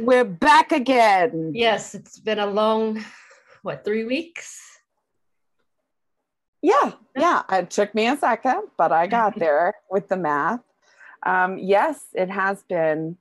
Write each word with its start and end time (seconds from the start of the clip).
We're 0.00 0.24
back 0.24 0.72
again. 0.72 1.52
yes, 1.54 1.94
it's 1.94 2.18
been 2.18 2.38
a 2.38 2.46
long, 2.46 3.04
what, 3.62 3.84
three 3.84 4.04
weeks? 4.04 4.60
Yeah, 6.62 6.92
yeah. 7.16 7.42
It 7.52 7.70
took 7.70 7.94
me 7.94 8.08
a 8.08 8.16
second, 8.16 8.68
but 8.78 8.90
I 8.90 9.06
got 9.06 9.38
there 9.38 9.74
with 9.90 10.08
the 10.08 10.16
math. 10.16 10.60
Um, 11.24 11.58
yes, 11.58 12.00
it 12.14 12.30
has 12.30 12.62
been. 12.64 13.16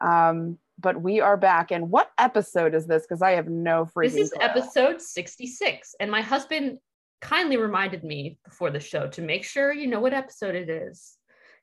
Um, 0.00 0.58
but 0.80 1.00
we 1.00 1.20
are 1.20 1.36
back. 1.36 1.72
And 1.72 1.90
what 1.90 2.10
episode 2.18 2.74
is 2.74 2.86
this? 2.86 3.02
Because 3.02 3.20
I 3.22 3.32
have 3.32 3.48
no 3.48 3.84
freaking. 3.84 4.12
This 4.12 4.16
is 4.16 4.30
clue. 4.30 4.42
episode 4.44 5.02
66. 5.02 5.94
And 5.98 6.10
my 6.10 6.20
husband 6.20 6.78
kindly 7.20 7.56
reminded 7.56 8.04
me 8.04 8.38
before 8.44 8.70
the 8.70 8.78
show 8.78 9.08
to 9.08 9.22
make 9.22 9.44
sure 9.44 9.72
you 9.72 9.88
know 9.88 9.98
what 10.00 10.14
episode 10.14 10.54
it 10.54 10.68
is. 10.70 11.16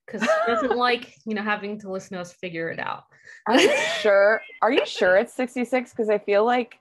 Because 0.05 0.21
he 0.21 0.27
doesn't 0.48 0.76
like, 0.77 1.16
you 1.26 1.34
know, 1.34 1.41
having 1.44 1.80
to 1.80 1.90
listen 1.91 2.16
to 2.16 2.21
us 2.21 2.34
figure 2.34 2.70
it 2.70 2.80
out. 2.80 3.05
Are 3.48 3.59
you 3.59 3.73
sure? 4.02 4.41
Are 4.62 4.71
you 4.71 4.85
sure 4.85 5.16
it's 5.16 5.34
66? 5.34 5.91
Because 5.91 6.09
I 6.09 6.18
feel 6.18 6.43
like 6.46 6.77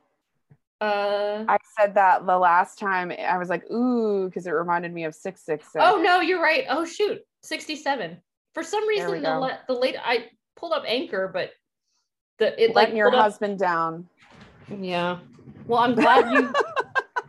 Uh, 0.80 1.44
I 1.48 1.56
said 1.78 1.94
that 1.94 2.26
the 2.26 2.36
last 2.36 2.78
time. 2.80 3.12
I 3.12 3.38
was 3.38 3.48
like, 3.48 3.70
ooh, 3.70 4.26
because 4.26 4.46
it 4.48 4.50
reminded 4.50 4.92
me 4.92 5.04
of 5.04 5.14
666. 5.14 5.76
oh 5.78 6.02
no, 6.02 6.20
you're 6.20 6.42
right. 6.42 6.64
Oh 6.68 6.84
shoot, 6.84 7.20
67. 7.42 8.18
For 8.54 8.62
some 8.62 8.86
reason, 8.88 9.22
the, 9.22 9.38
le- 9.38 9.60
the 9.66 9.74
late 9.74 9.96
I 10.02 10.26
pulled 10.56 10.72
up 10.72 10.84
Anchor, 10.86 11.28
but 11.32 11.50
the 12.38 12.48
it 12.62 12.74
letting 12.74 12.74
like 12.74 12.94
your 12.96 13.10
pulled 13.10 13.18
up- 13.20 13.24
husband 13.24 13.58
down. 13.58 14.08
Yeah. 14.80 15.18
Well, 15.66 15.80
I'm 15.80 15.94
glad 15.94 16.30
you. 16.32 16.52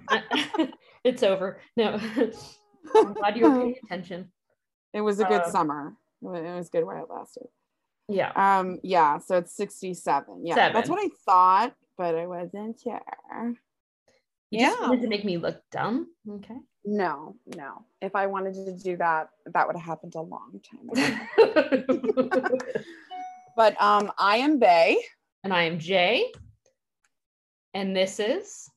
it's 1.04 1.24
over. 1.24 1.60
No, 1.76 2.00
I'm 2.96 3.14
glad 3.14 3.36
you 3.38 3.50
were 3.50 3.60
paying 3.60 3.76
attention. 3.86 4.32
It 4.94 5.02
was 5.02 5.20
a 5.20 5.26
good 5.26 5.42
Uh, 5.42 5.50
summer. 5.50 5.94
It 6.22 6.56
was 6.56 6.70
good 6.70 6.86
while 6.86 7.04
it 7.04 7.10
lasted. 7.10 7.48
Yeah. 8.08 8.32
Um, 8.36 8.80
yeah, 8.84 9.18
so 9.18 9.38
it's 9.38 9.56
67. 9.56 10.46
Yeah, 10.46 10.72
that's 10.72 10.90
what 10.90 11.00
I 11.04 11.10
thought, 11.26 11.74
but 11.98 12.16
I 12.16 12.28
wasn't 12.28 12.80
sure. 12.80 13.02
You 14.52 14.60
just 14.60 14.80
Yeah. 14.80 14.88
wanted 14.88 15.02
to 15.02 15.08
make 15.08 15.26
me 15.26 15.38
look 15.38 15.60
dumb. 15.72 16.08
Okay. 16.30 16.56
No, 16.86 17.36
no. 17.56 17.84
If 18.02 18.16
I 18.16 18.28
wanted 18.28 18.54
to 18.54 18.72
do 18.78 18.96
that, 18.98 19.30
that 19.54 19.66
would 19.66 19.76
have 19.76 19.86
happened 19.86 20.14
a 20.16 20.22
long 20.22 20.62
time 20.64 20.90
ago. 20.90 22.30
but 23.58 23.82
um, 23.82 24.12
I 24.20 24.38
am 24.38 24.60
Bay. 24.60 25.02
and 25.44 25.52
I 25.54 25.64
am 25.64 25.80
Jay. 25.80 26.32
And 27.74 27.96
this 27.96 28.20
is 28.20 28.70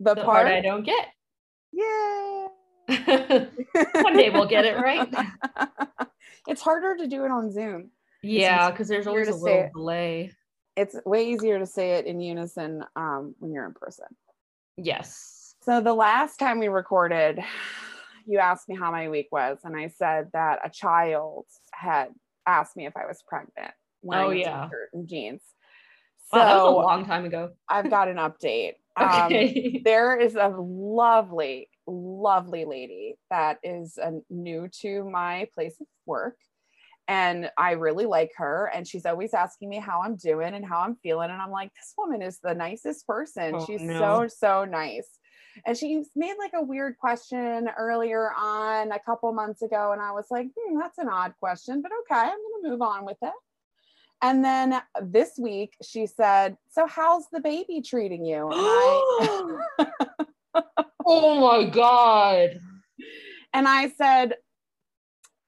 The, 0.00 0.14
the 0.14 0.24
part. 0.24 0.46
part 0.46 0.48
I 0.48 0.60
don't 0.60 0.82
get. 0.84 1.08
Yay! 1.72 2.48
One 4.02 4.16
day 4.16 4.28
we'll 4.30 4.46
get 4.46 4.64
it 4.66 4.76
right. 4.76 5.08
it's 6.48 6.60
harder 6.60 6.96
to 6.96 7.06
do 7.06 7.24
it 7.24 7.30
on 7.30 7.50
Zoom. 7.50 7.90
Yeah, 8.22 8.70
because 8.70 8.88
there's 8.88 9.06
always 9.06 9.28
to 9.28 9.34
a 9.34 9.36
little 9.36 9.60
it. 9.62 9.72
delay. 9.72 10.32
It's 10.76 10.96
way 11.06 11.28
easier 11.30 11.58
to 11.58 11.66
say 11.66 11.92
it 11.92 12.06
in 12.06 12.20
unison 12.20 12.84
um, 12.96 13.34
when 13.38 13.52
you're 13.52 13.66
in 13.66 13.74
person. 13.74 14.06
Yes. 14.76 15.38
So 15.64 15.80
the 15.80 15.94
last 15.94 16.38
time 16.38 16.58
we 16.58 16.66
recorded, 16.66 17.38
you 18.26 18.38
asked 18.38 18.68
me 18.68 18.76
how 18.76 18.90
my 18.90 19.08
week 19.08 19.28
was, 19.30 19.58
and 19.62 19.76
I 19.76 19.88
said 19.88 20.28
that 20.32 20.58
a 20.64 20.70
child 20.70 21.46
had 21.72 22.08
asked 22.46 22.76
me 22.76 22.86
if 22.86 22.96
I 22.96 23.06
was 23.06 23.22
pregnant. 23.26 23.72
wearing 24.02 24.26
Oh, 24.26 24.30
a 24.32 24.34
yeah. 24.34 24.68
and 24.92 25.08
jeans. 25.08 25.42
So 26.32 26.38
Wow, 26.38 26.44
that 26.46 26.54
was 26.56 26.64
a 26.64 26.70
long 26.70 27.06
time 27.06 27.24
ago. 27.24 27.50
I've 27.68 27.90
got 27.90 28.08
an 28.08 28.16
update. 28.16 28.74
Um, 28.94 29.06
Okay. 29.06 29.80
there 29.86 30.18
is 30.20 30.34
a 30.34 30.48
lovely, 30.48 31.70
lovely 31.86 32.66
lady 32.66 33.14
that 33.30 33.56
is 33.62 33.96
uh, 33.96 34.10
new 34.28 34.68
to 34.82 35.08
my 35.08 35.48
place 35.54 35.80
of 35.80 35.86
work. 36.04 36.36
And 37.08 37.50
I 37.56 37.70
really 37.72 38.04
like 38.04 38.32
her. 38.36 38.70
And 38.74 38.86
she's 38.86 39.06
always 39.06 39.32
asking 39.32 39.70
me 39.70 39.78
how 39.78 40.02
I'm 40.02 40.16
doing 40.16 40.52
and 40.52 40.62
how 40.62 40.80
I'm 40.80 40.96
feeling. 40.96 41.30
And 41.30 41.40
I'm 41.40 41.50
like, 41.50 41.72
this 41.72 41.94
woman 41.96 42.20
is 42.20 42.38
the 42.42 42.54
nicest 42.54 43.06
person. 43.06 43.54
Oh, 43.54 43.64
she's 43.64 43.80
no. 43.80 43.98
so, 43.98 44.28
so 44.28 44.64
nice. 44.66 45.08
And 45.66 45.76
she 45.76 46.04
made 46.16 46.34
like 46.38 46.52
a 46.54 46.62
weird 46.62 46.98
question 46.98 47.68
earlier 47.78 48.32
on 48.32 48.92
a 48.92 48.98
couple 48.98 49.32
months 49.32 49.62
ago. 49.62 49.92
And 49.92 50.00
I 50.00 50.12
was 50.12 50.26
like, 50.30 50.48
hmm, 50.56 50.78
that's 50.78 50.98
an 50.98 51.08
odd 51.08 51.34
question, 51.38 51.82
but 51.82 51.92
okay, 52.02 52.20
I'm 52.20 52.28
going 52.28 52.62
to 52.62 52.70
move 52.70 52.82
on 52.82 53.04
with 53.04 53.18
it. 53.22 53.32
And 54.22 54.44
then 54.44 54.80
this 55.02 55.32
week 55.36 55.74
she 55.82 56.06
said, 56.06 56.56
So, 56.70 56.86
how's 56.86 57.28
the 57.32 57.40
baby 57.40 57.82
treating 57.82 58.24
you? 58.24 58.48
I, 58.52 59.86
oh 61.04 61.40
my 61.40 61.68
god. 61.68 62.60
and 63.52 63.66
I 63.66 63.88
said, 63.88 64.34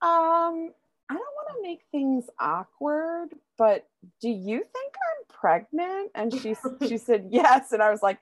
Um, 0.03 0.73
I 1.09 1.15
don't 1.15 1.21
want 1.21 1.49
to 1.57 1.63
make 1.63 1.83
things 1.93 2.25
awkward, 2.41 3.29
but 3.57 3.87
do 4.21 4.29
you 4.29 4.59
think 4.59 4.95
I'm 4.95 5.37
pregnant? 5.41 6.11
And 6.17 6.35
she 6.35 6.57
she 6.89 6.99
said 6.99 7.29
yes. 7.31 7.71
And 7.71 7.81
I 7.81 7.91
was 7.91 8.03
like, 8.03 8.19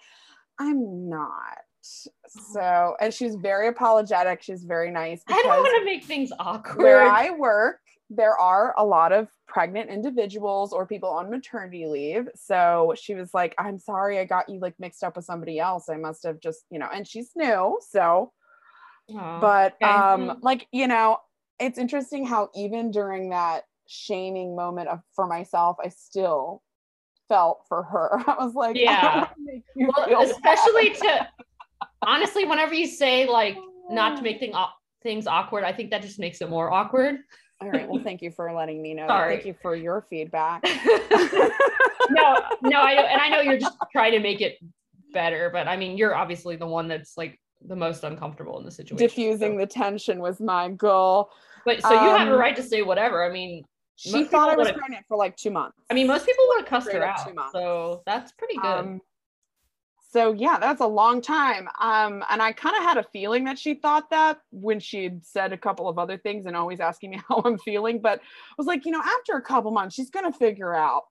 I'm 0.59 1.09
not. 1.09 1.59
So, 1.82 2.97
and 3.00 3.12
she's 3.12 3.34
very 3.34 3.69
apologetic. 3.69 4.43
She's 4.43 4.65
very 4.65 4.91
nice 4.91 5.22
I 5.28 5.43
don't 5.43 5.48
want 5.48 5.81
to 5.81 5.84
make 5.84 6.04
things 6.04 6.31
awkward. 6.38 6.82
where 6.82 7.03
I 7.03 7.31
work, 7.31 7.81
there 8.09 8.38
are 8.38 8.75
a 8.78 8.84
lot 8.84 9.12
of 9.12 9.28
pregnant 9.48 9.91
individuals 9.91 10.72
or 10.72 10.87
people 10.87 11.09
on 11.09 11.31
maternity 11.31 11.87
leave. 11.87 12.28
So 12.37 12.94
she 12.97 13.15
was 13.15 13.34
like, 13.34 13.54
I'm 13.59 13.78
sorry, 13.78 14.19
I 14.19 14.25
got 14.25 14.48
you 14.48 14.60
like 14.60 14.75
mixed 14.78 15.03
up 15.03 15.16
with 15.16 15.25
somebody 15.25 15.59
else. 15.59 15.88
I 15.88 15.97
must 15.97 16.22
have 16.25 16.41
just, 16.41 16.65
you 16.71 16.78
know, 16.78 16.88
and 16.92 17.06
she's 17.06 17.31
new. 17.34 17.78
So, 17.91 18.32
Aw. 19.15 19.41
but 19.41 19.75
okay. 19.82 19.91
um, 19.92 20.38
like, 20.42 20.69
you 20.72 20.87
know, 20.87 21.19
it's 21.59 21.78
interesting 21.78 22.26
how 22.26 22.50
even 22.54 22.91
during 22.91 23.31
that 23.31 23.65
shaming 23.88 24.54
moment 24.54 24.88
of 24.88 25.00
for 25.15 25.26
myself, 25.26 25.76
I 25.82 25.88
still 25.88 26.62
felt 27.28 27.65
for 27.69 27.82
her. 27.82 28.22
I 28.26 28.44
was 28.44 28.54
like, 28.54 28.76
Yeah. 28.76 29.15
wanna 29.15 29.28
make 29.38 29.62
you 29.75 29.91
feel 29.92 30.04
well, 30.09 30.21
bad. 30.21 30.31
especially 30.31 30.91
to 30.91 31.28
honestly, 32.03 32.44
whenever 32.44 32.75
you 32.75 32.87
say 32.87 33.28
like 33.28 33.56
not 33.91 34.16
to 34.16 34.22
make 34.22 34.38
thing, 34.41 34.54
things 35.03 35.26
awkward, 35.26 35.65
I 35.65 35.72
think 35.72 35.91
that 35.91 36.03
just 36.03 36.19
makes 36.19 36.41
it 36.41 36.48
more 36.48 36.70
awkward. 36.72 37.16
All 37.60 37.70
right. 37.70 37.88
Well, 37.88 38.03
thank 38.03 38.22
you 38.22 38.31
for 38.32 38.53
letting 38.53 38.82
me 38.82 38.93
know. 38.93 39.06
Sorry. 39.06 39.34
Thank 39.37 39.47
you 39.47 39.54
for 39.62 39.76
your 39.76 40.04
feedback. 40.10 40.65
no, 40.65 42.41
no, 42.62 42.81
I 42.81 42.94
know, 42.94 43.03
and 43.04 43.21
I 43.21 43.28
know 43.28 43.41
you're 43.41 43.59
just 43.59 43.76
trying 43.92 44.12
to 44.12 44.21
make 44.21 44.41
it 44.41 44.59
better, 45.12 45.48
but 45.50 45.69
I 45.69 45.76
mean, 45.76 45.97
you're 45.97 46.15
obviously 46.15 46.56
the 46.56 46.66
one 46.66 46.88
that's 46.88 47.16
like 47.16 47.38
the 47.65 47.76
most 47.76 48.03
uncomfortable 48.03 48.59
in 48.59 48.65
the 48.65 48.71
situation. 48.71 49.06
Diffusing 49.06 49.56
the 49.56 49.66
tension 49.66 50.19
was 50.19 50.41
my 50.41 50.71
goal. 50.71 51.31
But 51.65 51.82
so 51.82 51.92
you 51.92 52.09
have 52.09 52.26
a 52.28 52.32
um, 52.32 52.38
right 52.38 52.56
to 52.56 52.62
say 52.62 52.82
whatever. 52.82 53.25
I 53.25 53.32
mean, 53.32 53.62
She 53.94 54.25
thought 54.25 54.48
I 54.48 54.56
was 54.56 54.72
pregnant 54.72 55.04
for 55.06 55.16
like 55.16 55.37
two 55.37 55.50
months. 55.50 55.76
I 55.91 55.94
mean, 55.94 56.09
most 56.09 56.26
people 56.26 56.44
would 56.48 56.60
have 56.62 56.69
cussed 56.69 56.91
her 56.92 57.04
out, 57.04 57.53
so 57.53 58.03
that's 58.06 58.32
pretty 58.32 58.56
good. 58.56 58.66
Um, 58.66 59.00
so 60.12 60.33
yeah, 60.33 60.59
that's 60.59 60.83
a 60.83 60.87
long 60.87 61.23
time. 61.23 61.69
Um, 61.81 62.23
and 62.28 62.43
I 62.43 62.53
kind 62.53 62.77
of 62.77 62.83
had 62.83 62.99
a 62.99 63.03
feeling 63.03 63.45
that 63.45 63.59
she 63.59 63.75
thought 63.75 64.11
that 64.11 64.41
when 64.50 64.78
she'd 64.78 65.25
said 65.25 65.55
a 65.55 65.56
couple 65.56 65.89
of 65.89 65.99
other 65.99 66.19
things 66.19 66.45
and 66.45 66.55
always 66.55 66.81
asking 66.81 67.11
me 67.12 67.21
how 67.28 67.41
I'm 67.45 67.59
feeling. 67.59 68.00
But 68.03 68.19
I 68.21 68.55
was 68.59 68.67
like, 68.67 68.84
you 68.84 68.93
know, 68.93 69.01
after 69.01 69.37
a 69.37 69.43
couple 69.43 69.71
months, 69.71 69.95
she's 69.95 70.11
gonna 70.11 70.33
figure 70.33 70.75
out 70.75 71.05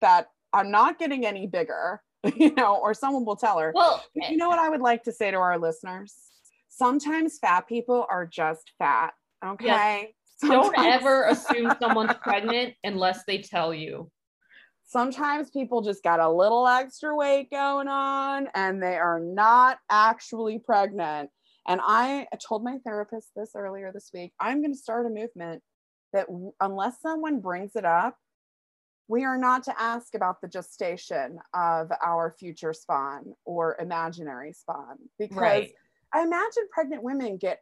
that 0.00 0.26
I'm 0.52 0.72
not 0.72 0.98
getting 0.98 1.24
any 1.24 1.46
bigger, 1.46 2.02
you 2.36 2.52
know, 2.54 2.76
or 2.76 2.94
someone 2.94 3.24
will 3.24 3.36
tell 3.36 3.58
her. 3.58 3.70
well, 3.74 4.04
But 4.16 4.30
you 4.30 4.36
know 4.36 4.48
what 4.48 4.58
I 4.58 4.68
would 4.68 4.80
like 4.80 5.04
to 5.04 5.12
say 5.12 5.30
to 5.30 5.36
our 5.36 5.58
listeners? 5.58 6.16
Sometimes 6.68 7.38
fat 7.38 7.68
people 7.68 8.06
are 8.10 8.26
just 8.26 8.72
fat. 8.76 9.12
Okay. 9.44 10.14
don't 10.40 10.76
ever 10.78 11.26
assume 11.26 11.72
someone's 11.80 12.14
pregnant 12.14 12.74
unless 12.82 13.24
they 13.24 13.38
tell 13.38 13.72
you. 13.72 14.10
Sometimes 14.88 15.50
people 15.50 15.82
just 15.82 16.02
got 16.02 16.18
a 16.18 16.30
little 16.30 16.66
extra 16.66 17.14
weight 17.14 17.50
going 17.50 17.88
on 17.88 18.48
and 18.54 18.82
they 18.82 18.96
are 18.96 19.20
not 19.20 19.78
actually 19.90 20.58
pregnant. 20.58 21.30
And 21.68 21.80
I 21.84 22.26
told 22.46 22.64
my 22.64 22.78
therapist 22.84 23.28
this 23.36 23.50
earlier 23.54 23.92
this 23.92 24.10
week. 24.14 24.32
I'm 24.40 24.62
going 24.62 24.72
to 24.72 24.78
start 24.78 25.06
a 25.06 25.10
movement 25.10 25.62
that 26.14 26.26
unless 26.60 27.02
someone 27.02 27.40
brings 27.40 27.76
it 27.76 27.84
up, 27.84 28.16
we 29.08 29.24
are 29.24 29.36
not 29.36 29.62
to 29.64 29.80
ask 29.80 30.14
about 30.14 30.40
the 30.40 30.48
gestation 30.48 31.38
of 31.54 31.90
our 32.02 32.34
future 32.38 32.72
spawn 32.72 33.34
or 33.44 33.76
imaginary 33.78 34.54
spawn 34.54 34.96
because 35.18 35.36
Right. 35.36 35.72
I 36.14 36.22
imagine 36.22 36.64
pregnant 36.72 37.02
women 37.02 37.36
get 37.36 37.60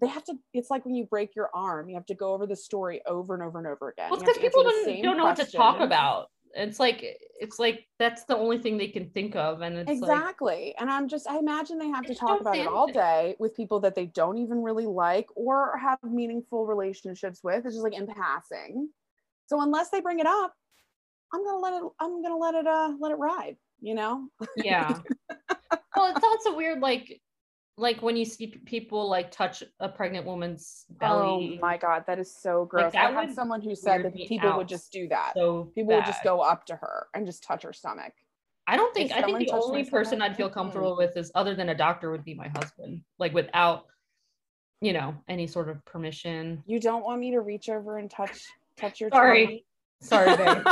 they 0.00 0.08
have 0.08 0.24
to 0.24 0.34
it's 0.52 0.70
like 0.70 0.84
when 0.84 0.94
you 0.94 1.04
break 1.04 1.36
your 1.36 1.50
arm 1.54 1.88
you 1.88 1.94
have 1.94 2.06
to 2.06 2.14
go 2.14 2.32
over 2.32 2.46
the 2.46 2.56
story 2.56 3.00
over 3.06 3.34
and 3.34 3.42
over 3.42 3.58
and 3.58 3.66
over 3.68 3.90
again 3.90 4.10
Well, 4.10 4.18
it's 4.18 4.22
You 4.22 4.32
have 4.32 4.36
because 4.36 4.42
people 4.42 4.62
don't, 4.62 5.02
don't 5.02 5.16
know 5.18 5.24
what 5.24 5.36
to 5.36 5.44
talk 5.44 5.80
about. 5.80 6.28
It's 6.56 6.78
like 6.78 7.04
it's 7.40 7.58
like 7.58 7.86
that's 7.98 8.24
the 8.24 8.36
only 8.36 8.58
thing 8.58 8.78
they 8.78 8.88
can 8.88 9.10
think 9.10 9.34
of, 9.34 9.60
and 9.60 9.76
it's 9.76 9.88
like 9.88 10.10
exactly 10.10 10.74
and 10.78 10.88
i'm 10.88 11.08
just 11.08 11.28
i 11.28 11.36
imagine 11.38 11.78
they 11.78 11.88
have 11.88 12.06
to 12.06 12.14
talk 12.14 12.40
about 12.40 12.56
it 12.56 12.66
all 12.66 12.86
day 12.86 13.34
with 13.40 13.56
people 13.56 13.80
that 13.80 13.94
they 13.94 14.06
don't 14.06 14.38
even 14.38 14.62
really 14.62 14.86
like 14.86 15.26
or 15.34 15.76
have 15.76 15.98
meaningful 16.04 16.64
relationships 16.64 17.40
with 17.42 17.66
it's 17.66 17.74
just 17.74 17.82
like 17.82 17.92
in 17.92 18.06
passing 18.06 18.88
So 19.46 19.60
unless 19.60 19.90
they 19.90 20.00
bring 20.00 20.20
it 20.20 20.26
up, 20.26 20.54
I'm 21.32 21.44
gonna 21.44 21.58
let 21.58 21.74
it. 21.74 21.82
I'm 22.00 22.22
gonna 22.22 22.36
let 22.36 22.54
it. 22.54 22.66
Uh, 22.66 22.92
let 23.00 23.12
it 23.12 23.16
ride. 23.16 23.56
You 23.80 23.94
know. 23.94 24.28
Yeah. 24.56 24.98
well, 25.96 26.14
it's 26.14 26.24
also 26.24 26.56
weird, 26.56 26.80
like, 26.80 27.20
like 27.76 28.02
when 28.02 28.16
you 28.16 28.24
see 28.24 28.46
people 28.46 29.08
like 29.08 29.30
touch 29.30 29.64
a 29.80 29.88
pregnant 29.88 30.26
woman's 30.26 30.84
oh 30.90 30.94
belly. 30.98 31.58
Oh 31.58 31.60
my 31.60 31.76
god, 31.76 32.04
that 32.06 32.18
is 32.18 32.34
so 32.34 32.64
gross. 32.66 32.92
that 32.92 33.10
I 33.10 33.10
had 33.10 33.34
someone 33.34 33.60
who 33.60 33.74
said 33.74 34.04
that 34.04 34.14
people 34.14 34.54
would 34.56 34.68
just 34.68 34.92
do 34.92 35.08
that. 35.08 35.32
So 35.34 35.72
people 35.74 35.94
would 35.96 36.06
just 36.06 36.22
go 36.22 36.40
up 36.40 36.66
to 36.66 36.76
her 36.76 37.08
and 37.14 37.26
just 37.26 37.42
touch 37.42 37.64
her 37.64 37.72
stomach. 37.72 38.12
I 38.66 38.76
don't 38.76 38.94
think. 38.94 39.10
If 39.10 39.16
I 39.16 39.22
think 39.22 39.40
the 39.40 39.50
only 39.50 39.84
person 39.84 40.18
stomach, 40.18 40.30
I'd 40.30 40.36
feel 40.36 40.48
comfortable 40.48 40.96
with 40.96 41.16
is 41.16 41.32
other 41.34 41.54
than 41.54 41.68
a 41.70 41.74
doctor 41.74 42.10
would 42.10 42.24
be 42.24 42.34
my 42.34 42.48
husband. 42.48 43.02
Like 43.18 43.34
without, 43.34 43.86
you 44.80 44.92
know, 44.92 45.14
any 45.28 45.46
sort 45.46 45.68
of 45.68 45.84
permission. 45.84 46.62
You 46.66 46.78
don't 46.80 47.04
want 47.04 47.20
me 47.20 47.32
to 47.32 47.40
reach 47.40 47.68
over 47.68 47.98
and 47.98 48.10
touch 48.10 48.44
touch 48.76 49.00
your 49.00 49.10
Sorry. 49.10 49.44
tummy? 49.44 49.64
Sorry, 50.00 50.36
babe. 50.36 50.66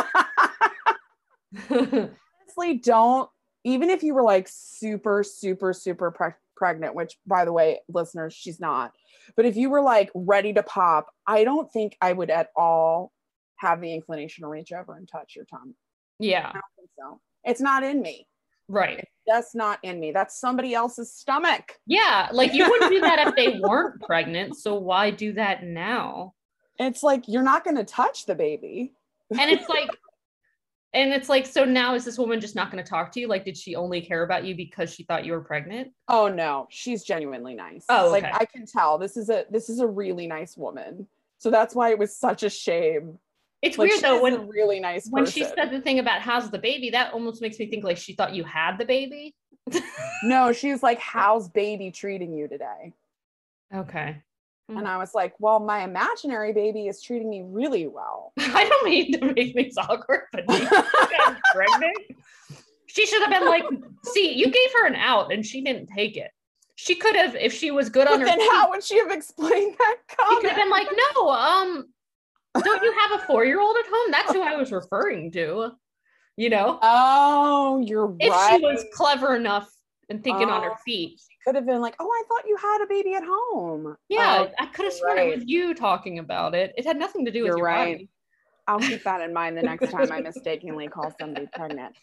honestly 2.52 2.78
don't 2.78 3.28
even 3.64 3.90
if 3.90 4.02
you 4.02 4.14
were 4.14 4.22
like 4.22 4.48
super 4.50 5.22
super 5.22 5.72
super 5.72 6.10
preg- 6.12 6.34
pregnant 6.56 6.94
which 6.94 7.16
by 7.26 7.44
the 7.44 7.52
way 7.52 7.80
listeners 7.88 8.32
she's 8.34 8.60
not 8.60 8.92
but 9.36 9.44
if 9.44 9.56
you 9.56 9.70
were 9.70 9.82
like 9.82 10.10
ready 10.14 10.52
to 10.52 10.62
pop 10.62 11.06
i 11.26 11.44
don't 11.44 11.70
think 11.72 11.96
i 12.00 12.12
would 12.12 12.30
at 12.30 12.48
all 12.56 13.12
have 13.56 13.80
the 13.80 13.92
inclination 13.92 14.42
to 14.42 14.48
reach 14.48 14.72
over 14.72 14.96
and 14.96 15.08
touch 15.08 15.34
your 15.36 15.44
tongue 15.44 15.74
yeah. 16.18 16.48
i 16.48 16.52
don't 16.52 16.62
think 16.76 16.90
so 16.98 17.20
it's 17.44 17.60
not 17.60 17.82
in 17.82 18.00
me 18.02 18.26
Right. 18.68 19.06
that's 19.26 19.54
not 19.54 19.80
in 19.82 20.00
me 20.00 20.12
that's 20.12 20.40
somebody 20.40 20.72
else's 20.72 21.12
stomach 21.12 21.78
Yeah. 21.86 22.28
Like 22.32 22.54
you 22.54 22.68
wouldn't 22.70 22.90
do 22.90 23.00
that 23.00 23.26
if 23.28 23.34
they 23.36 23.58
weren't 23.58 24.00
pregnant. 24.00 24.56
So 24.56 24.76
why 24.76 25.10
do 25.10 25.32
that 25.34 25.62
now? 25.64 26.32
it's 26.78 27.02
like 27.02 27.24
you're 27.28 27.42
not 27.42 27.64
going 27.64 27.76
to 27.76 27.84
touch 27.84 28.24
the 28.24 28.34
baby 28.34 28.94
And 29.38 29.50
it's 29.50 29.68
like, 29.68 29.90
and 30.94 31.12
it's 31.12 31.28
like, 31.28 31.46
so 31.46 31.64
now 31.64 31.94
is 31.94 32.04
this 32.04 32.18
woman 32.18 32.40
just 32.40 32.54
not 32.54 32.70
going 32.70 32.82
to 32.82 32.88
talk 32.88 33.12
to 33.12 33.20
you? 33.20 33.26
Like, 33.28 33.44
did 33.44 33.56
she 33.56 33.74
only 33.76 34.00
care 34.02 34.22
about 34.22 34.44
you 34.44 34.54
because 34.54 34.92
she 34.92 35.04
thought 35.04 35.24
you 35.24 35.32
were 35.32 35.40
pregnant? 35.40 35.92
oh 36.08 36.28
no 36.28 36.66
she's 36.70 37.02
genuinely 37.04 37.54
nice 37.54 37.84
Oh, 37.88 38.10
like 38.10 38.24
i 38.24 38.44
can 38.44 38.66
tell 38.66 38.98
this 38.98 39.16
is 39.16 39.30
a 39.30 39.44
this 39.50 39.68
is 39.70 39.78
a 39.80 39.86
really 39.86 40.26
nice 40.26 40.56
woman 40.56 41.06
so 41.38 41.50
that's 41.50 41.74
why 41.74 41.90
it 41.90 41.98
was 41.98 42.14
such 42.14 42.42
a 42.42 42.50
shame 42.50 43.18
It's 43.62 43.78
Like, 43.78 43.88
weird 43.90 44.02
though 44.02 44.22
when 44.22 44.46
really 44.48 44.80
nice 44.80 45.06
when 45.08 45.24
person. 45.24 45.32
she 45.42 45.44
said 45.44 45.70
the 45.70 45.80
thing 45.80 45.98
about 46.00 46.20
how's 46.20 46.50
the 46.50 46.58
baby, 46.58 46.90
that 46.90 47.12
almost 47.14 47.40
makes 47.40 47.58
me 47.58 47.66
think 47.70 47.84
like 47.84 47.96
she 47.96 48.12
thought 48.14 48.34
you 48.34 48.44
had 48.44 48.76
the 48.78 48.84
baby. 48.84 49.34
no, 50.24 50.52
she's 50.52 50.82
like, 50.82 50.98
"How's 50.98 51.48
baby 51.48 51.90
treating 51.92 52.32
you 52.32 52.48
today?" 52.48 52.92
Okay. 53.74 54.20
And 54.78 54.88
I 54.88 54.96
was 54.98 55.14
like, 55.14 55.34
"Well, 55.38 55.60
my 55.60 55.82
imaginary 55.84 56.52
baby 56.52 56.86
is 56.88 57.02
treating 57.02 57.28
me 57.30 57.42
really 57.44 57.86
well." 57.86 58.32
I 58.38 58.68
don't 58.68 58.84
mean 58.84 59.12
to 59.20 59.32
make 59.34 59.54
things 59.54 59.76
awkward, 59.78 60.24
but 60.32 60.46
do 60.46 60.54
you 60.54 60.66
think 60.68 60.82
I'm 61.26 61.36
pregnant? 61.54 61.96
She 62.86 63.06
should 63.06 63.22
have 63.22 63.30
been 63.30 63.46
like, 63.48 63.64
see, 64.04 64.34
you 64.34 64.46
gave 64.50 64.72
her 64.74 64.86
an 64.86 64.94
out 64.96 65.32
and 65.32 65.46
she 65.46 65.62
didn't 65.62 65.86
take 65.86 66.16
it. 66.18 66.30
She 66.74 66.94
could 66.94 67.16
have, 67.16 67.34
if 67.36 67.52
she 67.52 67.70
was 67.70 67.88
good 67.88 68.06
on 68.06 68.14
But 68.14 68.20
her 68.20 68.26
then, 68.26 68.38
feet, 68.38 68.50
how 68.52 68.68
would 68.68 68.84
she 68.84 68.98
have 68.98 69.10
explained 69.10 69.76
that 69.78 69.96
she 70.10 70.16
could 70.16 70.26
have 70.46 70.56
comment? 70.56 70.56
been 70.56 70.68
like, 70.70 70.88
no, 71.14 71.30
um, 71.30 71.86
don't 72.62 72.82
you 72.82 72.92
have 72.98 73.20
a 73.20 73.24
four-year-old 73.26 73.76
at 73.78 73.86
home? 73.90 74.10
That's 74.10 74.32
who 74.32 74.42
I 74.42 74.56
was 74.56 74.72
referring 74.72 75.30
to. 75.32 75.70
You 76.36 76.50
know, 76.50 76.78
Oh, 76.82 77.82
you're 77.82 78.14
if 78.20 78.30
right. 78.30 78.56
she 78.58 78.62
was 78.62 78.84
clever 78.92 79.36
enough 79.36 79.70
and 80.10 80.22
thinking 80.22 80.50
on 80.50 80.62
her 80.62 80.72
Oh, 80.72 80.76
feet. 80.84 81.20
Could 81.44 81.54
have 81.56 81.66
been 81.66 81.80
like, 81.80 81.96
"Oh, 81.98 82.08
I 82.08 82.22
thought 82.28 82.46
you 82.48 82.56
had 82.56 82.82
a 82.82 82.86
baby 82.86 83.14
at 83.14 83.24
home." 83.26 83.96
Yeah, 84.08 84.46
Oh, 84.46 84.52
I 84.58 84.66
could 84.66 84.84
have 84.84 84.94
sworn 84.94 85.18
it 85.18 85.34
was 85.36 85.44
you 85.46 85.74
talking 85.74 86.18
about 86.18 86.54
it. 86.54 86.72
It 86.76 86.86
had 86.86 86.98
nothing 86.98 87.24
to 87.24 87.30
do 87.32 87.42
with 87.42 87.48
You're 87.48 87.58
your 87.58 87.66
right. 87.66 87.96
body. 87.96 88.08
I'll 88.68 88.78
keep 88.78 89.02
that 89.02 89.20
in 89.20 89.32
mind 89.32 89.56
the 89.58 89.62
next 89.62 89.90
time 89.90 90.12
I 90.12 90.20
mistakenly 90.22 90.86
call 90.88 91.12
somebody 91.18 91.48
pregnant. 91.52 91.96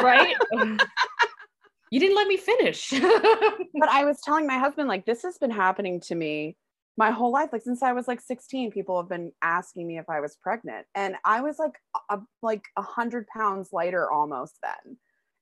right? 0.00 0.36
you 1.90 2.00
didn't 2.00 2.16
let 2.16 2.28
me 2.28 2.36
finish. 2.36 2.90
but 2.90 3.88
I 3.88 4.04
was 4.04 4.20
telling 4.22 4.46
my 4.46 4.58
husband, 4.58 4.88
like, 4.88 5.06
this 5.06 5.22
has 5.22 5.38
been 5.38 5.50
happening 5.50 6.00
to 6.02 6.14
me 6.14 6.56
my 6.96 7.10
whole 7.10 7.32
life. 7.32 7.50
Like, 7.52 7.62
since 7.62 7.82
I 7.82 7.92
was 7.92 8.06
like 8.06 8.20
16, 8.20 8.70
people 8.70 9.00
have 9.00 9.08
been 9.08 9.32
asking 9.42 9.86
me 9.88 9.98
if 9.98 10.08
I 10.08 10.20
was 10.20 10.36
pregnant. 10.40 10.86
And 10.94 11.16
I 11.24 11.40
was 11.40 11.58
like, 11.58 11.74
a, 12.10 12.20
like 12.42 12.64
a 12.76 12.82
hundred 12.82 13.26
pounds 13.26 13.70
lighter 13.72 14.10
almost 14.10 14.58
then. 14.62 14.96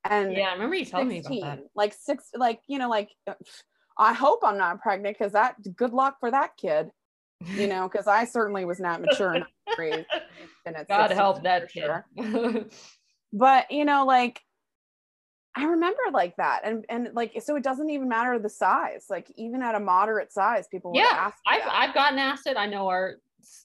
And 0.04 0.32
yeah, 0.32 0.48
I 0.48 0.52
remember 0.52 0.76
you 0.76 0.84
telling 0.84 1.08
me 1.08 1.18
about 1.18 1.28
16, 1.28 1.40
that. 1.42 1.60
like 1.74 1.94
six, 1.94 2.30
like, 2.34 2.60
you 2.66 2.78
know, 2.78 2.90
like, 2.90 3.10
uh, 3.26 3.34
I 3.98 4.12
hope 4.12 4.40
I'm 4.42 4.58
not 4.58 4.80
pregnant 4.80 5.16
because 5.18 5.32
that 5.32 5.56
good 5.76 5.92
luck 5.92 6.16
for 6.20 6.30
that 6.30 6.56
kid, 6.56 6.90
you 7.54 7.66
know, 7.66 7.88
because 7.88 8.06
I 8.06 8.24
certainly 8.24 8.64
was 8.64 8.80
not 8.80 9.00
mature 9.00 9.34
enough 9.34 9.48
to 9.68 9.74
raise 9.78 10.04
and 10.66 10.76
at 10.76 10.88
God 10.88 11.08
16 11.08 11.16
help 11.16 11.42
that 11.44 11.70
sure 11.70 12.04
kid. 12.16 12.70
but 13.34 13.70
you 13.70 13.84
know 13.84 14.06
like 14.06 14.40
i 15.56 15.64
remember 15.64 16.00
like 16.12 16.34
that 16.36 16.60
and 16.64 16.84
and 16.88 17.10
like 17.14 17.32
so 17.42 17.56
it 17.56 17.62
doesn't 17.62 17.90
even 17.90 18.08
matter 18.08 18.38
the 18.38 18.48
size 18.48 19.06
like 19.10 19.30
even 19.36 19.60
at 19.60 19.74
a 19.74 19.80
moderate 19.80 20.32
size 20.32 20.66
people 20.70 20.92
yeah, 20.94 21.08
ask 21.10 21.36
I've 21.46 21.62
that. 21.64 21.74
I've 21.74 21.94
gotten 21.94 22.18
asked 22.18 22.46
it. 22.46 22.56
I 22.56 22.66
know 22.66 22.88
our 22.88 23.16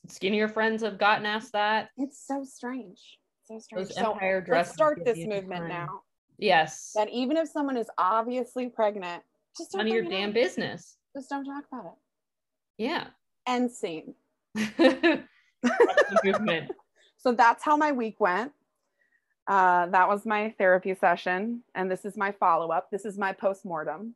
skinnier 0.07 0.47
friends 0.47 0.83
have 0.83 0.97
gotten 0.97 1.25
asked 1.25 1.53
that. 1.53 1.89
it's 1.97 2.25
so 2.25 2.44
strange 2.44 3.19
so 3.45 3.59
strange 3.59 3.89
Those 3.89 3.95
so 3.95 4.18
let's 4.50 4.74
start 4.74 5.00
this 5.06 5.19
movement 5.19 5.62
time. 5.62 5.69
now 5.69 6.01
Yes. 6.39 6.91
that 6.95 7.09
even 7.09 7.38
if 7.38 7.50
someone 7.50 7.77
is 7.77 7.88
obviously 7.97 8.68
pregnant 8.69 9.24
just 9.57 9.71
don't 9.71 9.80
None 9.80 9.88
of 9.88 9.94
your 9.94 10.03
damn 10.09 10.30
up. 10.30 10.33
business. 10.36 10.97
just 11.15 11.30
don't 11.30 11.45
talk 11.45 11.65
about 11.71 11.86
it 11.86 11.97
Yeah. 12.77 13.07
end 13.47 13.71
scene 13.71 14.15
movement. 16.24 16.71
so 17.18 17.31
that's 17.33 17.63
how 17.63 17.75
my 17.77 17.91
week 17.91 18.19
went 18.19 18.51
uh, 19.47 19.88
that 19.88 20.07
was 20.07 20.25
my 20.25 20.53
therapy 20.57 20.94
session 20.95 21.63
and 21.75 21.89
this 21.91 22.06
is 22.06 22.15
my 22.15 22.31
follow-up 22.31 22.89
this 22.92 23.03
is 23.06 23.18
my 23.18 23.33
post-mortem 23.33 24.15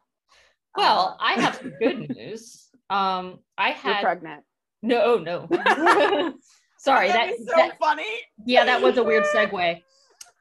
Well, 0.78 1.18
Uh, 1.20 1.24
I 1.24 1.34
have 1.34 1.56
some 1.56 1.74
good 1.80 2.10
news. 2.16 2.70
Um, 2.90 3.40
I 3.58 3.70
you're 3.70 3.78
had 3.78 4.02
pregnant 4.02 4.44
no, 4.82 5.18
no. 5.18 5.48
Sorry, 6.78 7.08
that, 7.08 7.30
That'd 7.30 7.38
so 7.48 7.56
that 7.56 7.80
funny 7.80 8.06
yeah, 8.46 8.66
that 8.66 8.82
was 8.82 8.98
a 8.98 9.04
weird 9.04 9.24
segue. 9.34 9.82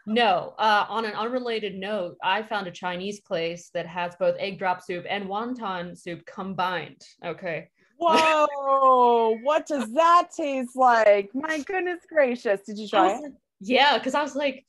No, 0.07 0.55
uh, 0.59 0.87
on 0.89 1.05
an 1.05 1.13
unrelated 1.13 1.77
note, 1.77 2.17
I 2.23 2.43
found 2.43 2.67
a 2.67 2.73
Chinese 2.73 3.21
place 3.21 3.71
that 3.75 3.87
has 3.87 4.15
both 4.17 4.37
egg 4.39 4.59
drop 4.59 4.83
soup 4.83 5.05
and 5.09 5.27
wonton 5.27 5.97
soup 5.97 6.25
combined. 6.27 7.01
Okay. 7.25 7.69
Whoa, 7.99 9.39
what 9.45 9.67
does 9.67 9.93
that 9.93 10.29
taste 10.37 10.75
like? 10.75 11.31
My 11.35 11.61
goodness 11.61 12.01
gracious. 12.09 12.61
Did 12.67 12.79
you 12.79 12.89
try 12.89 13.13
it? 13.13 13.23
like, 13.23 13.33
yeah, 13.61 13.97
because 13.97 14.15
I 14.15 14.23
was 14.23 14.35
like, 14.35 14.67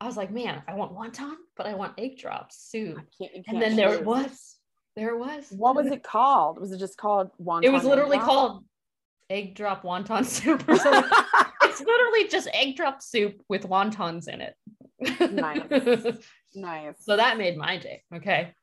I 0.00 0.06
was 0.06 0.16
like, 0.16 0.30
man, 0.30 0.62
I 0.68 0.74
want 0.74 0.92
wonton, 0.94 1.34
but 1.56 1.66
I 1.66 1.74
want 1.74 1.94
egg 1.98 2.18
drop 2.18 2.52
soup. 2.52 2.98
Can't- 3.18 3.44
And 3.48 3.60
then 3.60 3.74
there 3.74 3.92
it 3.94 4.04
was. 4.04 4.56
There 4.94 5.08
it 5.10 5.18
was. 5.18 5.46
What 5.50 5.74
was 5.74 5.86
it 5.88 6.02
called? 6.04 6.60
Was 6.60 6.70
it 6.72 6.78
just 6.78 6.96
called 6.96 7.30
wonton? 7.42 7.64
It 7.64 7.70
was 7.72 7.84
literally 7.84 8.18
called 8.18 8.64
egg 9.30 9.54
drop 9.56 9.82
wonton 9.82 10.24
soup 10.24 10.66
or 10.68 10.76
something. 10.76 11.10
it's 11.62 11.80
literally 11.80 12.28
just 12.28 12.48
egg 12.54 12.76
drop 12.76 13.02
soup 13.02 13.42
with 13.48 13.64
wontons 13.68 14.28
in 14.28 14.40
it. 14.40 14.54
Nice. 15.00 15.62
nice. 16.54 16.94
so 17.00 17.16
that 17.16 17.36
made 17.38 17.56
my 17.56 17.78
day. 17.78 18.02
Okay. 18.14 18.54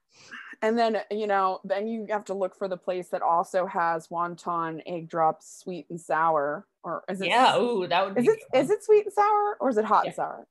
and 0.62 0.78
then 0.78 0.98
you 1.12 1.28
know, 1.28 1.60
then 1.63 1.88
you 1.88 2.06
have 2.10 2.25
to 2.25 2.34
look 2.34 2.56
for 2.56 2.68
the 2.68 2.78
place 2.78 3.10
that 3.10 3.22
also 3.22 3.66
has 3.66 4.08
wonton 4.08 4.82
egg 4.86 5.10
drops, 5.10 5.60
sweet 5.62 5.86
and 5.90 6.00
sour. 6.00 6.66
Or 6.84 7.04
is 7.10 7.22
it 7.22 7.28
Yeah. 7.28 7.58
Ooh, 7.58 7.88
that 7.88 8.06
would 8.06 8.16
be. 8.16 8.22
is 8.22 8.28
it 8.28 8.40
good. 8.52 8.72
it 8.72 8.84
sweet 8.84 9.06
and 9.06 9.13
sour 9.13 9.58
or 9.60 9.70
is 9.70 9.78
it 9.78 9.86
hot 9.86 10.06
and 10.06 10.16
sour? 10.16 10.48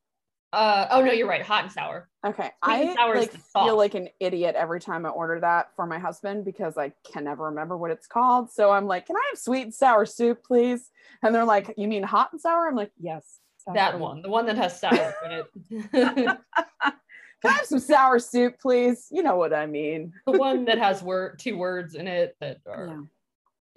Uh, 0.52 0.86
oh 0.90 1.02
no, 1.02 1.12
you're 1.12 1.28
right. 1.28 1.42
Hot 1.42 1.64
and 1.64 1.72
sour. 1.72 2.10
Okay. 2.26 2.50
and 2.62 2.90
I 2.90 2.94
sour 2.94 3.16
like 3.16 3.32
feel 3.32 3.76
like 3.76 3.94
an 3.94 4.08
idiot 4.20 4.54
every 4.54 4.80
time 4.80 5.06
I 5.06 5.08
order 5.08 5.40
that 5.40 5.68
for 5.74 5.86
my 5.86 5.98
husband 5.98 6.44
because 6.44 6.76
I 6.76 6.92
can 7.10 7.24
never 7.24 7.44
remember 7.44 7.76
what 7.76 7.90
it's 7.90 8.06
called. 8.06 8.50
So 8.50 8.70
I'm 8.70 8.86
like, 8.86 9.06
"Can 9.06 9.16
I 9.16 9.24
have 9.30 9.38
sweet 9.38 9.62
and 9.62 9.74
sour 9.74 10.04
soup, 10.04 10.44
please?" 10.44 10.90
And 11.22 11.34
they're 11.34 11.46
like, 11.46 11.72
"You 11.78 11.88
mean 11.88 12.02
hot 12.02 12.32
and 12.32 12.40
sour?" 12.40 12.68
I'm 12.68 12.76
like, 12.76 12.92
"Yes." 13.00 13.38
That 13.74 13.98
one, 13.98 14.22
the 14.22 14.28
one 14.28 14.46
that 14.46 14.56
has 14.56 14.78
sour 14.80 15.14
in 15.24 15.32
it. 15.32 15.46
Can 15.92 17.50
I 17.50 17.54
have 17.56 17.66
some 17.66 17.80
sour 17.80 18.18
soup, 18.20 18.60
please? 18.60 19.08
You 19.10 19.22
know 19.22 19.36
what 19.36 19.52
I 19.52 19.66
mean. 19.66 20.12
the 20.26 20.32
one 20.38 20.64
that 20.66 20.78
has 20.86 21.02
word 21.02 21.38
two 21.40 21.56
words 21.58 21.94
in 21.96 22.06
it 22.06 22.36
that 22.40 22.58
are 22.66 22.86
Yeah. 22.86 23.00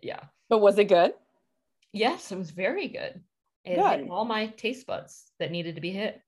yeah. 0.01 0.19
But 0.49 0.59
was 0.59 0.77
it 0.77 0.85
good? 0.85 1.13
Yes, 1.91 2.31
it 2.31 2.37
was 2.37 2.51
very 2.51 2.87
good. 2.87 3.21
It 3.63 3.77
Good. 3.77 3.99
hit 4.01 4.09
all 4.11 4.25
my 4.25 4.47
taste 4.47 4.85
buds 4.85 5.31
that 5.39 5.49
needed 5.49 5.73
to 5.75 5.81
be 5.81 5.89
hit. 5.89 6.21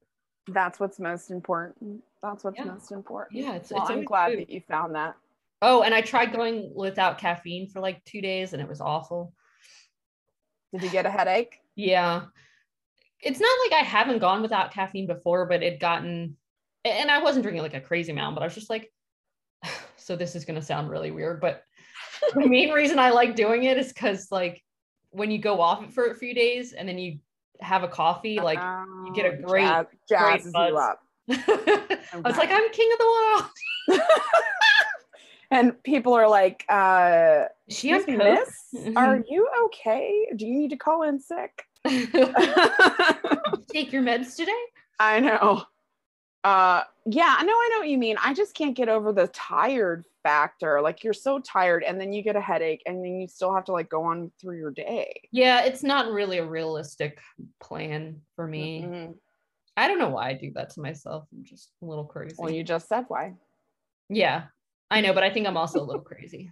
That's 0.47 0.79
what's 0.79 0.97
most 0.99 1.29
important. 1.29 2.01
That's 2.23 2.43
what's 2.43 2.57
Yeah. 2.57 2.63
most 2.65 2.91
important. 2.91 3.39
Yeah, 3.39 3.49
it's- 3.55 3.69
well, 3.71 3.83
it's 3.83 3.91
I'm 3.91 4.03
glad 4.03 4.31
food. 4.31 4.39
that 4.39 4.49
you 4.49 4.61
found 4.61 4.95
that. 4.95 5.15
Oh, 5.61 5.83
and 5.83 5.93
I 5.93 6.01
tried 6.01 6.33
going 6.33 6.71
without 6.73 7.19
caffeine 7.19 7.67
for 7.67 7.79
like 7.81 8.03
two 8.05 8.21
days 8.21 8.53
and 8.53 8.61
it 8.61 8.67
was 8.67 8.81
awful. 8.81 9.33
Did 10.71 10.81
you 10.83 10.89
get 10.89 11.05
a 11.05 11.11
headache? 11.11 11.59
Yeah. 11.75 12.25
It's 13.21 13.39
not 13.39 13.57
like 13.65 13.81
I 13.81 13.85
haven't 13.85 14.19
gone 14.19 14.41
without 14.41 14.73
caffeine 14.73 15.07
before, 15.07 15.45
but 15.45 15.63
it 15.63 15.79
gotten 15.79 16.37
and 16.85 17.11
I 17.11 17.21
wasn't 17.21 17.43
drinking 17.43 17.63
like 17.63 17.73
a 17.73 17.81
crazy 17.81 18.11
amount, 18.11 18.35
but 18.35 18.41
I 18.41 18.45
was 18.45 18.55
just 18.55 18.69
like, 18.69 18.91
so 19.97 20.15
this 20.15 20.35
is 20.35 20.45
gonna 20.45 20.61
sound 20.61 20.89
really 20.89 21.11
weird, 21.11 21.41
but 21.41 21.63
the 22.33 22.47
main 22.47 22.71
reason 22.71 22.99
I 22.99 23.09
like 23.09 23.35
doing 23.35 23.63
it 23.63 23.77
is 23.77 23.89
because 23.93 24.27
like 24.31 24.63
when 25.11 25.31
you 25.31 25.39
go 25.39 25.61
off 25.61 25.83
it 25.83 25.93
for 25.93 26.05
a 26.11 26.15
few 26.15 26.33
days 26.33 26.73
and 26.73 26.87
then 26.87 26.97
you 26.97 27.19
have 27.59 27.83
a 27.83 27.87
coffee, 27.87 28.39
like 28.39 28.59
you 29.05 29.11
get 29.13 29.25
a 29.25 29.37
Oh, 29.37 29.41
great, 29.47 29.63
jazz, 29.63 29.85
great 30.09 30.19
jazzes 30.19 30.45
you 30.45 30.51
buzz. 30.51 30.75
up. 30.75 30.99
I 31.29 32.21
was 32.23 32.37
like, 32.37 32.51
I'm 32.51 32.69
king 32.71 32.89
of 32.93 32.99
the 32.99 33.49
world. 33.89 34.01
and 35.51 35.83
people 35.83 36.13
are 36.13 36.29
like, 36.29 36.63
uh, 36.69 37.45
she 37.69 37.89
has 37.89 38.03
"Excuse 38.03 38.17
me, 38.19 38.23
miss, 38.23 38.95
are 38.95 39.23
you 39.27 39.49
okay? 39.65 40.27
Do 40.35 40.45
you 40.45 40.53
need 40.57 40.69
to 40.69 40.77
call 40.77 41.03
in 41.03 41.19
sick? 41.19 41.63
Take 43.71 43.91
your 43.91 44.03
meds 44.03 44.35
today? 44.35 44.51
I 44.99 45.19
know. 45.19 45.63
Uh, 46.43 46.83
yeah, 47.05 47.35
I 47.37 47.43
know. 47.43 47.53
I 47.53 47.69
know 47.73 47.79
what 47.79 47.89
you 47.89 47.97
mean. 47.97 48.15
I 48.23 48.33
just 48.33 48.53
can't 48.55 48.75
get 48.75 48.89
over 48.89 49.11
the 49.11 49.27
tired 49.27 50.05
factor. 50.23 50.81
Like 50.81 51.03
you're 51.03 51.13
so 51.13 51.39
tired, 51.39 51.83
and 51.83 51.99
then 51.99 52.13
you 52.13 52.21
get 52.21 52.35
a 52.35 52.41
headache, 52.41 52.81
and 52.85 53.03
then 53.03 53.19
you 53.19 53.27
still 53.27 53.53
have 53.53 53.65
to 53.65 53.71
like 53.73 53.89
go 53.89 54.03
on 54.03 54.31
through 54.39 54.57
your 54.57 54.71
day. 54.71 55.21
Yeah, 55.31 55.63
it's 55.63 55.83
not 55.83 56.11
really 56.11 56.37
a 56.37 56.45
realistic 56.45 57.19
plan 57.59 58.21
for 58.35 58.47
me. 58.47 58.83
Mhm. 58.83 59.15
I 59.75 59.87
don't 59.87 59.99
know 59.99 60.09
why 60.09 60.29
I 60.29 60.33
do 60.33 60.51
that 60.55 60.71
to 60.71 60.81
myself. 60.81 61.25
I'm 61.33 61.43
just 61.43 61.71
a 61.81 61.85
little 61.85 62.05
crazy. 62.05 62.35
Well, 62.39 62.51
you 62.51 62.63
just 62.63 62.87
said 62.87 63.05
why. 63.09 63.33
yeah, 64.09 64.45
I 64.89 65.01
know, 65.01 65.13
but 65.13 65.23
I 65.23 65.29
think 65.29 65.47
I'm 65.47 65.57
also 65.57 65.81
a 65.81 65.85
little 65.85 66.01
crazy. 66.01 66.49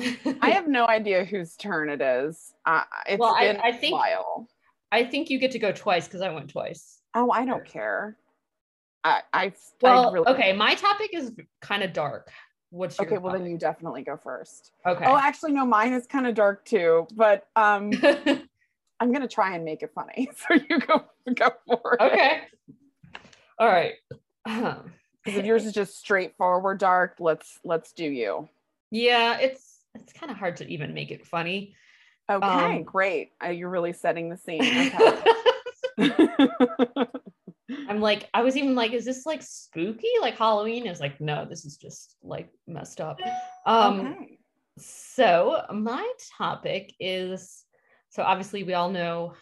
I 0.40 0.50
have 0.50 0.68
no 0.68 0.86
idea 0.86 1.24
whose 1.24 1.56
turn 1.56 1.88
it 1.88 2.00
is. 2.00 2.52
Uh, 2.66 2.82
it's 3.08 3.18
Well, 3.20 3.34
I- 3.34 3.52
been 3.52 3.60
I 3.62 3.72
think- 3.72 3.92
a 3.94 3.96
while. 3.96 4.48
I 4.92 5.04
think 5.04 5.30
you 5.30 5.38
get 5.38 5.52
to 5.52 5.58
go 5.60 5.70
twice 5.70 6.08
because 6.08 6.20
I 6.20 6.30
went 6.32 6.50
twice. 6.50 7.00
Oh, 7.14 7.30
I 7.30 7.44
don't 7.44 7.64
care. 7.64 8.16
I, 9.04 9.22
I, 9.32 9.44
I 9.46 9.52
Well, 9.80 10.12
really, 10.12 10.26
okay, 10.26 10.52
my 10.52 10.74
topic 10.74 11.10
is 11.14 11.32
kind 11.60 11.82
of 11.84 11.92
dark. 11.92 12.28
What's 12.70 12.98
your 12.98 13.06
Okay, 13.06 13.18
well 13.18 13.32
then 13.32 13.46
you 13.46 13.56
definitely 13.56 14.02
go 14.02 14.16
first. 14.16 14.72
okay. 14.84 15.04
Oh, 15.06 15.16
actually, 15.16 15.52
no, 15.52 15.64
mine 15.64 15.92
is 15.92 16.06
kind 16.06 16.26
of 16.26 16.34
dark 16.34 16.64
too, 16.64 17.06
but 17.14 17.46
um, 17.56 17.92
I'm 19.00 19.12
gonna 19.12 19.28
try 19.28 19.54
and 19.54 19.64
make 19.64 19.82
it 19.82 19.92
funny. 19.94 20.28
So 20.48 20.54
you 20.54 20.78
go 20.80 21.04
go 21.34 21.50
for 21.66 21.94
it. 21.98 22.02
okay. 22.02 22.40
All 23.58 23.68
right. 23.68 23.94
Because 25.22 25.38
if 25.40 25.44
yours 25.44 25.66
is 25.66 25.74
just 25.74 25.98
straightforward 25.98 26.78
dark, 26.78 27.16
let's 27.20 27.60
let's 27.62 27.92
do 27.92 28.04
you. 28.06 28.48
yeah, 28.90 29.38
it's 29.38 29.69
it's 29.94 30.12
kind 30.12 30.30
of 30.30 30.38
hard 30.38 30.56
to 30.56 30.68
even 30.68 30.94
make 30.94 31.10
it 31.10 31.26
funny. 31.26 31.74
Okay, 32.30 32.46
Um, 32.46 32.82
great. 32.84 33.30
Uh, 33.44 33.48
you're 33.48 33.70
really 33.70 33.92
setting 33.92 34.28
the 34.28 34.36
scene. 34.36 34.60
Okay. 35.98 37.06
I'm 37.88 38.00
like, 38.00 38.28
I 38.32 38.42
was 38.42 38.56
even 38.56 38.74
like, 38.74 38.92
is 38.92 39.04
this 39.04 39.26
like 39.26 39.42
spooky, 39.42 40.08
like 40.20 40.36
Halloween? 40.36 40.86
It's 40.86 41.00
like, 41.00 41.20
no, 41.20 41.44
this 41.44 41.64
is 41.64 41.76
just 41.76 42.16
like 42.22 42.48
messed 42.66 43.00
up. 43.00 43.18
Um, 43.66 44.00
okay. 44.00 44.38
so 44.78 45.62
my 45.72 46.10
topic 46.38 46.94
is 46.98 47.64
so 48.10 48.22
obviously 48.22 48.64
we 48.64 48.74
all 48.74 48.90
know 48.90 49.34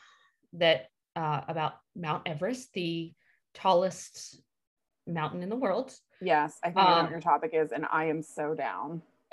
that 0.55 0.87
uh, 1.17 1.41
about 1.49 1.75
Mount 1.97 2.23
Everest, 2.27 2.73
the 2.75 3.13
tallest 3.55 4.41
mountain 5.07 5.43
in 5.43 5.49
the 5.49 5.57
world. 5.57 5.95
Yes, 6.21 6.59
I 6.63 6.67
think 6.69 6.79
I 6.79 6.91
know 6.91 6.97
um, 6.97 7.03
what 7.05 7.11
your 7.11 7.21
topic 7.21 7.51
is, 7.55 7.73
and 7.73 7.87
I 7.91 8.07
am 8.07 8.23
so 8.23 8.55
down. 8.55 9.03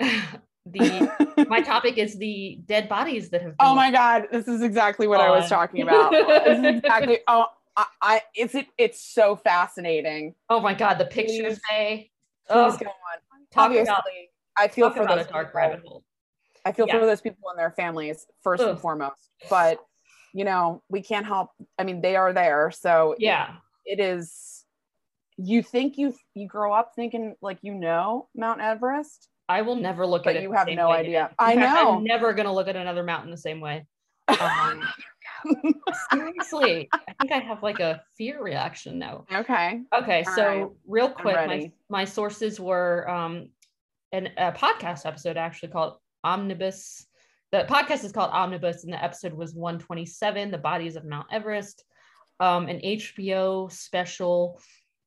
the 0.66 1.08
my 1.48 1.60
topic 1.72 1.96
is 1.98 2.16
the 2.18 2.58
dead 2.66 2.88
bodies 2.88 3.30
that 3.30 3.42
have 3.42 3.52
oh 3.60 3.64
been 3.64 3.72
oh 3.72 3.74
my 3.74 3.90
god, 3.90 4.24
this 4.32 4.48
is 4.48 4.62
exactly 4.62 5.06
what 5.06 5.20
I 5.20 5.30
was 5.30 5.48
talking 5.48 5.82
about. 5.82 6.10
this 6.12 6.58
is 6.58 6.64
exactly. 6.64 7.18
Oh, 7.28 7.46
I, 7.76 7.84
I 8.02 8.22
it's 8.34 8.54
it, 8.54 8.66
it's 8.78 9.00
so 9.00 9.36
fascinating. 9.36 10.34
oh 10.50 10.60
my 10.60 10.74
god, 10.74 10.98
the 10.98 11.04
pictures 11.06 11.60
they 11.70 12.10
oh, 12.50 12.70
go 12.70 12.86
on. 12.86 12.90
talk 13.52 13.64
Obviously, 13.66 13.84
about 13.92 14.02
I 14.58 14.68
feel 14.68 14.90
for 14.90 15.06
those 15.06 15.26
a 15.26 15.28
dark 15.28 15.48
people. 15.48 15.60
rabbit 15.60 15.80
hole. 15.84 16.04
I 16.64 16.72
feel 16.72 16.86
Yeah. 16.88 16.98
for 16.98 17.06
those 17.06 17.20
people 17.20 17.48
and 17.50 17.58
their 17.58 17.70
families 17.72 18.26
first 18.42 18.62
and 18.62 18.78
foremost. 18.78 19.30
But 19.50 19.78
you 20.32 20.44
know, 20.44 20.82
we 20.88 21.00
can't 21.02 21.24
help. 21.26 21.50
I 21.78 21.84
mean, 21.84 22.00
they 22.00 22.16
are 22.16 22.32
there, 22.32 22.70
so 22.70 23.14
Yeah. 23.18 23.56
it 23.84 24.00
is. 24.00 24.64
You 25.36 25.62
think 25.62 25.98
you 25.98 26.14
you 26.34 26.48
grow 26.48 26.72
up 26.72 26.92
thinking 26.96 27.34
like 27.42 27.58
you 27.62 27.74
know 27.74 28.28
Mount 28.34 28.60
Everest, 28.62 29.28
I 29.48 29.62
will 29.62 29.76
never 29.76 30.06
look 30.06 30.24
But 30.24 30.30
at 30.30 30.36
it. 30.36 30.42
you 30.42 30.52
have 30.52 30.68
no 30.68 30.90
idea. 30.90 31.30
I 31.38 31.54
fact, 31.54 31.74
know. 31.74 31.96
I'm 31.98 32.04
never 32.04 32.32
gonna 32.32 32.52
look 32.52 32.68
at 32.68 32.76
another 32.76 33.02
mountain 33.02 33.30
the 33.30 33.36
same 33.36 33.60
way. 33.60 33.86
Um, 34.28 34.82
seriously, 36.12 36.88
I 36.92 37.12
think 37.20 37.32
I 37.32 37.38
have 37.38 37.62
like 37.62 37.80
a 37.80 38.02
fear 38.16 38.42
reaction 38.42 38.98
now. 38.98 39.24
okay. 39.32 39.80
Okay, 39.96 40.24
All 40.26 40.34
so 40.34 40.46
right. 40.46 40.66
real 40.86 41.10
quick, 41.10 41.36
my, 41.36 41.70
my 41.88 42.04
sources 42.04 42.58
were 42.58 43.08
um 43.08 43.48
an, 44.12 44.30
a 44.36 44.52
podcast 44.52 45.06
episode 45.06 45.36
actually 45.36 45.68
called 45.70 45.94
Omnibus. 46.24 47.06
The 47.52 47.64
podcast 47.68 48.04
is 48.04 48.12
called 48.12 48.30
Omnibus, 48.32 48.84
and 48.84 48.92
the 48.92 49.02
episode 49.02 49.32
was 49.32 49.54
127, 49.54 50.50
The 50.50 50.58
Bodies 50.58 50.96
of 50.96 51.04
Mount 51.04 51.26
Everest. 51.32 51.84
Um, 52.40 52.68
an 52.68 52.80
HBO 52.80 53.70
special, 53.72 54.60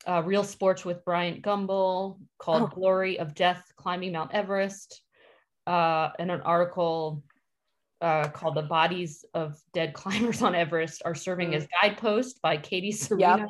uh, 0.08 0.22
Real 0.26 0.44
Sports 0.44 0.86
with 0.86 1.04
Bryant 1.06 1.42
Gumbel 1.42 2.20
called 2.38 2.64
Oh. 2.64 2.68
Glory 2.76 3.20
of 3.20 3.36
Death 3.36 3.72
Climbing 3.76 4.14
Mount 4.14 4.32
Everest, 4.34 5.02
uh, 5.68 6.10
and 6.20 6.32
an 6.32 6.42
article 6.42 7.24
uh, 8.02 8.30
called 8.30 8.56
The 8.56 8.62
Bodies 8.64 9.26
of 9.34 9.58
Dead 9.74 9.94
Climbers 9.94 10.42
on 10.42 10.56
Everest 10.56 11.02
are 11.06 11.16
serving 11.16 11.52
Mm. 11.52 11.56
as 11.56 11.68
guidepost 11.82 12.42
by 12.42 12.56
Katie 12.58 12.92
Serena 12.94 13.46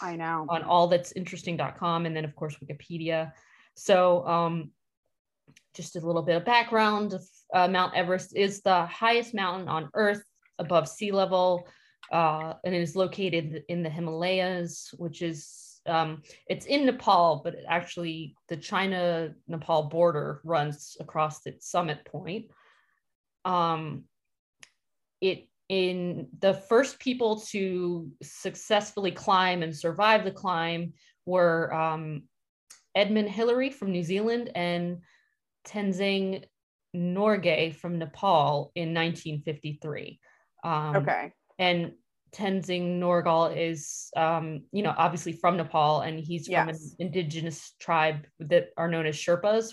I 0.00 0.16
know. 0.16 0.46
on 0.48 0.62
allthat'sinteresting.com 0.62 2.06
and 2.06 2.16
then 2.16 2.24
of 2.24 2.34
course 2.34 2.56
wikipedia 2.64 3.32
so 3.74 4.26
um 4.26 4.70
just 5.74 5.96
a 5.96 6.00
little 6.00 6.22
bit 6.22 6.36
of 6.36 6.44
background 6.46 7.14
uh, 7.54 7.68
mount 7.68 7.94
everest 7.94 8.34
is 8.34 8.62
the 8.62 8.86
highest 8.86 9.34
mountain 9.34 9.68
on 9.68 9.90
earth 9.94 10.22
above 10.58 10.88
sea 10.88 11.12
level 11.12 11.68
uh, 12.10 12.54
and 12.64 12.74
it 12.74 12.80
is 12.80 12.96
located 12.96 13.64
in 13.68 13.82
the 13.82 13.90
himalayas 13.90 14.94
which 14.96 15.20
is 15.22 15.69
um, 15.86 16.22
it's 16.46 16.66
in 16.66 16.86
nepal 16.86 17.40
but 17.42 17.54
it 17.54 17.64
actually 17.68 18.34
the 18.48 18.56
china 18.56 19.32
nepal 19.48 19.84
border 19.84 20.40
runs 20.44 20.96
across 21.00 21.46
its 21.46 21.70
summit 21.70 22.04
point 22.04 22.46
um, 23.44 24.04
it 25.20 25.48
in 25.68 26.26
the 26.40 26.54
first 26.54 26.98
people 26.98 27.40
to 27.40 28.10
successfully 28.22 29.12
climb 29.12 29.62
and 29.62 29.74
survive 29.74 30.24
the 30.24 30.30
climb 30.30 30.92
were 31.26 31.72
um, 31.72 32.24
Edmund 32.94 33.28
Hillary 33.28 33.70
from 33.70 33.92
New 33.92 34.02
Zealand 34.02 34.50
and 34.54 34.98
Tenzing 35.66 36.44
Norgay 36.94 37.74
from 37.74 37.98
Nepal 37.98 38.72
in 38.74 38.92
1953. 38.94 40.18
Um, 40.64 40.96
okay. 40.96 41.32
And 41.58 41.92
Tenzing 42.32 42.98
Norgay 43.00 43.56
is, 43.56 44.10
um, 44.16 44.62
you 44.72 44.82
know, 44.82 44.94
obviously 44.96 45.32
from 45.32 45.56
Nepal, 45.56 46.00
and 46.00 46.18
he's 46.18 46.46
from 46.48 46.68
an 46.68 46.78
indigenous 46.98 47.74
tribe 47.80 48.26
that 48.40 48.68
are 48.76 48.88
known 48.88 49.06
as 49.06 49.16
Sherpas, 49.16 49.72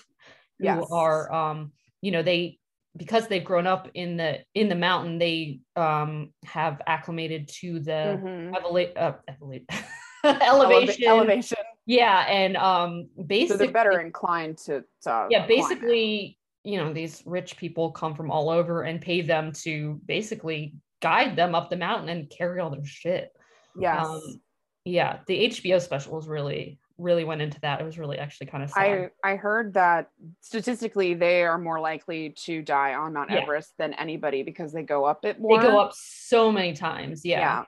who 0.60 0.66
Yes. 0.66 0.88
are, 0.92 1.32
um, 1.32 1.72
you 2.02 2.12
know, 2.12 2.22
they 2.24 2.60
because 2.96 3.28
they've 3.28 3.44
grown 3.46 3.68
up 3.68 3.88
in 3.94 4.18
the 4.18 4.40
in 4.56 4.70
the 4.70 4.76
mountain, 4.76 5.20
they 5.20 5.60
um, 5.76 6.34
have 6.46 6.82
acclimated 6.88 7.48
to 7.48 7.80
the 7.80 8.20
Mhm. 8.20 8.54
eleva- 8.56 8.94
uh, 8.98 9.14
eleva- 9.40 9.66
Eleva- 10.26 10.42
elevation. 10.42 11.08
elevation. 11.08 11.58
Yeah, 11.86 12.26
and 12.28 12.58
um, 12.58 13.10
So 13.18 13.24
basically, 13.24 13.58
they're 13.68 13.72
better 13.74 14.00
inclined 14.00 14.58
to. 14.66 14.84
to 15.04 15.28
yeah, 15.30 15.46
basically, 15.46 16.40
you 16.64 16.78
know, 16.78 16.92
these 16.92 17.22
rich 17.26 17.56
people 17.56 17.92
come 17.92 18.16
from 18.16 18.32
all 18.32 18.50
over 18.50 18.82
and 18.82 19.00
pay 19.00 19.22
them 19.22 19.52
to 19.64 20.02
basically 20.06 20.74
guide 21.02 21.36
them 21.36 21.56
up 21.56 21.70
the 21.70 21.78
mountain 21.78 22.10
and 22.10 22.30
carry 22.30 22.60
all 22.60 22.70
their 22.70 22.86
shit. 22.86 23.32
Yes. 23.80 24.06
Um, 24.06 24.22
yeah, 24.86 25.20
the 25.28 25.48
HBO 25.50 25.82
special 25.82 26.14
was 26.16 26.28
really, 26.28 26.80
really 26.98 27.24
went 27.26 27.42
into 27.42 27.60
that. 27.62 27.82
It 27.82 27.84
was 27.84 28.00
really 28.00 28.18
actually 28.18 28.48
kind 28.48 28.64
of 28.64 28.70
sad. 28.72 29.12
I 29.24 29.32
I 29.34 29.36
heard 29.36 29.74
that 29.76 30.10
statistically 30.42 31.14
they 31.14 31.44
are 31.44 31.58
more 31.58 31.80
likely 31.80 32.32
to 32.46 32.62
die 32.62 32.94
on 32.96 33.14
Mount 33.14 33.30
Yeah. 33.30 33.42
Everest 33.42 33.74
than 33.78 33.94
anybody 33.94 34.44
because 34.44 34.72
they 34.74 34.84
go 34.84 35.04
up 35.06 35.26
it 35.26 35.40
more. 35.40 35.60
they 35.60 35.68
go 35.68 35.80
up 35.80 35.94
so 35.96 36.52
many 36.52 36.74
times. 36.74 37.26
Yeah. 37.26 37.40
Yeah. 37.40 37.64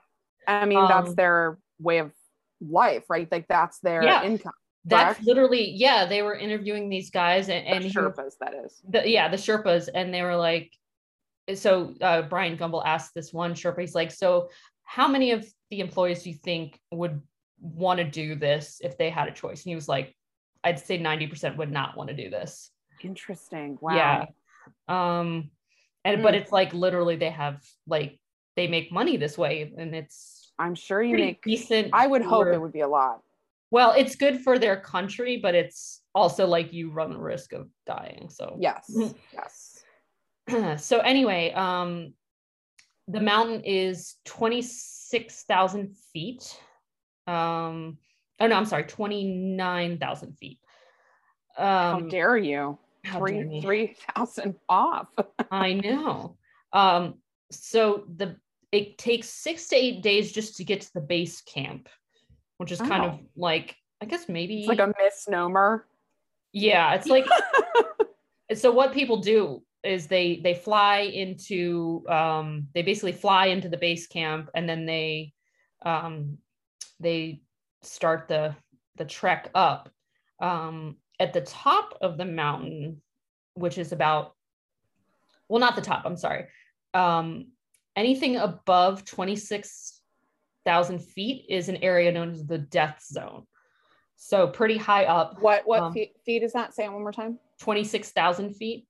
I 0.48 0.64
mean 0.64 0.86
that's 0.88 1.10
Um, 1.10 1.14
their 1.14 1.58
way 1.78 1.98
of 1.98 2.12
life, 2.60 3.04
right? 3.08 3.30
Like 3.30 3.46
that's 3.48 3.78
their 3.80 4.02
Yeah. 4.02 4.22
income. 4.24 4.52
That's 4.86 5.22
literally, 5.22 5.70
yeah, 5.72 6.06
they 6.06 6.22
were 6.22 6.34
interviewing 6.34 6.88
these 6.88 7.10
guys 7.10 7.50
and, 7.50 7.66
and 7.66 7.76
And 7.76 7.84
he- 7.84 7.90
Sherpas, 7.90 8.32
that 8.40 8.54
is. 8.54 8.80
the, 8.88 9.06
yeah, 9.06 9.28
the 9.28 9.36
Sherpas, 9.36 9.90
and 9.94 10.12
they 10.12 10.22
were 10.22 10.36
like, 10.36 10.72
so 11.54 11.94
uh, 12.00 12.22
Brian 12.22 12.56
Gumbel 12.56 12.82
asked 12.84 13.14
this 13.14 13.32
one 13.32 13.54
Sherpa, 13.54 13.80
he's 13.80 13.94
like, 13.94 14.10
so 14.10 14.48
how 14.84 15.06
many 15.08 15.30
of 15.32 15.46
the 15.70 15.80
employees 15.80 16.22
do 16.22 16.30
you 16.30 16.36
think 16.36 16.78
would 16.90 17.20
want 17.60 17.98
to 17.98 18.04
do 18.04 18.34
this 18.34 18.80
if 18.82 18.98
they 18.98 19.10
had 19.10 19.28
a 19.28 19.32
choice? 19.32 19.64
And 19.64 19.70
he 19.70 19.74
was 19.74 19.88
like, 19.88 20.14
I'd 20.64 20.78
say 20.78 20.98
90% 20.98 21.56
would 21.56 21.70
not 21.70 21.96
want 21.96 22.10
to 22.10 22.16
do 22.16 22.28
this. 22.30 22.70
Interesting. 23.02 23.78
Wow. 23.80 23.94
Yeah. 23.94 24.24
Um, 24.88 25.50
and 26.04 26.22
but 26.22 26.34
Mm. 26.34 26.38
it's 26.38 26.52
like 26.52 26.72
literally 26.74 27.16
they 27.16 27.30
have 27.30 27.62
like 27.86 28.18
they 28.56 28.66
make 28.66 28.90
money 28.92 29.16
this 29.16 29.38
way, 29.38 29.72
and 29.76 29.94
it's 29.94 30.52
I'm 30.58 30.74
sure 30.74 31.02
you 31.02 31.16
make 31.16 31.42
decent. 31.42 31.90
I 31.92 32.06
would 32.06 32.22
hope 32.22 32.46
it 32.48 32.60
would 32.60 32.72
be 32.72 32.80
a 32.80 32.88
lot. 32.88 33.20
Well, 33.70 33.92
it's 33.96 34.16
good 34.16 34.40
for 34.40 34.58
their 34.58 34.80
country, 34.80 35.38
but 35.40 35.54
it's 35.54 36.02
also 36.14 36.46
like 36.46 36.72
you 36.72 36.90
run 36.90 37.12
the 37.12 37.18
risk 37.18 37.52
of 37.52 37.68
dying. 37.86 38.28
So 38.30 38.56
Yes. 38.58 38.90
Yes. 39.32 39.69
so 40.78 40.98
anyway, 41.00 41.52
um, 41.52 42.14
the 43.08 43.20
mountain 43.20 43.62
is 43.64 44.16
26,000 44.24 45.96
feet. 46.12 46.56
Um, 47.26 47.98
oh 48.40 48.46
no, 48.46 48.56
I'm 48.56 48.64
sorry, 48.66 48.84
29,000 48.84 50.38
feet. 50.38 50.58
How 51.56 51.96
Um, 51.96 52.08
dare 52.08 52.36
you? 52.36 52.78
how 53.02 53.18
Three 53.18 53.60
three 53.62 53.96
thousand 54.14 54.56
off. 54.68 55.08
I 55.50 55.72
know. 55.72 56.36
Um, 56.72 57.14
so 57.50 58.04
the 58.14 58.36
it 58.72 58.98
takes 58.98 59.28
six 59.28 59.68
to 59.68 59.76
eight 59.76 60.02
days 60.02 60.30
just 60.32 60.56
to 60.58 60.64
get 60.64 60.82
to 60.82 60.92
the 60.94 61.00
base 61.00 61.40
camp, 61.40 61.88
which 62.58 62.70
is 62.70 62.78
kind 62.78 63.04
of 63.04 63.12
Oh. 63.14 63.20
like 63.36 63.74
I 64.02 64.06
guess 64.06 64.28
maybe 64.28 64.60
It's 64.60 64.68
like 64.68 64.78
a 64.80 64.92
misnomer. 65.02 65.86
yeah, 66.52 66.94
it's 66.94 67.06
like 67.06 67.24
so 68.54 68.70
what 68.70 68.92
people 68.92 69.16
do 69.18 69.62
is 69.82 70.06
they 70.06 70.40
they 70.42 70.54
fly 70.54 71.00
into 71.00 72.04
um 72.08 72.68
they 72.74 72.82
basically 72.82 73.12
fly 73.12 73.46
into 73.46 73.68
the 73.68 73.76
base 73.76 74.06
camp 74.06 74.50
and 74.54 74.68
then 74.68 74.84
they 74.86 75.32
um 75.82 76.36
they 76.98 77.40
start 77.82 78.28
the 78.28 78.54
the 78.96 79.04
trek 79.04 79.50
up 79.54 79.88
um 80.40 80.96
at 81.18 81.32
the 81.32 81.40
top 81.40 81.96
of 82.02 82.18
the 82.18 82.24
mountain 82.24 83.00
which 83.54 83.78
is 83.78 83.92
about 83.92 84.34
well 85.48 85.60
not 85.60 85.76
the 85.76 85.82
top 85.82 86.04
i'm 86.04 86.16
sorry 86.16 86.44
um 86.92 87.46
anything 87.96 88.36
above 88.36 89.04
26,000 89.06 90.98
feet 90.98 91.46
is 91.48 91.68
an 91.68 91.76
area 91.76 92.12
known 92.12 92.30
as 92.30 92.44
the 92.46 92.58
death 92.58 93.02
zone 93.02 93.46
so 94.22 94.46
pretty 94.46 94.76
high 94.76 95.06
up 95.06 95.40
What 95.40 95.66
what 95.66 95.80
Um, 95.80 95.92
feet, 95.94 96.12
feet 96.26 96.42
is 96.42 96.52
that? 96.52 96.74
Say 96.74 96.84
it 96.84 96.92
one 96.92 97.00
more 97.00 97.10
time. 97.10 97.38
26,000 97.60 98.52
feet 98.52 98.86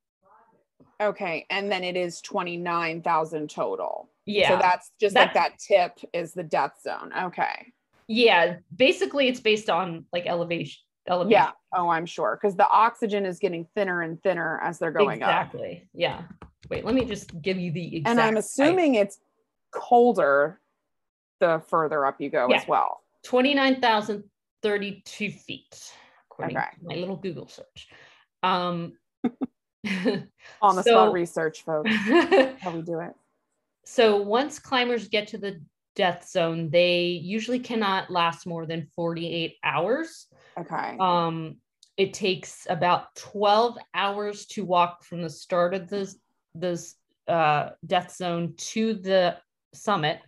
Okay, 1.01 1.47
and 1.51 1.71
then 1.73 1.83
it 1.85 1.97
is 1.97 2.21
twenty 2.21 2.57
nine 2.57 3.03
thousand 3.03 3.51
total. 3.51 4.09
yeah 4.27 4.49
So 4.51 4.57
that's 4.59 4.91
just 5.01 5.15
like 5.17 5.35
That- 5.35 5.59
tip 5.59 5.99
is 6.13 6.33
the 6.35 6.43
death 6.45 6.75
zone. 6.83 7.11
Okay. 7.29 7.73
yeah 8.09 8.57
basically 8.75 9.29
it's 9.29 9.41
based 9.41 9.71
on 9.71 10.05
like 10.13 10.27
elevation 10.27 10.81
elevation 11.09 11.31
Yeah. 11.33 11.51
Oh, 11.73 11.89
I'm 11.89 12.05
sure 12.07 12.37
because 12.41 12.57
the 12.57 12.69
oxygen 12.69 13.25
is 13.25 13.39
getting 13.39 13.67
thinner 13.75 14.03
and 14.03 14.21
thinner 14.23 14.61
as 14.63 14.79
they're 14.79 14.91
going 14.93 15.23
up. 15.23 15.29
exactly 15.31 15.89
yeah 15.95 16.23
wait 16.71 16.85
let 16.85 16.95
me 16.95 17.05
just 17.05 17.41
give 17.41 17.57
you 17.59 17.71
the 17.73 17.97
exact 17.97 18.11
And 18.11 18.21
I'm 18.21 18.35
height. 18.35 18.45
assuming 18.45 18.95
it's 18.97 19.19
colder 19.71 20.61
the 21.41 21.63
further 21.69 22.05
up 22.05 22.21
you 22.21 22.29
go 22.31 22.49
Yeah. 22.51 22.57
as 22.57 22.67
well. 22.69 23.01
29,032 23.25 25.31
feet 25.31 25.93
according 26.31 26.57
Okay. 26.57 26.67
to 26.81 26.85
my 26.87 26.95
little 26.97 27.17
google 27.17 27.47
search 27.49 27.89
um 28.43 28.93
On 30.63 30.77
the 30.77 30.83
So- 30.83 30.91
spot 30.91 31.13
research, 31.13 31.63
folks. 31.63 31.91
How 32.61 32.71
we 32.73 32.83
do 32.83 33.01
it. 33.01 33.13
so 33.85 34.17
once 34.23 34.59
climbers 34.59 35.09
get 35.09 35.29
to 35.29 35.39
the 35.39 35.61
death 35.97 36.29
zone 36.29 36.71
they 36.71 37.03
usually 37.07 37.59
cannot 37.59 38.11
last 38.11 38.47
more 38.47 38.65
than 38.65 38.87
48 38.95 39.57
hours 39.65 40.27
Okay. 40.59 40.97
um 41.01 41.57
it 41.97 42.15
takes 42.15 42.67
about 42.71 43.15
12 43.17 43.77
hours 43.95 44.47
to 44.47 44.65
walk 44.65 45.03
from 45.05 45.21
the 45.23 45.29
start 45.29 45.75
of 45.75 45.89
this 45.89 46.17
this 46.55 46.95
uh 47.27 47.71
death 47.87 48.15
zone 48.15 48.55
to 48.57 48.95
the 48.95 49.37
summit 49.75 50.21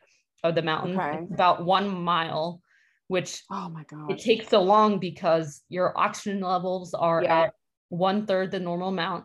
of 0.43 0.55
the 0.57 0.63
mountain 0.63 0.99
Okay. 0.99 1.19
About 1.33 1.65
one 1.65 1.89
mile 2.03 2.61
which 3.07 3.43
oh 3.51 3.69
my 3.69 3.85
god. 3.85 4.11
it 4.11 4.19
takes 4.19 4.49
so 4.49 4.61
long 4.63 4.99
because 4.99 5.63
your 5.69 5.97
oxygen 5.97 6.41
levels 6.41 6.93
are 6.95 7.23
Yeah. 7.23 7.43
at 7.43 7.55
one 7.93 8.25
third 8.27 8.51
the 8.51 8.59
normal 8.59 8.89
amount 8.89 9.25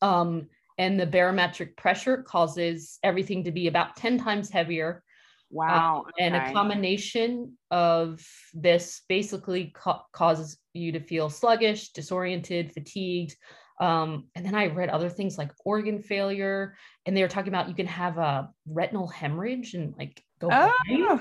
um 0.00 0.48
and 0.78 0.98
the 0.98 1.06
barometric 1.06 1.76
pressure 1.76 2.22
causes 2.22 2.98
everything 3.02 3.44
to 3.44 3.52
be 3.52 3.66
about 3.68 3.96
10 3.96 4.18
times 4.18 4.48
heavier 4.50 5.02
Wow. 5.50 6.06
and 6.18 6.34
a 6.34 6.52
combination 6.52 7.56
of 7.70 8.26
this 8.54 9.02
basically 9.08 9.72
ca- 9.76 10.02
causes 10.12 10.58
you 10.72 10.90
to 10.92 11.00
feel 11.00 11.28
sluggish 11.30 11.90
disoriented 11.90 12.72
fatigued 12.72 13.36
um, 13.78 14.24
and 14.34 14.44
then 14.44 14.54
i 14.54 14.66
read 14.68 14.88
other 14.88 15.10
things 15.10 15.36
like 15.36 15.52
organ 15.66 16.00
failure 16.02 16.74
and 17.04 17.14
they 17.14 17.20
were 17.22 17.28
talking 17.28 17.52
about 17.52 17.68
you 17.68 17.74
can 17.74 17.86
have 17.86 18.16
a 18.16 18.48
retinal 18.66 19.06
hemorrhage 19.06 19.74
and 19.74 19.94
like 19.98 20.22
go 20.40 20.48
Oh, 20.50 20.72
blind. 20.88 21.20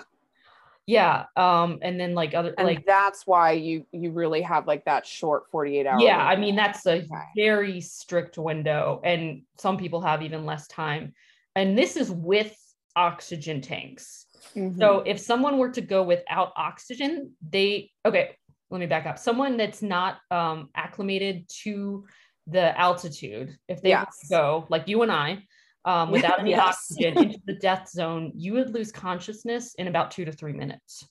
Yeah 0.87 1.25
um, 1.35 1.79
and 1.81 1.99
then 1.99 2.13
like 2.13 2.33
other 2.33 2.53
and 2.57 2.67
like 2.67 2.85
that's 2.85 3.25
why 3.25 3.51
you 3.51 3.85
you 3.91 4.11
really 4.11 4.41
have 4.41 4.67
like 4.67 4.85
that 4.85 5.05
short 5.05 5.49
48 5.51 5.87
hour. 5.87 5.99
yeah 5.99 6.23
i 6.23 6.35
mean 6.35 6.55
that's 6.55 6.85
a 6.85 6.97
Okay. 6.97 7.07
very 7.35 7.81
strict 7.81 8.37
window 8.37 9.01
and 9.03 9.41
some 9.57 9.77
people 9.77 10.01
have 10.01 10.21
even 10.21 10.45
less 10.45 10.67
time 10.67 11.13
and 11.55 11.77
this 11.77 11.95
is 11.97 12.11
with 12.11 12.55
oxygen 12.95 13.61
tanks 13.61 14.25
Mhm. 14.55 14.79
So 14.79 14.99
if 15.05 15.19
someone 15.19 15.57
were 15.57 15.71
to 15.71 15.81
go 15.81 16.03
without 16.03 16.53
oxygen, 16.55 17.33
they 17.49 17.91
okay, 18.05 18.37
let 18.69 18.79
me 18.79 18.85
back 18.85 19.05
up. 19.05 19.17
Someone 19.19 19.57
that's 19.57 19.81
not 19.81 20.19
um 20.31 20.69
acclimated 20.75 21.49
to 21.63 22.05
the 22.47 22.77
altitude, 22.79 23.57
if 23.67 23.81
they 23.81 23.89
Yes. 23.89 24.27
go 24.29 24.65
like 24.69 24.87
you 24.87 25.01
and 25.01 25.11
I, 25.11 25.43
um, 25.85 26.11
without 26.11 26.39
any 26.39 26.51
Yes. 26.51 26.67
oxygen 26.67 27.17
into 27.17 27.39
the 27.45 27.53
death 27.53 27.89
zone, 27.89 28.31
you 28.35 28.53
would 28.53 28.73
lose 28.73 28.91
consciousness 28.91 29.73
in 29.75 29.87
about 29.87 30.11
two 30.11 30.25
to 30.25 30.31
three 30.31 30.53
minutes. 30.53 31.07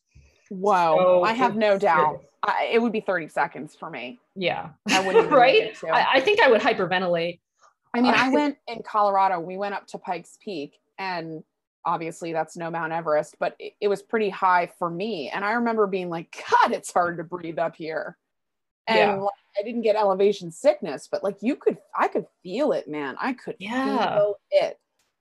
Whoa, 0.51 0.97
So 0.99 1.23
I 1.25 1.33
have 1.33 1.57
no 1.57 1.79
doubt. 1.79 2.21
I, 2.43 2.69
it 2.73 2.83
would 2.83 2.93
be 2.93 3.01
30 3.01 3.29
seconds 3.29 3.75
for 3.75 3.89
me. 3.89 4.21
Yeah. 4.37 4.71
I 4.91 5.01
wouldn't 5.07 5.31
right? 5.31 5.75
I, 5.91 6.07
I 6.15 6.21
think 6.21 6.41
I 6.41 6.49
would 6.51 6.61
hyperventilate. 6.61 7.41
I 7.95 8.01
mean, 8.01 8.13
I 8.17 8.29
went 8.29 8.59
in 8.69 8.83
Colorado, 8.83 9.41
we 9.41 9.57
went 9.57 9.75
up 9.75 9.87
to 9.89 9.99
Pikes 9.99 10.37
Peak, 10.45 10.75
and 10.99 11.43
obviously 11.87 12.33
that's 12.33 12.57
no 12.57 12.71
Mount 12.71 12.93
Everest, 12.93 13.37
but 13.41 13.57
it, 13.59 13.73
it 13.81 13.89
was 13.89 14.03
pretty 14.03 14.29
high 14.29 14.71
for 14.79 14.91
me. 14.91 15.31
And 15.35 15.45
I 15.45 15.53
remember 15.53 15.87
being 15.87 16.11
like, 16.11 16.37
God, 16.51 16.73
it's 16.73 16.93
hard 16.93 17.17
to 17.19 17.25
breathe 17.25 17.59
up 17.59 17.77
here. 17.77 18.19
And 18.87 18.99
Yeah. 18.99 19.17
like, 19.17 19.33
I 19.59 19.63
didn't 19.63 19.83
get 19.83 19.97
elevation 19.97 20.51
sickness, 20.51 21.09
but 21.11 21.23
like 21.23 21.37
you 21.41 21.57
could, 21.57 21.79
I 21.99 22.09
could 22.09 22.27
feel 22.43 22.73
it, 22.73 22.89
man. 22.89 23.17
I 23.21 23.33
could 23.33 23.57
Yeah. 23.59 24.15
feel 24.15 24.37
it. 24.51 24.79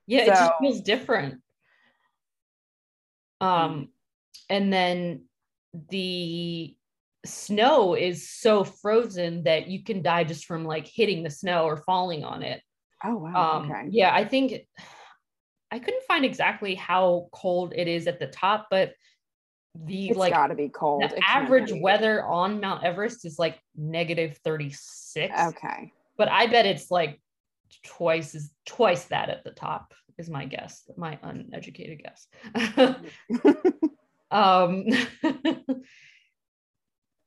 Yeah, 0.08 0.21
it 0.21 0.28
just 0.28 0.54
feels 0.60 0.82
different. 0.82 1.41
Um, 3.39 3.89
and 4.49 4.71
then 4.71 5.26
the 5.89 6.76
snow 7.26 7.95
is 7.95 8.30
so 8.30 8.63
frozen 8.63 9.43
that 9.43 9.67
you 9.67 9.84
can 9.84 10.02
die 10.02 10.23
just 10.23 10.45
from 10.45 10.65
like 10.65 10.88
hitting 10.88 11.23
the 11.23 11.30
snow 11.30 11.63
or 11.65 11.78
falling 11.78 12.23
on 12.23 12.43
it. 12.43 12.62
Oh, 13.04 13.15
wow. 13.17 13.60
Um, 13.60 13.71
okay. 13.71 13.88
yeah, 13.89 14.13
I 14.13 14.26
think 14.26 14.54
I 15.71 15.80
couldn't 15.80 16.04
find 16.04 16.26
exactly 16.26 16.76
how 16.76 17.30
cold 17.32 17.73
it 17.76 17.88
is 17.88 18.08
at 18.08 18.19
the 18.19 18.28
top, 18.28 18.67
but 18.69 18.93
the 19.75 20.09
It's 20.09 20.17
like 20.17 20.33
got 20.33 20.47
to 20.47 20.55
be 20.55 20.69
cold. 20.69 21.03
the 21.03 21.17
It 21.17 21.23
average 21.27 21.71
weather 21.73 22.23
on 22.23 22.59
Mount 22.59 22.83
Everest 22.83 23.25
is 23.25 23.39
like 23.39 23.59
negative 23.75 24.38
36 24.43 25.33
Okay. 25.39 25.91
but 26.17 26.29
I 26.29 26.47
bet 26.47 26.65
it's 26.65 26.91
like 26.91 27.19
twice 27.83 28.36
as 28.36 28.51
twice 28.65 29.05
that 29.05 29.29
at 29.29 29.43
the 29.43 29.51
top 29.51 29.93
is 30.19 30.29
my 30.29 30.45
guess, 30.45 30.83
my 30.95 31.17
uneducated 31.23 32.03
guess. 32.03 32.27
um, 34.31 34.86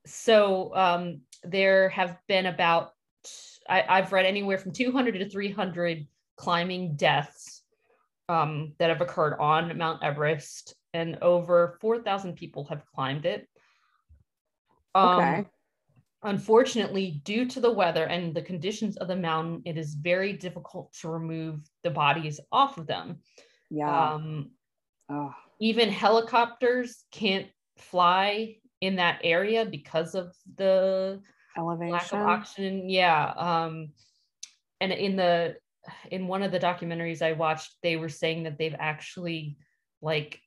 so 0.06 0.74
um, 0.74 1.20
there 1.42 1.88
have 1.88 2.16
been 2.28 2.46
about 2.46 2.90
I, 3.68 3.84
I've 3.88 4.12
read 4.12 4.24
anywhere 4.26 4.58
from 4.58 4.72
200 4.72 5.18
to 5.18 5.28
300 5.28 6.06
climbing 6.36 6.94
deaths 6.94 7.62
um, 8.28 8.74
that 8.78 8.90
have 8.90 9.00
occurred 9.00 9.36
on 9.40 9.76
Mount 9.76 10.04
Everest, 10.04 10.76
and 10.96 11.18
over 11.22 11.76
4,000 11.80 12.34
people 12.34 12.64
have 12.64 12.84
climbed 12.94 13.26
it. 13.26 13.48
Um, 14.94 15.18
Okay. 15.18 15.44
Unfortunately, 16.22 17.20
due 17.24 17.46
to 17.46 17.60
the 17.60 17.70
weather 17.70 18.04
and 18.06 18.34
the 18.34 18.42
conditions 18.42 18.96
of 18.96 19.06
the 19.06 19.14
mountain, 19.14 19.62
it 19.64 19.76
is 19.76 19.94
very 19.94 20.32
difficult 20.32 20.92
to 21.00 21.08
remove 21.08 21.60
the 21.84 21.90
bodies 21.90 22.40
off 22.50 22.78
of 22.78 22.86
them. 22.86 23.18
Yeah. 23.70 24.14
Um, 24.14 24.50
oh, 25.08 25.32
even 25.60 25.88
helicopters 25.88 27.04
can't 27.12 27.46
fly 27.76 28.56
in 28.80 28.96
that 28.96 29.20
area 29.22 29.66
because 29.66 30.14
of 30.16 30.34
the 30.56 31.20
elevation. 31.56 31.92
lack 31.92 32.12
of 32.12 32.20
oxygen. 32.20 32.88
Yeah. 32.88 33.32
Um, 33.36 33.90
and 34.80 34.92
in 34.92 35.16
the 35.16 35.56
in 36.10 36.26
one 36.26 36.42
of 36.42 36.50
the 36.50 36.58
documentaries 36.58 37.22
I 37.22 37.32
watched, 37.32 37.76
they 37.82 37.96
were 37.96 38.08
saying 38.08 38.44
that 38.44 38.58
they've 38.58 38.74
actually 38.76 39.58
like 40.02 40.40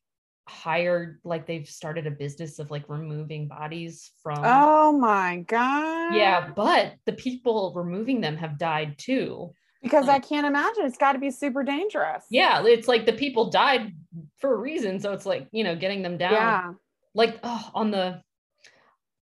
hired 0.49 1.19
like 1.23 1.45
they've 1.45 1.67
started 1.67 2.07
a 2.07 2.11
business 2.11 2.59
of 2.59 2.71
like 2.71 2.83
removing 2.89 3.47
bodies 3.47 4.11
from 4.23 4.39
Oh 4.43 4.91
my 4.91 5.45
god. 5.47 6.15
yeah 6.15 6.49
but 6.55 6.95
the 7.05 7.13
people 7.13 7.71
removing 7.75 8.19
them 8.19 8.35
have 8.37 8.57
died 8.57 8.97
too 8.97 9.53
Because 9.83 10.07
like- 10.07 10.23
I 10.25 10.27
can't 10.27 10.47
imagine 10.47 10.85
it's 10.85 10.97
got 10.97 11.13
to 11.13 11.19
be 11.19 11.29
super 11.31 11.63
dangerous. 11.63 12.25
yeah 12.31 12.65
it's 12.65 12.87
like 12.87 13.05
the 13.05 13.13
people 13.13 13.49
died 13.51 13.93
for 14.39 14.53
a 14.53 14.57
reason 14.57 14.99
so 14.99 15.13
it's 15.13 15.25
like 15.25 15.47
you 15.51 15.63
know 15.63 15.75
getting 15.75 16.01
them 16.01 16.17
down 16.17 16.33
Yeah. 16.33 16.73
like 17.13 17.39
oh, 17.43 17.69
on 17.75 17.91
the 17.91 18.21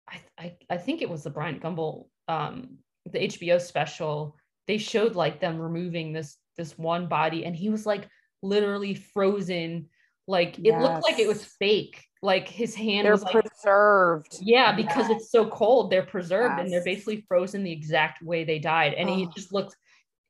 I, 0.10 0.18
I 0.38 0.56
i 0.70 0.78
think 0.78 1.02
it 1.02 1.10
was 1.10 1.24
the 1.24 1.30
brian 1.30 1.60
gumbel 1.60 2.08
um 2.30 2.78
the 3.06 3.20
hbo 3.28 3.60
special 3.60 4.38
they 4.68 4.78
showed 4.78 5.16
like 5.16 5.40
them 5.42 5.60
removing 5.60 6.14
this 6.14 6.38
this 6.58 6.78
one 6.78 7.08
body 7.08 7.44
and 7.46 7.54
he 7.56 7.70
was 7.70 7.86
like 7.86 8.08
literally 8.44 8.94
frozen. 8.96 9.90
Like 10.28 10.60
it 10.60 10.78
looked 10.78 11.04
like 11.04 11.20
it 11.20 11.28
was 11.28 11.44
fake. 11.44 12.04
Like 12.22 12.48
his 12.48 12.76
hand 12.76 13.06
They're 13.06 13.12
was 13.14 13.24
like 13.24 13.46
preserved. 13.46 14.38
yeah, 14.42 14.76
because 14.76 15.10
it's 15.10 15.32
so 15.32 15.48
cold, 15.48 15.90
they're 15.92 16.06
preserved 16.06 16.60
and 16.60 16.72
they're 16.72 16.84
basically 16.84 17.24
frozen 17.28 17.64
the 17.64 17.72
exact 17.72 18.22
way 18.24 18.44
they 18.44 18.60
died. 18.60 18.94
And 18.96 19.08
he 19.10 19.26
Oh. 19.28 19.32
just 19.36 19.54
looked, 19.54 19.76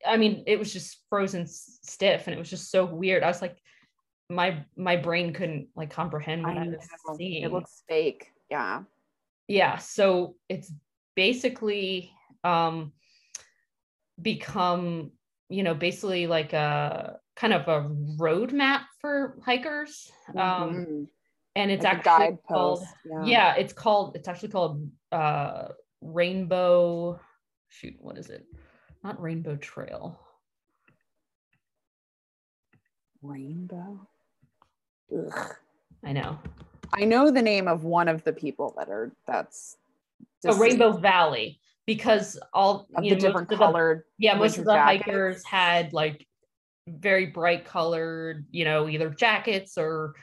I 0.06 0.16
mean, 0.18 0.44
it 0.46 0.58
was 0.58 0.72
just 0.72 1.02
frozen 1.08 1.46
stiff 1.46 2.26
and 2.26 2.34
it 2.34 2.38
was 2.38 2.50
just 2.50 2.70
so 2.70 2.84
weird. 2.84 3.22
I 3.22 3.26
was 3.28 3.40
like, 3.42 3.56
my 4.30 4.64
my 4.76 4.96
brain 4.96 5.32
couldn't 5.32 5.68
like 5.74 5.90
comprehend 5.90 6.42
what 6.42 6.56
I 6.58 6.60
I, 6.60 6.64
know. 6.66 6.76
was 6.76 7.16
seeing. 7.16 7.42
It 7.44 7.52
looks 7.52 7.82
fake. 7.88 8.30
Yeah. 8.50 8.82
yeah, 9.48 9.78
so 9.78 10.36
it's 10.50 10.70
basically 11.16 12.12
um 12.44 12.92
become, 14.20 15.12
you 15.48 15.62
know, 15.62 15.74
basically 15.74 16.26
like 16.26 16.52
a 16.52 17.18
kind 17.38 17.52
of 17.52 17.68
a 17.68 17.88
roadmap 18.18 18.80
for 19.00 19.38
hikers. 19.44 20.10
Um 20.34 20.74
Mhm. 20.74 21.08
and 21.56 21.70
it's 21.70 21.84
Like 21.84 22.06
actually 22.06 22.38
called 22.48 22.82
yeah. 23.04 23.24
yeah. 23.24 23.54
it's 23.54 23.72
called 23.72 24.16
it's 24.16 24.26
actually 24.28 24.48
called 24.50 24.90
uh 25.12 25.68
rainbow 26.00 27.18
shoot 27.68 27.94
what 28.00 28.18
is 28.18 28.28
it 28.30 28.44
not 29.04 29.20
rainbow 29.22 29.56
trail 29.56 30.18
Rainbow. 33.22 34.06
Ugh. 35.16 35.54
i 36.04 36.12
know 36.12 36.38
I 36.92 37.04
know 37.04 37.30
the 37.30 37.42
name 37.42 37.66
of 37.68 37.82
one 37.84 38.08
of 38.08 38.22
the 38.24 38.32
people 38.32 38.74
that 38.78 38.88
are 38.88 39.10
that's 39.26 39.76
deceased, 40.42 40.60
rainbow 40.60 40.92
valley 40.92 41.58
because 41.86 42.38
all 42.52 42.86
of 42.94 43.02
the 43.02 43.10
know, 43.10 43.16
different 43.16 43.50
of 43.50 43.58
the- 43.58 43.64
colored. 43.64 44.04
yeah 44.18 44.34
most 44.34 44.58
of 44.58 44.64
the 44.66 44.78
hikers 44.78 45.44
had 45.44 45.92
like 45.92 46.26
very 46.98 47.26
bright 47.26 47.64
colored 47.64 48.46
you 48.50 48.64
know 48.64 48.88
either 48.88 49.10
jackets 49.10 49.76
or 49.78 50.14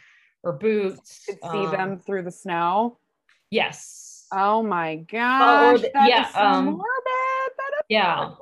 or 0.44 0.54
boots 0.54 1.26
Could 1.26 1.40
see 1.42 1.66
um, 1.66 1.72
them 1.72 2.00
through 2.00 2.24
the 2.24 2.32
snow. 2.32 3.00
yes 3.52 4.12
Oh 4.34 4.64
my 4.64 4.96
gosh. 4.98 5.82
the- 5.82 5.92
that 5.94 6.04
is 6.04 6.10
yeah, 6.10 6.28
so 6.30 6.40
um, 6.40 6.66
morbid. 6.66 6.84
Yeah 7.90 8.30
so 8.30 8.30
know, 8.30 8.38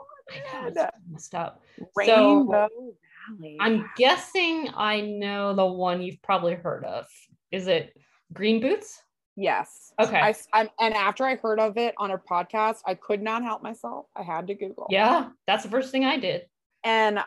morbid. 0.63 0.89
messed 1.11 1.35
up 1.35 1.61
Rainbow 1.95 2.49
Valley. 2.49 3.57
I'm 3.59 3.89
guessing 3.97 4.69
I 4.75 5.01
know 5.01 5.53
the 5.53 5.65
one 5.65 6.01
you've 6.01 6.21
probably 6.21 6.55
heard 6.55 6.83
of. 6.85 7.05
Is 7.51 7.67
it 7.67 7.93
Green 8.33 8.59
Boots? 8.61 9.01
yes. 9.35 9.91
Okay. 9.99 10.19
I, 10.19 10.35
am 10.53 10.69
and 10.79 10.93
after 10.93 11.25
I 11.25 11.35
heard 11.35 11.59
of 11.59 11.77
it 11.77 11.95
on 11.97 12.11
a 12.11 12.17
podcast, 12.17 12.77
I 12.85 12.93
could 12.95 13.21
not 13.21 13.43
help 13.43 13.63
myself. 13.63 14.05
I 14.15 14.21
had 14.23 14.47
to 14.47 14.53
Google. 14.55 14.87
Yeah, 14.89 15.29
that's 15.47 15.63
the 15.63 15.69
first 15.69 15.91
thing 15.91 16.05
I 16.05 16.17
did. 16.17 16.43
And 16.83 17.19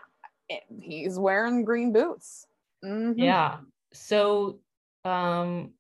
he's 0.81 1.19
wearing 1.19 1.65
green 1.65 1.93
boots. 1.93 2.47
Mhm. 2.85 3.15
Yeah. 3.17 3.59
So 3.93 4.61
um 5.05 5.73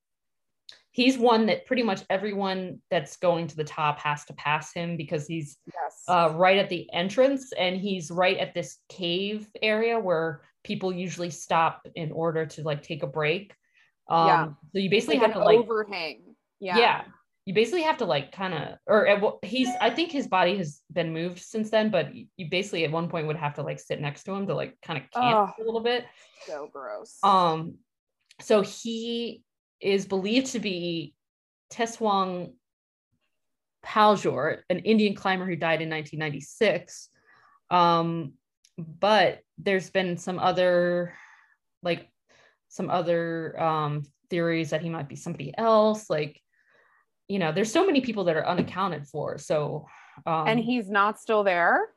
he's 0.93 1.19
one 1.19 1.47
that 1.47 1.67
pretty 1.67 1.83
much 1.83 2.03
everyone 2.09 2.81
that's 2.91 3.17
going 3.19 3.47
to 3.47 3.57
the 3.57 3.65
top 3.65 3.99
has 3.99 4.25
to 4.25 4.33
pass 4.35 4.73
him 4.73 4.97
because 4.97 5.27
he's 5.27 5.59
Yes. 5.67 6.05
uh, 6.09 6.33
right 6.35 6.57
at 6.57 6.71
the 6.71 6.91
entrance 6.93 7.53
and 7.53 7.77
he's 7.77 8.11
right 8.11 8.39
at 8.39 8.55
this 8.55 8.79
cave 8.89 9.47
area 9.61 9.99
where 10.01 10.43
people 10.65 10.93
usually 10.93 11.29
stop 11.31 11.87
in 11.95 12.11
order 12.13 12.47
to 12.47 12.63
like 12.63 12.83
take 12.83 13.03
a 13.03 13.07
break. 13.07 13.55
Um 14.09 14.27
Yeah. 14.27 14.47
so 14.73 14.79
you 14.79 14.91
basically 14.91 15.19
like 15.19 15.27
have 15.27 15.37
to 15.37 15.45
like 15.45 15.59
overhang. 15.59 16.35
Yeah. 16.61 16.79
yeah. 16.79 17.05
You 17.47 17.55
basically 17.55 17.83
have 17.83 17.99
to 17.99 18.05
like 18.05 18.33
kind 18.33 18.53
of 18.55 18.79
or 18.89 19.07
at 19.07 19.23
he's 19.45 19.69
i 19.81 19.89
think 19.89 20.11
his 20.11 20.27
body 20.27 20.57
has 20.57 20.83
been 20.93 21.13
moved 21.13 21.39
since 21.39 21.71
then 21.71 21.91
but 21.93 22.09
you 22.13 22.51
basically 22.51 22.85
at 22.85 22.91
one 22.91 23.09
point 23.09 23.29
would 23.29 23.37
have 23.37 23.55
to 23.55 23.63
like 23.63 23.79
sit 23.79 24.01
next 24.01 24.25
to 24.25 24.33
him 24.33 24.49
to 24.49 24.55
like 24.55 24.77
kind 24.83 24.99
of 25.01 25.09
camp 25.13 25.51
Ugh. 25.51 25.55
a 25.61 25.63
little 25.63 25.81
bit 25.81 26.05
So 26.45 26.69
gross. 26.73 27.19
um 27.23 27.77
so 28.41 28.63
he 28.63 29.43
is 29.81 30.07
believed 30.07 30.49
to 30.49 30.59
be 30.59 31.15
tsewang 31.73 32.53
paljor 33.85 34.63
an 34.69 34.81
indian 34.81 35.15
climber 35.15 35.47
who 35.47 35.55
died 35.55 35.81
in 35.83 35.89
1996 35.89 37.09
um 37.71 38.33
but 38.77 39.39
there's 39.59 39.89
been 39.91 40.17
some 40.17 40.41
other 40.41 41.15
like 41.85 42.09
some 42.69 42.91
other 42.91 43.59
um 43.63 44.03
theories 44.31 44.71
that 44.71 44.83
he 44.83 44.91
might 44.91 45.09
be 45.09 45.15
somebody 45.15 45.55
else 45.57 46.11
like 46.11 46.43
you 47.29 47.39
know 47.39 47.53
there's 47.53 47.73
so 47.73 47.85
many 47.85 48.01
people 48.01 48.25
that 48.25 48.37
are 48.37 48.47
unaccounted 48.47 49.07
for 49.07 49.39
so 49.39 49.87
um 50.27 50.49
and 50.49 50.61
he's 50.61 50.89
not 50.89 51.19
still 51.21 51.43
there. 51.45 51.89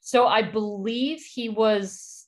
so 0.00 0.26
i 0.26 0.42
believe 0.42 1.20
he 1.22 1.48
was 1.48 2.26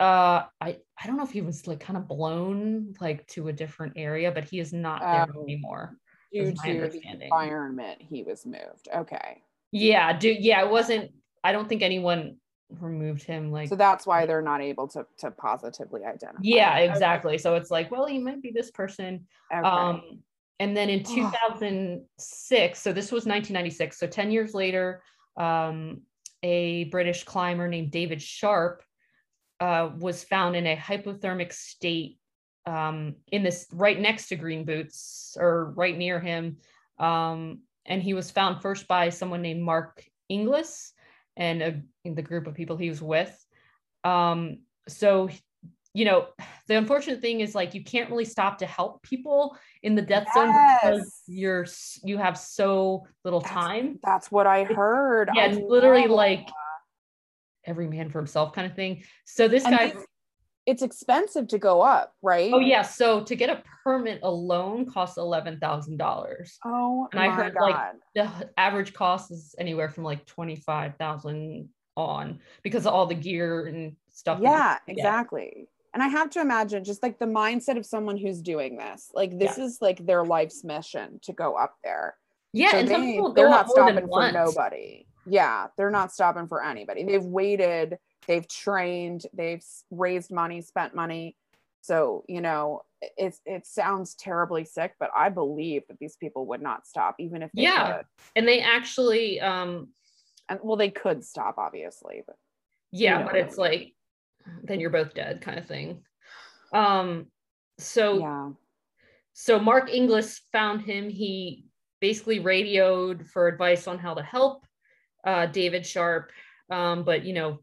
uh 0.00 0.42
i 0.60 0.76
i 1.02 1.06
don't 1.06 1.16
know 1.16 1.22
if 1.24 1.30
he 1.30 1.40
was 1.42 1.66
like 1.66 1.80
kind 1.80 1.96
of 1.96 2.06
blown 2.08 2.94
like 3.00 3.26
to 3.26 3.48
a 3.48 3.52
different 3.52 3.94
area 3.96 4.30
but 4.32 4.44
he 4.44 4.58
is 4.60 4.72
not 4.72 5.00
there 5.00 5.26
Oh. 5.36 5.42
anymore 5.42 5.96
Due 6.32 6.52
to 6.64 6.88
the 6.88 7.02
environment, 7.04 8.00
he 8.00 8.22
was 8.22 8.46
moved. 8.46 8.88
Okay. 8.94 9.42
yeah 9.70 10.16
dude 10.16 10.38
yeah 10.40 10.64
it 10.64 10.70
wasn't 10.70 11.10
i 11.44 11.52
don't 11.52 11.68
think 11.68 11.82
anyone 11.82 12.36
removed 12.80 13.22
him 13.24 13.52
like 13.52 13.68
So 13.68 13.76
that's 13.76 14.06
why 14.06 14.24
they're 14.24 14.40
not 14.40 14.62
able 14.62 14.88
to 14.88 15.04
to 15.18 15.30
positively 15.30 16.04
identify. 16.04 16.40
yeah 16.42 16.74
Okay. 16.78 16.88
exactly 16.90 17.36
so 17.38 17.54
it's 17.54 17.70
like 17.70 17.90
well 17.90 18.06
he 18.06 18.18
might 18.18 18.40
be 18.42 18.50
this 18.50 18.70
person 18.70 19.26
Okay. 19.54 19.68
Um, 19.68 20.22
and 20.58 20.76
then 20.76 20.88
in 20.90 21.02
2006, 21.02 22.78
so 22.80 22.92
this 22.92 23.10
was 23.10 23.24
1996, 23.24 23.98
so 23.98 24.06
10 24.06 24.30
years 24.30 24.54
later, 24.54 25.02
um, 25.36 26.02
a 26.42 26.84
British 26.84 27.24
climber 27.24 27.68
named 27.68 27.90
David 27.90 28.20
Sharp 28.20 28.82
uh, 29.60 29.90
was 29.98 30.24
found 30.24 30.56
in 30.56 30.66
a 30.66 30.76
hypothermic 30.76 31.52
state 31.52 32.18
um, 32.66 33.16
in 33.30 33.42
this 33.42 33.66
right 33.72 33.98
next 33.98 34.28
to 34.28 34.36
Green 34.36 34.64
Boots 34.64 35.36
or 35.38 35.72
right 35.76 35.96
near 35.96 36.20
him. 36.20 36.58
Um, 36.98 37.60
and 37.86 38.02
he 38.02 38.14
was 38.14 38.30
found 38.30 38.62
first 38.62 38.86
by 38.86 39.08
someone 39.08 39.42
named 39.42 39.62
Mark 39.62 40.04
Inglis 40.28 40.92
and 41.36 41.62
a, 41.62 41.82
in 42.04 42.14
the 42.14 42.22
group 42.22 42.46
of 42.46 42.54
people 42.54 42.76
he 42.76 42.88
was 42.88 43.02
with. 43.02 43.34
Um, 44.04 44.60
so 44.88 45.28
you 45.94 46.04
know, 46.06 46.26
the 46.68 46.76
unfortunate 46.76 47.20
thing 47.20 47.40
is 47.40 47.54
like 47.54 47.74
you 47.74 47.84
can't 47.84 48.10
really 48.10 48.24
stop 48.24 48.58
to 48.58 48.66
help 48.66 49.02
people 49.02 49.56
in 49.82 49.94
the 49.94 50.00
death 50.02 50.26
zone 50.34 50.54
because 50.82 51.20
you're 51.26 51.66
you 52.02 52.16
have 52.18 52.38
so 52.38 53.06
little 53.24 53.40
That's- 53.40 53.54
time. 53.64 53.98
that's 54.02 54.30
what 54.30 54.46
I 54.46 54.64
heard. 54.64 55.28
Yeah, 55.34 55.42
I 55.42 55.46
it's 55.48 55.58
literally 55.60 56.06
like 56.06 56.48
every 57.64 57.88
man 57.88 58.10
for 58.10 58.18
himself 58.18 58.52
kind 58.52 58.66
of 58.70 58.74
thing. 58.74 59.04
So 59.24 59.48
this 59.48 59.64
And 59.64 59.76
guy, 59.76 59.84
it's, 59.88 60.06
it's 60.64 60.82
expensive 60.82 61.48
to 61.48 61.58
go 61.58 61.82
up, 61.82 62.14
right? 62.22 62.50
oh 62.54 62.58
yeah, 62.60 62.82
so 62.82 63.22
to 63.24 63.36
get 63.36 63.50
a 63.50 63.62
permit 63.84 64.20
alone 64.22 64.86
costs 64.90 65.18
eleven 65.18 65.58
thousand 65.58 65.98
dollars. 65.98 66.58
Oh 66.64 67.08
And 67.12 67.20
I 67.20 67.28
heard, 67.30 67.54
god. 67.54 67.62
like, 67.70 67.76
The 68.14 68.50
average 68.56 68.94
cost 68.94 69.30
is 69.30 69.54
anywhere 69.58 69.88
from 69.90 70.04
like 70.04 70.24
twenty 70.26 70.56
five 70.56 70.96
thousand 70.96 71.68
on 71.96 72.40
because 72.62 72.86
of 72.86 72.94
all 72.94 73.04
the 73.06 73.14
gear 73.14 73.66
and 73.66 73.94
stuff. 74.08 74.38
yeah, 74.40 74.78
exactly. 74.86 75.68
And 75.94 76.02
I 76.02 76.08
have 76.08 76.30
to 76.30 76.40
imagine 76.40 76.84
just 76.84 77.02
like 77.02 77.18
the 77.18 77.26
mindset 77.26 77.76
of 77.76 77.84
someone 77.84 78.16
who's 78.16 78.40
doing 78.40 78.76
this. 78.78 79.10
Like 79.14 79.38
this 79.38 79.58
is 79.58 79.78
like 79.80 80.04
their 80.06 80.24
life's 80.24 80.64
mission 80.64 81.20
to 81.22 81.32
go 81.32 81.54
up 81.54 81.74
there. 81.84 82.16
Yeah, 82.54 82.70
So 82.72 82.78
and 82.78 82.88
some 82.88 83.00
they, 83.02 83.12
people 83.12 83.32
they're 83.34 83.48
not 83.50 83.60
up 83.60 83.76
more 83.76 83.92
than 83.92 84.08
stopping 84.08 84.10
for 84.10 84.32
nobody. 84.32 85.06
Yeah, 85.26 85.66
they're 85.76 85.90
not 85.90 86.12
stopping 86.12 86.48
for 86.48 86.64
anybody. 86.64 87.04
They've 87.04 87.22
waited, 87.22 87.98
they've 88.26 88.48
trained, 88.48 89.26
they've 89.34 89.62
raised 89.90 90.30
money, 90.32 90.62
spent 90.62 90.94
money. 90.94 91.36
So, 91.82 92.24
you 92.28 92.40
know, 92.40 92.82
it's 93.16 93.40
it 93.44 93.66
sounds 93.66 94.14
terribly 94.14 94.64
sick, 94.64 94.94
but 94.98 95.10
I 95.16 95.28
believe 95.28 95.82
that 95.88 95.98
these 95.98 96.16
people 96.16 96.46
would 96.46 96.62
not 96.62 96.86
stop 96.86 97.16
even 97.18 97.42
if 97.42 97.50
they 97.52 97.62
Yeah. 97.62 97.96
could. 97.96 98.06
and 98.36 98.48
they 98.48 98.60
actually 98.60 99.40
um 99.40 99.88
And 100.48 100.58
well, 100.62 100.76
they 100.76 100.90
could 100.90 101.24
stop, 101.24 101.56
obviously, 101.58 102.22
but 102.26 102.36
yeah 102.94 103.18
know 103.20 103.24
but 103.26 103.36
it's 103.36 103.56
like 103.56 103.94
then 104.62 104.80
you're 104.80 104.90
both 104.90 105.14
dead 105.14 105.40
kind 105.40 105.58
of 105.58 105.66
thing. 105.66 106.02
Um 106.72 107.26
so 107.78 108.18
yeah. 108.18 108.50
so 109.32 109.58
mark 109.58 109.90
inglis 109.90 110.40
found 110.52 110.82
him. 110.82 111.08
He 111.08 111.66
basically 112.00 112.40
radioed 112.40 113.26
for 113.26 113.48
advice 113.48 113.86
on 113.86 113.98
how 113.98 114.14
to 114.14 114.22
help 114.22 114.66
uh 115.26 115.46
david 115.46 115.86
sharp. 115.86 116.30
Um 116.70 117.04
but 117.04 117.24
you 117.24 117.32
know 117.32 117.60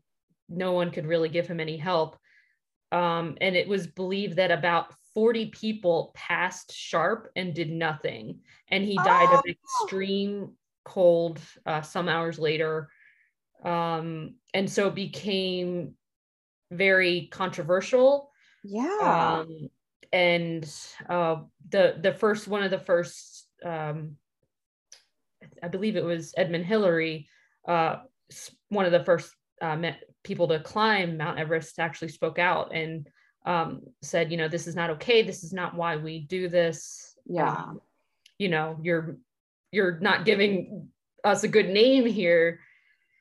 no 0.48 0.74
one 0.74 0.92
could 0.92 1.06
really 1.06 1.30
give 1.30 1.48
him 1.48 1.60
any 1.60 1.78
help. 1.78 2.18
Um 2.92 3.38
and 3.42 3.56
it 3.56 3.68
was 3.68 3.88
believed 3.88 4.38
that 4.38 4.52
about 4.52 4.94
40 5.16 5.48
people 5.48 6.12
passed 6.16 6.72
sharp 6.74 7.30
and 7.36 7.54
did 7.54 7.72
nothing. 7.72 8.40
And 8.70 8.84
he 8.84 8.96
died 8.96 9.30
of 9.34 9.44
Oh. 9.46 9.50
extreme 9.84 10.54
cold 10.86 11.40
uh, 11.66 11.82
some 11.82 12.08
hours 12.08 12.40
later. 12.40 12.90
Um 13.64 14.36
and 14.54 14.70
so 14.70 14.88
it 14.88 14.96
became 14.96 15.96
very 16.72 17.28
controversial 17.32 18.32
Yeah. 18.64 19.42
um 19.42 19.70
and 20.12 20.72
uh 21.08 21.38
the 21.70 21.98
the 22.02 22.14
first 22.14 22.48
one 22.48 22.64
of 22.64 22.72
the 22.72 22.80
first 22.80 23.48
um 23.64 24.18
i 25.62 25.68
believe 25.68 25.96
it 25.96 26.04
was 26.04 26.34
edmund 26.38 26.66
hillary 26.66 27.28
uh 27.68 27.98
one 28.70 28.86
of 28.86 28.92
the 28.92 29.04
first 29.04 29.34
uh, 29.62 29.78
people 30.24 30.48
to 30.48 30.60
climb 30.60 31.18
Mount 31.18 31.40
Everest 31.40 31.80
actually 31.80 32.10
spoke 32.10 32.40
out 32.40 32.74
and 32.74 33.08
um, 33.46 33.82
said, 34.02 34.32
you 34.32 34.38
know, 34.38 34.48
this 34.48 34.68
is 34.68 34.76
not 34.76 34.90
okay. 34.92 35.24
This 35.24 35.44
is 35.44 35.54
not 35.54 35.76
why 35.76 35.96
we 35.96 36.20
do 36.20 36.50
this. 36.50 37.16
Yeah. 37.26 37.50
Um, 37.52 37.82
you 38.38 38.50
know, 38.50 38.78
you're 38.82 39.18
you're 39.72 40.00
not 40.00 40.26
giving 40.26 40.90
us 41.24 41.44
a 41.44 41.48
good 41.48 41.70
name 41.70 42.06
here. 42.06 42.60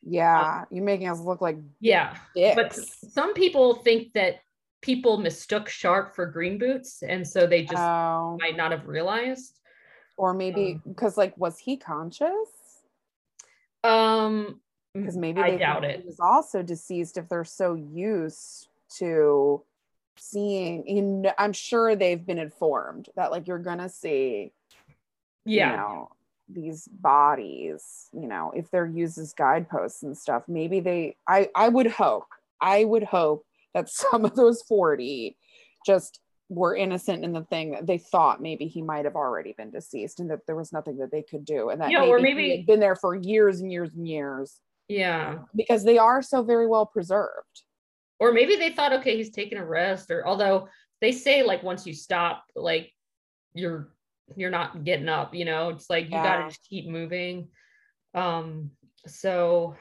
Yeah. 0.03 0.65
You're 0.71 0.85
making 0.85 1.09
us 1.09 1.21
look 1.21 1.41
like 1.41 1.59
Yeah. 1.81 2.17
But 2.35 2.75
some 2.75 3.35
people 3.35 3.75
think 3.75 4.13
that 4.15 4.41
people 4.81 5.19
mistook 5.19 5.69
sharp 5.69 6.15
for 6.15 6.25
green 6.27 6.57
boots, 6.59 7.03
and 7.03 7.27
so 7.27 7.47
they 7.47 7.63
just 7.65 7.83
Oh. 7.83 8.37
might 8.41 8.57
not 8.57 8.71
have 8.71 8.87
realized. 8.87 9.55
or 10.17 10.35
maybe 10.35 10.73
um, 10.73 10.83
because 10.89 11.17
like 11.17 11.37
was 11.39 11.59
he 11.59 11.77
conscious? 11.77 12.49
Um, 13.85 14.61
Because 14.95 15.17
maybe 15.17 15.41
I 15.41 15.53
they 15.53 15.59
doubt 15.59 15.85
it. 15.85 16.01
He 16.01 16.07
was 16.07 16.19
also 16.21 16.63
deceased 16.63 17.17
if 17.17 17.29
they're 17.29 17.45
so 17.45 17.75
used 17.75 18.69
to 18.99 19.63
seeing. 20.17 20.87
You 20.89 21.03
know, 21.03 21.33
I'm 21.39 21.53
sure 21.53 21.95
they've 21.95 22.25
been 22.25 22.39
informed 22.39 23.09
that 23.15 23.31
like 23.31 23.47
you're 23.47 23.59
gonna 23.61 23.89
see, 23.89 24.53
Yeah. 25.45 25.71
you 25.71 25.77
know, 25.77 26.11
these 26.49 26.89
bodies. 26.89 28.09
You 28.13 28.29
know, 28.29 28.53
if 28.55 28.71
they're 28.71 28.87
used 28.87 29.19
as 29.19 29.33
guideposts 29.35 30.03
and 30.03 30.17
stuff. 30.17 30.45
Maybe 30.49 30.81
they. 30.81 31.17
I 31.27 31.49
I 31.55 31.69
would 31.69 31.87
hope. 31.89 32.27
I 32.61 32.85
would 32.85 33.05
hope 33.05 33.45
that 33.75 33.89
some 34.01 34.25
of 34.25 34.35
those 34.35 34.63
40 34.63 35.37
just 35.87 36.21
were 36.51 36.75
innocent 36.75 37.25
in 37.25 37.33
the 37.33 37.45
thing 37.45 37.73
that 37.73 37.87
they 37.87 37.99
thought 37.99 38.41
maybe 38.41 38.67
he 38.67 38.81
might 38.81 39.05
have 39.05 39.17
already 39.17 39.53
been 39.59 39.71
deceased 39.71 40.19
and 40.19 40.31
that 40.31 40.41
there 40.47 40.57
was 40.57 40.73
nothing 40.73 40.97
that 40.97 41.11
they 41.13 41.23
could 41.23 41.45
do 41.45 41.69
and 41.69 41.79
that 41.83 41.91
Yeah, 41.91 41.99
maybe, 42.01 42.11
or 42.11 42.17
he 42.19 42.23
maybe- 42.25 42.57
had 42.57 42.67
been 42.67 42.81
there 42.81 42.97
for 42.97 43.15
years 43.15 43.61
and 43.61 43.71
years 43.71 43.91
and 43.95 44.09
years 44.09 44.59
Yeah. 44.89 45.41
because 45.55 45.85
they 45.85 45.99
are 45.99 46.23
so 46.23 46.43
very 46.43 46.67
well 46.67 46.87
preserved. 46.87 47.63
Or 48.19 48.33
maybe 48.33 48.57
they 48.57 48.71
thought, 48.71 48.95
okay, 48.95 49.15
he's 49.15 49.29
taking 49.31 49.59
a 49.59 49.65
rest, 49.65 50.11
or 50.11 50.27
although 50.27 50.69
they 51.03 51.13
say 51.13 51.43
like 51.43 51.63
once 51.63 51.87
you 51.87 51.93
stop, 51.93 52.45
like 52.57 52.93
you're 53.53 53.91
you're 54.37 54.51
not 54.51 54.85
getting 54.85 55.09
up, 55.09 55.35
you 55.35 55.45
know, 55.45 55.71
it's 55.71 55.91
like 55.91 56.07
you 56.07 56.13
gotta 56.13 56.49
just 56.49 56.67
keep 56.69 56.89
moving. 56.89 57.49
Um, 58.15 58.71
so 59.07 59.77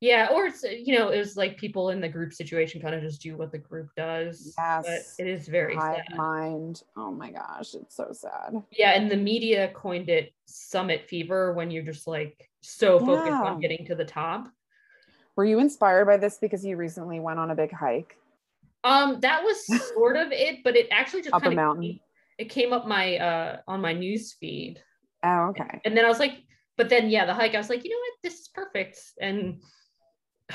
yeah, 0.00 0.28
or 0.32 0.46
it's 0.46 0.62
you 0.62 0.98
know, 0.98 1.08
it 1.08 1.18
was 1.18 1.36
like 1.36 1.56
people 1.56 1.90
in 1.90 2.00
the 2.00 2.08
group 2.08 2.32
situation 2.32 2.80
kind 2.80 2.94
of 2.94 3.00
just 3.00 3.22
do 3.22 3.36
what 3.36 3.52
the 3.52 3.58
group 3.58 3.88
does. 3.96 4.52
But 4.56 5.00
it 5.18 5.26
is 5.26 5.48
very 5.48 5.76
Hive 5.76 6.02
sad. 6.08 6.16
mind. 6.16 6.82
Oh 6.96 7.10
my 7.10 7.30
gosh, 7.30 7.74
it's 7.74 7.96
so 7.96 8.08
sad. 8.12 8.62
Yeah, 8.70 8.90
and 8.90 9.10
the 9.10 9.16
media 9.16 9.70
coined 9.74 10.10
it 10.10 10.32
summit 10.46 11.08
fever 11.08 11.52
when 11.54 11.70
you're 11.70 11.84
just 11.84 12.06
like 12.06 12.50
so 12.60 12.98
focused 12.98 13.32
on 13.32 13.60
getting 13.60 13.86
to 13.86 13.94
the 13.94 14.04
top. 14.04 14.48
Were 15.36 15.44
you 15.44 15.58
inspired 15.58 16.04
by 16.04 16.16
this 16.16 16.38
because 16.38 16.64
you 16.64 16.76
recently 16.76 17.18
went 17.18 17.38
on 17.38 17.50
a 17.50 17.54
big 17.54 17.72
hike 17.72 18.16
Um, 18.84 19.20
that 19.20 19.42
was 19.42 19.66
sort 19.94 20.16
of 20.16 20.32
it, 20.32 20.62
but 20.64 20.76
it 20.76 20.88
actually 20.90 21.22
just 21.22 21.34
up 21.34 21.44
a 21.44 21.50
mountain? 21.50 21.98
It 22.38 22.50
came 22.50 22.72
up 22.72 22.86
my 22.86 23.16
uh 23.18 23.56
on 23.66 23.80
my 23.80 23.92
news 23.92 24.34
feed. 24.34 24.82
Oh, 25.22 25.48
okay. 25.50 25.80
And 25.84 25.96
then 25.96 26.04
I 26.04 26.08
was 26.08 26.18
like, 26.18 26.42
but 26.76 26.88
then 26.88 27.08
yeah, 27.08 27.24
the 27.24 27.34
hike, 27.34 27.54
I 27.54 27.58
was 27.58 27.70
like, 27.70 27.84
you 27.84 27.90
know 27.90 27.96
what, 27.96 28.12
this 28.22 28.40
is 28.40 28.48
perfect. 28.48 29.00
And 29.20 29.62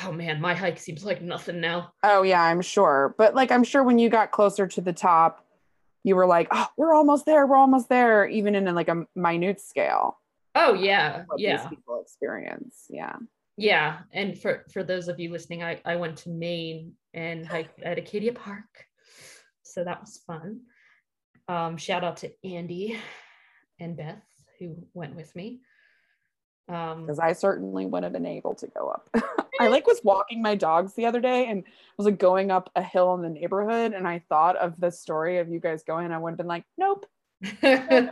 oh 0.04 0.12
man, 0.12 0.42
my 0.42 0.54
hike 0.54 0.80
seems 0.80 1.04
like 1.04 1.22
nothing 1.22 1.60
now. 1.60 1.94
Oh 2.04 2.24
yeah, 2.24 2.44
I'm 2.44 2.62
sure. 2.62 3.16
But 3.18 3.36
like 3.36 3.52
I'm 3.52 3.64
sure 3.64 3.84
when 3.84 4.00
you 4.00 4.10
got 4.10 4.32
closer 4.32 4.68
to 4.68 4.82
the 4.82 4.94
top, 4.94 5.46
you 6.04 6.16
were 6.16 6.26
like, 6.28 6.48
oh, 6.52 6.68
we're 6.78 6.94
almost 6.94 7.26
there, 7.26 7.46
we're 7.46 7.58
almost 7.58 7.90
there, 7.90 8.28
even 8.28 8.56
in 8.56 8.74
like 8.76 8.90
a 8.90 9.06
minute 9.16 9.62
scale. 9.62 10.20
Oh 10.56 10.74
yeah, 10.74 11.24
yeah, 11.38 11.68
people 11.68 12.02
experience. 12.02 12.86
Yeah. 12.90 13.16
yeah. 13.58 14.00
And 14.14 14.38
for 14.38 14.66
for 14.72 14.84
those 14.84 15.08
of 15.08 15.20
you 15.20 15.32
listening, 15.32 15.64
I 15.64 15.80
I 15.86 15.96
went 15.96 16.18
to 16.20 16.30
Maine 16.30 16.94
and 17.14 17.46
hiked 17.46 17.82
at 17.82 17.98
Acadia 17.98 18.34
Park, 18.34 18.86
so 19.64 19.84
that 19.84 20.02
was 20.02 20.22
fun. 20.26 20.62
Um, 21.50 21.78
shout 21.78 22.04
out 22.04 22.18
to 22.18 22.32
Andy 22.44 22.98
and 23.80 23.98
Beth 23.98 24.22
who 24.60 24.76
went 24.94 25.16
with 25.16 25.36
me. 25.36 25.62
Um, 26.68 27.02
because 27.02 27.18
I 27.18 27.34
certainly 27.34 27.88
wouldn't 27.88 28.04
have 28.04 28.14
been 28.14 28.32
able 28.32 28.54
to 28.56 28.68
go 28.68 28.90
up. 28.90 29.10
I 29.60 29.68
like 29.70 29.88
was 29.88 30.02
walking 30.04 30.44
my 30.44 30.54
dogs 30.54 30.94
the 30.94 31.08
other 31.08 31.20
day 31.20 31.48
and 31.48 31.64
was 31.98 32.06
like 32.06 32.20
going 32.20 32.52
up 32.52 32.70
a 32.76 32.84
hill 32.84 33.16
in 33.16 33.24
the 33.24 33.30
neighborhood, 33.30 33.94
and 33.94 34.08
I 34.08 34.24
thought 34.30 34.56
of 34.58 34.80
the 34.80 34.92
story 34.92 35.40
of 35.40 35.50
you 35.50 35.60
guys 35.60 35.84
going. 35.84 36.12
I 36.12 36.20
would 36.20 36.30
have 36.30 36.38
been 36.38 36.46
like, 36.48 36.64
nope. 36.78 37.08
oh, 37.64 38.12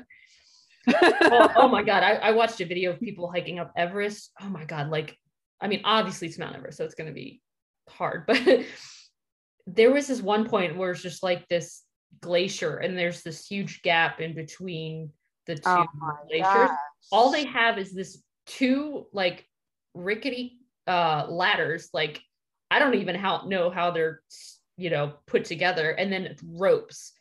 oh 1.55 1.67
my 1.67 1.83
god 1.83 2.01
I, 2.01 2.13
I 2.13 2.31
watched 2.31 2.61
a 2.61 2.65
video 2.65 2.91
of 2.91 2.99
people 3.01 3.29
hiking 3.29 3.59
up 3.59 3.73
everest 3.75 4.31
oh 4.41 4.47
my 4.47 4.63
god 4.63 4.89
like 4.89 5.17
i 5.59 5.67
mean 5.67 5.81
obviously 5.83 6.29
it's 6.29 6.37
mount 6.37 6.55
everest 6.55 6.77
so 6.77 6.85
it's 6.85 6.95
going 6.95 7.09
to 7.09 7.13
be 7.13 7.41
hard 7.89 8.25
but 8.27 8.41
there 9.65 9.91
was 9.91 10.07
this 10.07 10.21
one 10.21 10.47
point 10.47 10.77
where 10.77 10.91
it's 10.91 11.01
just 11.01 11.23
like 11.23 11.45
this 11.49 11.83
glacier 12.21 12.77
and 12.77 12.97
there's 12.97 13.21
this 13.23 13.45
huge 13.47 13.81
gap 13.81 14.19
in 14.19 14.33
between 14.33 15.11
the 15.45 15.55
two 15.55 15.61
Oh 15.65 15.85
glaciers 16.27 16.69
gosh. 16.69 16.77
all 17.11 17.31
they 17.31 17.45
have 17.45 17.77
is 17.77 17.93
this 17.93 18.21
two 18.45 19.05
like 19.13 19.45
rickety 19.93 20.59
uh 20.87 21.25
ladders 21.29 21.89
like 21.93 22.21
i 22.71 22.79
don't 22.79 22.95
even 22.95 23.15
how 23.15 23.43
know 23.47 23.69
how 23.69 23.91
they're 23.91 24.21
you 24.77 24.89
know 24.89 25.13
put 25.27 25.45
together 25.45 25.91
and 25.91 26.11
then 26.11 26.35
ropes 26.43 27.13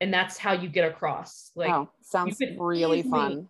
and 0.00 0.12
that's 0.12 0.38
how 0.38 0.52
you 0.52 0.68
get 0.68 0.88
across 0.90 1.50
like 1.56 1.70
oh, 1.70 1.88
sounds 2.02 2.38
really 2.58 3.00
easily- 3.00 3.10
fun. 3.10 3.48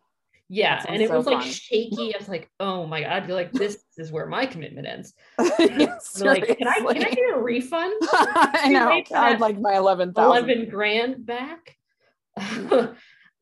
Yeah, 0.55 0.85
and 0.87 1.03
it 1.03 1.11
was 1.11 1.25
so 1.25 1.31
like 1.33 1.43
fun. 1.43 1.51
shaky. 1.53 2.15
I 2.15 2.19
was 2.19 2.29
like, 2.29 2.49
oh 2.61 2.87
my 2.87 3.01
god, 3.01 3.11
I'd 3.13 3.27
be 3.27 3.33
like, 3.33 3.51
this 3.53 3.83
is 3.99 4.13
where 4.13 4.27
my 4.27 4.47
commitment 4.47 4.87
ends. 4.87 5.13
Yeah, 5.59 5.99
like, 6.21 6.47
can 6.59 6.69
I 6.69 6.79
can 6.93 7.05
I 7.05 7.11
get 7.11 7.35
a 7.35 7.39
refund? 7.41 7.93
I 8.13 8.69
know. 8.69 9.03
I'd 9.17 9.41
like 9.41 9.59
my 9.59 9.75
eleven 9.77 10.13
thousand. 10.13 10.49
Eleven 10.49 10.71
grand 10.71 11.27
back. 11.27 11.77
Pay 12.39 12.57
the 12.57 12.97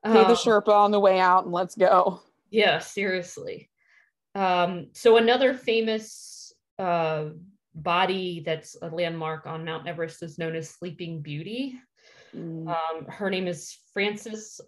Um, 0.05 0.35
Sherpa 0.35 0.69
on 0.71 0.91
the 0.91 1.01
way 1.01 1.21
out 1.21 1.45
and 1.45 1.53
let's 1.53 1.75
go. 1.75 2.21
Yeah, 2.51 2.79
seriously. 2.79 3.71
Um, 4.35 4.89
so 4.93 5.17
another 5.19 5.53
famous 5.55 6.53
uh, 6.79 7.27
body 7.75 8.43
that's 8.45 8.77
a 8.81 8.89
landmark 8.89 9.47
on 9.47 9.65
Mount 9.65 9.87
Everest 9.87 10.23
is 10.23 10.39
known 10.39 10.57
as 10.57 10.71
Sleeping 10.71 11.21
Beauty. 11.21 11.79
Mm, 12.35 12.67
Um, 12.69 13.07
her 13.07 13.29
name 13.31 13.47
is 13.47 13.77
Frances 13.93 14.61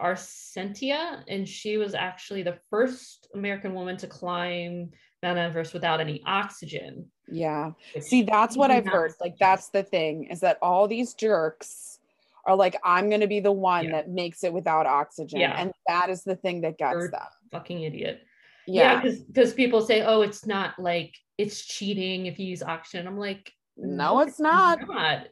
Arsentiev, 0.00 1.22
and 1.28 1.48
she 1.48 1.76
was 1.76 1.94
actually 1.94 2.42
the 2.42 2.58
first 2.70 3.28
American 3.34 3.74
woman 3.74 3.96
to 3.98 4.06
climb 4.06 4.90
Mount 5.22 5.38
Everest 5.38 5.74
without 5.74 6.00
any 6.00 6.22
oxygen. 6.26 7.10
yeah. 7.28 7.70
See, 8.00 8.22
that's 8.22 8.56
what 8.56 8.70
I've 8.70 8.86
heard. 8.86 9.12
Like, 9.20 9.36
that's 9.38 9.70
the 9.70 9.82
thing 9.82 10.28
is 10.30 10.40
that 10.40 10.58
all 10.62 10.86
these 10.86 11.14
jerks 11.14 11.98
are 12.44 12.54
like, 12.54 12.76
I'm 12.84 13.08
going 13.08 13.22
to 13.22 13.26
be 13.26 13.40
the 13.40 13.50
one 13.52 13.86
Yeah. 13.86 13.92
that 13.92 14.08
makes 14.10 14.44
it 14.44 14.52
without 14.52 14.86
oxygen. 14.86 15.40
Yeah. 15.40 15.56
And 15.60 15.72
that 15.88 16.10
is 16.10 16.22
the 16.22 16.36
thing 16.36 16.60
that 16.60 16.78
gets 16.78 16.92
You're- 16.92 17.08
them. 17.10 17.22
fucking 17.50 17.82
idiot. 17.82 18.22
Yeah. 18.68 19.02
Yeah, 19.04 19.12
because 19.28 19.52
people 19.54 19.80
say, 19.80 20.02
oh, 20.02 20.22
it's 20.22 20.44
not 20.46 20.78
like 20.78 21.14
it's 21.38 21.64
cheating 21.64 22.26
if 22.26 22.38
you 22.38 22.46
use 22.46 22.62
oxygen. 22.62 23.06
I'm 23.06 23.18
like, 23.18 23.52
No, 23.76 24.20
it's 24.20 24.38
not. 24.40 24.86
not. 24.88 25.26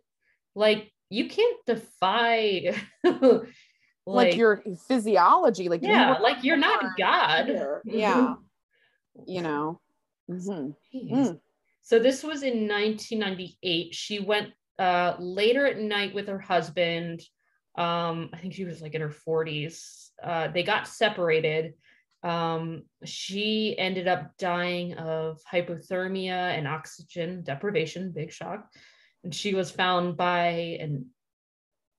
Like 0.56 0.90
you 1.10 1.28
can't 1.28 1.56
defy 1.66 2.74
like, 4.06 4.30
like, 4.30 4.36
your 4.36 4.62
physiology. 4.86 5.68
Like, 5.68 5.82
you 5.82 5.88
yeah, 5.88 6.14
were 6.14 6.22
like 6.22 6.44
you're 6.44 6.56
not 6.56 6.84
God. 6.98 7.46
here. 7.46 7.82
Yeah. 7.84 8.34
you 9.26 9.42
know. 9.42 9.80
Mhm. 10.30 10.74
Mm. 10.94 11.40
So 11.82 11.98
this 11.98 12.22
was 12.22 12.42
in 12.42 12.66
1998. 12.66 13.94
She 13.94 14.20
went 14.20 14.52
uh, 14.78 15.16
later 15.18 15.66
at 15.66 15.78
night 15.78 16.14
with 16.14 16.28
her 16.28 16.38
husband. 16.38 17.22
Um, 17.76 18.30
I 18.32 18.38
think 18.38 18.54
she 18.54 18.64
was 18.64 18.80
like 18.80 18.94
in 18.94 19.00
her 19.00 19.14
40s. 19.26 20.08
Uh, 20.22 20.48
they 20.48 20.62
got 20.62 20.88
separated. 20.88 21.74
Um, 22.22 22.84
she 23.04 23.76
ended 23.78 24.08
up 24.08 24.30
dying 24.38 24.94
of 24.94 25.40
hypothermia 25.52 26.56
and 26.56 26.66
oxygen 26.66 27.42
deprivation, 27.42 28.12
big 28.12 28.32
shock. 28.32 28.66
And 29.22 29.34
she 29.34 29.54
was 29.54 29.70
found 29.70 30.16
by 30.16 30.78
an 30.80 31.06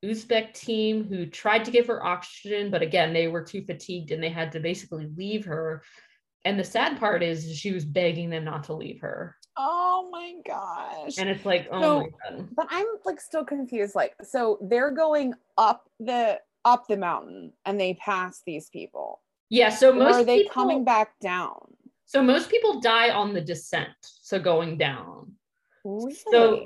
Uzbek 0.04 0.54
team 0.54 1.04
who 1.06 1.26
tried 1.26 1.66
to 1.66 1.72
give 1.72 1.88
her 1.88 2.06
oxygen, 2.06 2.70
but 2.70 2.82
again, 2.82 3.14
they 3.14 3.28
were 3.28 3.44
too 3.44 3.64
fatigued 3.66 4.12
and 4.12 4.22
they 4.22 4.30
had 4.30 4.52
to 4.52 4.60
basically 4.60 5.08
leave 5.16 5.46
her. 5.46 5.84
And 6.44 6.60
the 6.60 6.64
sad 6.64 7.00
part 7.00 7.24
is 7.24 7.58
she 7.58 7.72
was 7.72 7.86
begging 7.86 8.30
them 8.30 8.44
not 8.46 8.66
to 8.66 8.74
leave 8.74 9.02
her. 9.02 9.36
Oh 9.58 10.10
my 10.12 10.34
gosh. 10.46 11.18
And 11.18 11.30
it's 11.30 11.46
like, 11.46 11.68
oh 11.72 11.82
So- 11.82 12.00
my 12.02 12.08
god. 12.38 12.50
but 12.56 12.68
I'm 12.70 12.86
like 13.06 13.20
still 13.22 13.46
confused. 13.46 13.96
Like, 13.96 14.16
so 14.24 14.60
they're 14.62 14.92
going 14.92 15.34
up 15.58 15.90
the 16.00 16.40
up 16.66 16.88
the 16.88 16.98
mountain 16.98 17.54
and 17.66 17.80
they 17.80 17.94
pass 17.96 18.42
these 18.46 18.70
people. 18.70 19.22
Yeah, 19.50 19.70
so 19.70 19.92
Or 19.92 19.94
most 19.96 20.16
are 20.16 20.24
they 20.24 20.40
people, 20.44 20.54
coming 20.54 20.84
back 20.84 21.12
down? 21.22 21.60
So 22.06 22.22
most 22.24 22.50
people 22.50 22.80
die 22.82 23.12
on 23.12 23.34
the 23.34 23.42
descent, 23.42 23.90
so 24.02 24.40
going 24.40 24.78
down. 24.78 25.34
Really? 25.84 26.16
So, 26.16 26.66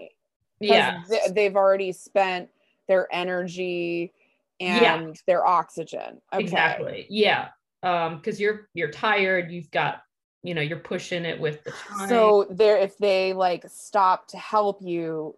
Yeah. 0.61 1.01
th- 1.09 1.31
they've 1.33 1.55
already 1.55 1.91
spent 1.91 2.49
their 2.89 3.07
energy 3.13 4.11
and 4.59 4.81
Yeah. 4.81 5.13
their 5.25 5.47
oxygen. 5.47 6.21
Okay. 6.33 6.43
Exactly. 6.43 7.05
Yeah. 7.09 7.47
Um, 7.83 8.17
because 8.17 8.41
you're 8.41 8.67
you're 8.73 8.91
tired, 8.91 9.49
you've 9.49 9.71
got 9.71 10.01
you 10.43 10.53
know 10.53 10.61
you're 10.61 10.79
pushing 10.79 11.23
it 11.23 11.39
with 11.39 11.63
the 11.63 11.71
time. 11.71 12.09
So 12.09 12.45
there, 12.49 12.77
if 12.77 12.97
they 12.97 13.31
like 13.31 13.63
stop 13.69 14.27
to 14.29 14.37
help 14.37 14.81
you, 14.81 15.37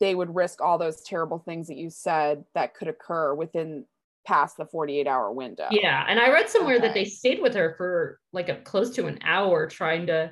they 0.00 0.16
would 0.16 0.34
risk 0.34 0.60
all 0.60 0.78
those 0.78 1.02
terrible 1.02 1.38
things 1.38 1.68
that 1.68 1.76
you 1.76 1.90
said 1.90 2.44
that 2.54 2.74
could 2.74 2.88
occur 2.88 3.34
within 3.34 3.84
past 4.26 4.56
the 4.56 4.66
48 4.66 5.06
hour 5.06 5.32
window. 5.32 5.68
yeah 5.70 6.04
and 6.06 6.20
i 6.20 6.30
read 6.30 6.50
somewhere 6.50 6.78
that 6.78 6.92
they 6.92 7.04
stayed 7.06 7.40
with 7.40 7.54
her 7.54 7.74
for 7.78 8.20
like 8.34 8.50
a 8.50 8.56
close 8.56 8.90
to 8.90 9.06
an 9.06 9.18
hour 9.22 9.66
trying 9.66 10.06
to 10.06 10.30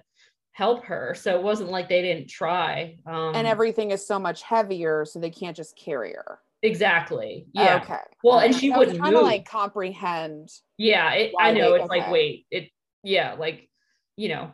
help 0.52 0.84
her 0.84 1.14
so 1.14 1.34
it 1.34 1.42
wasn't 1.42 1.70
like 1.70 1.88
they 1.88 2.02
didn't 2.02 2.28
try 2.28 2.94
um 3.06 3.34
And 3.34 3.46
everything 3.46 3.92
is 3.92 4.06
so 4.06 4.18
much 4.18 4.42
heavier, 4.42 5.06
so 5.06 5.18
they 5.18 5.30
can't 5.30 5.56
just 5.56 5.78
carry 5.78 6.12
her. 6.12 6.40
Exactly 6.62 7.46
yeah 7.52 7.80
Okay. 7.82 7.98
Well, 8.26 8.40
and 8.40 8.52
she 8.52 8.72
I 8.72 8.78
wouldn't 8.78 8.96
to 8.96 9.10
move. 9.10 9.22
like 9.22 9.48
comprehend. 9.48 10.50
Yeah, 10.78 11.12
it, 11.12 11.32
I 11.38 11.52
know. 11.52 11.74
it's 11.74 11.88
like, 11.88 12.02
okay. 12.02 12.12
wait, 12.12 12.46
it, 12.50 12.70
yeah, 13.04 13.34
like, 13.34 13.68
you 14.16 14.28
know, 14.28 14.52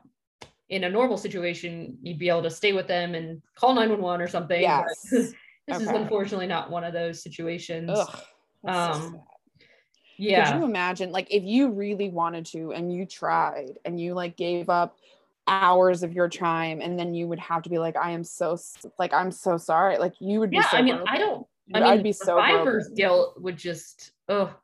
in 0.68 0.84
a 0.84 0.90
normal 0.90 1.16
situation, 1.16 1.96
you'd 2.02 2.18
be 2.18 2.28
able 2.28 2.42
to 2.42 2.50
stay 2.50 2.74
with 2.74 2.86
them 2.86 3.14
and 3.14 3.40
call 3.54 3.74
911 3.74 4.20
or 4.20 4.28
something. 4.28 4.60
Yes. 4.60 5.08
this 5.10 5.34
is 5.68 5.88
unfortunately 5.88 6.46
not 6.46 6.70
one 6.70 6.84
of 6.84 6.92
those 6.92 7.22
situations. 7.22 7.90
Ugh. 7.90 8.20
that's 8.62 8.98
so 8.98 9.04
Um, 9.06 9.22
yeah. 10.18 10.52
Could 10.52 10.58
you 10.58 10.64
imagine, 10.66 11.10
like, 11.10 11.28
if 11.30 11.42
you 11.42 11.70
really 11.70 12.10
wanted 12.10 12.44
to 12.46 12.72
and 12.72 12.92
you 12.92 13.06
tried 13.06 13.78
and 13.86 13.98
you 13.98 14.12
like 14.12 14.36
gave 14.36 14.68
up 14.68 14.98
hours 15.46 16.02
of 16.02 16.12
your 16.12 16.28
time 16.28 16.82
and 16.82 16.98
then 16.98 17.14
you 17.14 17.26
would 17.26 17.38
have 17.38 17.62
to 17.62 17.70
be 17.70 17.78
like, 17.78 17.96
I 17.96 18.10
am 18.10 18.22
so, 18.22 18.58
like, 18.98 19.14
I'm 19.14 19.30
so 19.30 19.56
sorry. 19.56 19.96
Like, 19.96 20.12
you 20.20 20.40
would 20.40 20.50
be 20.50 20.56
yeah. 20.56 20.68
so 20.68 20.76
I 20.76 20.82
mean, 20.82 20.96
broken. 20.96 21.14
I 21.14 21.18
don't, 21.18 21.46
I 21.74 21.80
I'd 21.82 21.94
mean, 21.96 22.02
be 22.02 22.12
so 22.12 22.24
survivor's 22.26 22.84
broken. 22.88 22.96
guilt 22.96 23.34
would 23.40 23.56
just, 23.56 24.12
oh, 24.28 24.54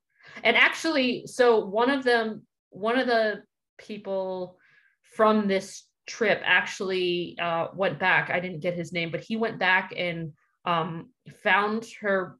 and 0.43 0.57
actually, 0.57 1.27
so 1.27 1.65
one 1.65 1.91
of 1.91 2.05
them, 2.05 2.43
one 2.71 2.99
of 2.99 3.07
the 3.07 3.43
people 3.79 4.59
from 5.03 5.49
this 5.49 5.85
trip 6.07 6.41
actually 6.45 7.37
uh, 7.41 7.69
went 7.75 7.99
back. 7.99 8.31
I 8.31 8.41
didn't 8.41 8.61
get 8.61 8.75
his 8.75 8.93
name, 8.93 9.11
but 9.11 9.21
he 9.21 9.37
went 9.37 9.59
back 9.59 9.93
and 9.97 10.33
um, 10.65 11.11
found 11.43 11.87
her 12.01 12.39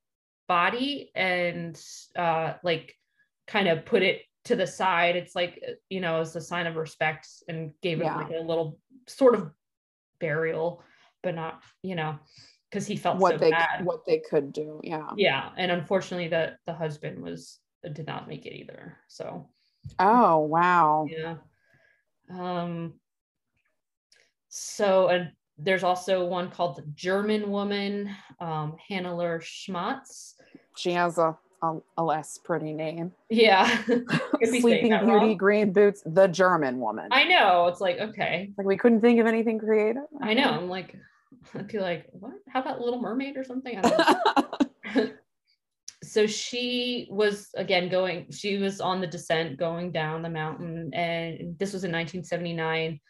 body 0.49 1.11
and 1.15 1.81
uh, 2.17 2.55
like 2.63 2.95
kind 3.47 3.69
of 3.69 3.85
put 3.85 4.03
it 4.03 4.23
to 4.45 4.57
the 4.57 4.67
side. 4.67 5.17
It's 5.17 5.35
like, 5.35 5.63
you 5.91 6.01
know, 6.01 6.21
as 6.21 6.37
a 6.37 6.41
sign 6.41 6.67
of 6.67 6.77
respect 6.77 7.29
and 7.49 7.73
gave 7.83 8.01
it 8.01 8.05
Yeah. 8.05 8.17
like 8.17 8.31
a 8.31 8.41
little 8.41 8.79
sort 9.07 9.35
of 9.35 9.51
burial, 10.21 10.83
but 11.23 11.35
not, 11.35 11.63
you 11.83 11.95
know, 11.95 12.19
because 12.71 12.87
he 12.87 12.97
felt 12.97 13.19
what 13.19 13.33
so 13.33 13.39
they 13.39 13.51
bad 13.51 13.85
what 13.85 14.05
they 14.05 14.19
could 14.31 14.53
do. 14.53 14.81
Yeah. 14.85 15.09
yeah 15.17 15.51
and 15.57 15.71
unfortunately 15.71 16.29
the 16.29 16.57
the 16.67 16.73
husband 16.75 17.23
was 17.23 17.59
did 17.93 18.07
not 18.07 18.29
make 18.29 18.45
it 18.47 18.55
either 18.55 18.97
so 19.09 19.49
Oh 19.99 20.39
wow. 20.41 21.07
yeah 21.09 21.37
um 22.31 22.95
so 24.49 25.09
and 25.09 25.31
there's 25.57 25.83
also 25.85 26.27
one 26.27 26.51
called 26.51 26.77
the 26.77 26.83
german 26.95 27.51
woman 27.51 28.15
um 28.41 28.77
hannelore 28.91 29.41
schmatz 29.41 30.35
She 30.77 30.93
has 30.93 31.19
a 31.19 31.37
a, 31.61 31.79
a 31.97 32.05
less 32.05 32.39
pretty 32.39 32.73
name. 32.73 33.11
yeah 33.31 33.67
Could 33.87 34.07
be 34.41 34.47
saying 34.47 34.61
Sleeping 34.63 34.91
Beauty, 34.91 35.07
wrong. 35.11 35.37
green 35.37 35.73
boots, 35.73 36.03
the 36.07 36.29
German 36.29 36.79
woman. 36.79 37.09
i 37.11 37.25
know 37.25 37.67
it's 37.67 37.81
like 37.81 37.99
okay 37.99 38.53
like 38.57 38.67
we 38.67 38.77
couldn't 38.77 39.01
think 39.01 39.19
of 39.21 39.27
anything 39.27 39.59
creative. 39.59 40.03
i 40.21 40.35
know 40.35 40.51
i'm 40.51 40.69
like 40.69 40.95
i'd 41.55 41.69
be 41.69 41.79
like 41.79 42.07
what 42.13 42.33
how 42.49 42.61
about 42.61 42.81
little 42.81 43.01
mermaid 43.01 43.37
or 43.37 43.45
something 43.45 43.79
I 43.79 43.81
don't 43.83 44.97
know. 44.97 45.11
so 46.03 46.27
she 46.27 47.09
was 47.11 47.49
again 47.57 47.89
going 47.89 48.31
she 48.31 48.57
was 48.57 48.81
on 48.81 49.01
the 49.01 49.07
descent 49.07 49.59
going 49.59 49.93
down 49.93 50.23
the 50.23 50.31
mountain 50.31 50.91
and 50.95 51.59
this 51.59 51.73
was 51.73 51.85
in 51.85 51.93
1979 51.93 53.01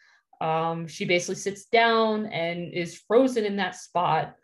um, 0.41 0.87
she 0.87 1.03
basically 1.03 1.35
sits 1.35 1.65
down 1.65 2.27
and 2.27 2.73
is 2.73 3.03
frozen 3.07 3.45
in 3.45 3.57
that 3.57 3.75
spot 3.75 4.35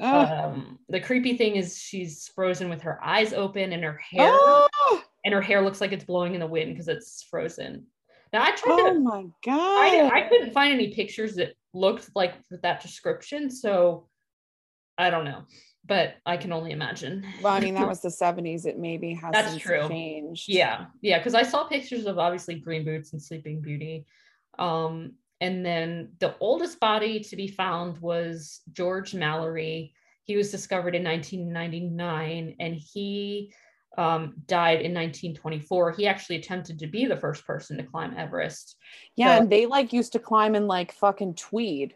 Ugh. 0.00 0.28
um, 0.28 0.78
the 0.88 1.00
creepy 1.00 1.36
thing 1.36 1.56
is 1.56 1.78
she's 1.78 2.30
frozen 2.34 2.68
with 2.68 2.82
her 2.82 3.02
eyes 3.04 3.32
open 3.32 3.72
and 3.72 3.84
her 3.84 4.00
hair 4.10 4.30
Oh, 4.32 5.02
and 5.24 5.32
her 5.32 5.40
hair 5.42 5.62
looks 5.62 5.80
like 5.80 5.92
it's 5.92 6.04
blowing 6.04 6.34
in 6.34 6.40
the 6.40 6.46
wind 6.46 6.72
because 6.72 6.88
it's 6.88 7.26
frozen 7.30 7.86
now 8.32 8.42
i 8.42 8.50
tried 8.50 8.80
oh 8.80 8.92
to 8.92 9.00
my 9.00 9.18
I, 9.18 9.24
god. 9.44 10.12
I 10.12 10.28
couldn't 10.28 10.52
find 10.52 10.72
any 10.72 10.92
pictures 10.92 11.36
that 11.36 11.54
looked 11.74 12.10
like 12.14 12.34
that 12.62 12.80
description 12.80 13.50
so 13.50 14.08
i 14.96 15.10
don't 15.10 15.24
know 15.24 15.42
but 15.84 16.14
i 16.24 16.36
can 16.36 16.52
only 16.52 16.70
imagine 16.70 17.24
well, 17.42 17.52
I 17.52 17.60
mean, 17.60 17.74
that 17.74 17.88
was 17.94 18.00
the 18.00 18.08
70s. 18.08 18.64
It 18.64 18.78
maybe 18.78 19.12
has 19.14 19.32
That's 19.32 19.56
true. 19.56 19.86
changed. 19.88 20.48
Yeah, 20.48 20.86
yeah, 21.02 21.18
because 21.18 21.34
I 21.34 21.42
saw 21.42 21.64
pictures 21.64 22.06
of 22.06 22.18
obviously 22.18 22.54
Green 22.54 22.84
Boots 22.84 23.12
and 23.12 23.22
Sleeping 23.22 23.60
Beauty. 23.60 24.06
Um, 24.58 25.12
and 25.40 25.64
then 25.64 26.12
the 26.20 26.36
oldest 26.40 26.80
body 26.80 27.20
to 27.20 27.36
be 27.36 27.48
found 27.48 27.98
was 27.98 28.62
George 28.72 29.14
Mallory. 29.14 29.92
He 30.22 30.36
was 30.36 30.50
discovered 30.50 30.94
in 30.94 31.04
1999 31.04 32.56
and 32.60 32.74
he 32.74 33.52
um, 33.98 34.34
died 34.46 34.80
in 34.82 34.92
1924. 34.94 35.92
He 35.92 36.06
actually 36.06 36.36
attempted 36.36 36.78
to 36.80 36.86
be 36.86 37.06
the 37.06 37.16
first 37.16 37.46
person 37.46 37.76
to 37.78 37.82
climb 37.84 38.14
Everest. 38.16 38.76
Yeah, 39.16 39.36
So- 39.36 39.42
and 39.42 39.50
they 39.50 39.66
like 39.66 39.92
used 39.92 40.12
to 40.12 40.18
climb 40.18 40.54
in 40.54 40.66
like 40.66 40.92
fucking 40.92 41.34
tweed. 41.34 41.94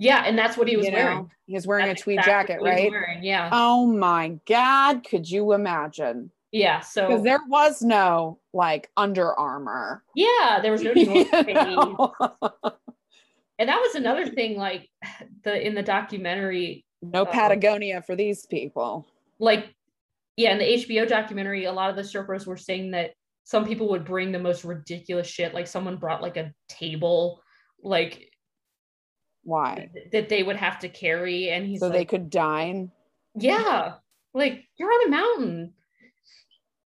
Yeah, 0.00 0.22
and 0.24 0.38
that's 0.38 0.56
what 0.56 0.68
he 0.68 0.76
was 0.76 0.86
you 0.86 0.92
know? 0.92 0.98
wearing. 0.98 1.30
He 1.46 1.54
was 1.54 1.66
wearing 1.66 1.86
That's 1.86 2.00
a 2.02 2.04
tweed 2.04 2.18
exactly 2.20 2.54
jacket, 2.54 2.62
what 2.62 2.78
he 2.78 2.84
was 2.84 2.92
right? 2.94 3.00
wearing, 3.08 3.24
Yeah, 3.24 3.50
Oh 3.52 3.86
my 3.86 4.38
god, 4.46 5.04
could 5.04 5.28
you 5.28 5.52
imagine? 5.52 6.30
yeah. 6.52 6.80
So 6.80 7.08
Because 7.08 7.24
there 7.24 7.40
was 7.48 7.82
no 7.82 8.38
like 8.52 8.90
Under 8.96 9.32
Armour. 9.38 10.04
yeah, 10.14 10.60
there 10.62 10.70
was 10.72 10.82
no 10.82 10.92
You 10.94 11.06
North 11.06 11.30
Face. 11.30 12.74
and 13.58 13.68
that 13.68 13.80
was 13.80 13.94
another 13.96 14.26
thing. 14.26 14.56
Like 14.56 14.88
the 15.44 15.66
in 15.66 15.74
the 15.74 15.82
documentary, 15.82 16.84
no 17.02 17.22
Oh. 17.22 17.26
Patagonia 17.26 18.02
for 18.02 18.14
these 18.16 18.46
people. 18.46 19.06
like 19.40 19.74
yeah 20.38 20.52
in 20.52 20.58
the 20.58 20.64
hbo 20.64 21.06
documentary 21.06 21.64
a 21.66 21.72
lot 21.72 21.90
of 21.90 21.96
the 21.96 22.02
sherpas 22.02 22.46
were 22.46 22.56
saying 22.56 22.92
that 22.92 23.10
some 23.44 23.66
people 23.66 23.88
would 23.88 24.04
bring 24.04 24.30
the 24.32 24.38
most 24.38 24.64
ridiculous 24.64 25.26
shit 25.26 25.52
like 25.52 25.66
someone 25.66 25.96
brought 25.96 26.22
like 26.22 26.36
a 26.36 26.52
table 26.68 27.42
like 27.82 28.30
Why? 29.42 29.88
that 30.12 30.28
they 30.28 30.42
would 30.42 30.56
have 30.56 30.78
to 30.80 30.88
carry 30.88 31.50
and 31.50 31.66
he's 31.66 31.80
So 31.80 31.88
they 31.90 32.04
could 32.04 32.30
dine. 32.30 32.90
yeah 33.34 33.94
like 34.32 34.64
you're 34.78 34.92
on 34.92 35.06
a 35.08 35.10
mountain 35.10 35.72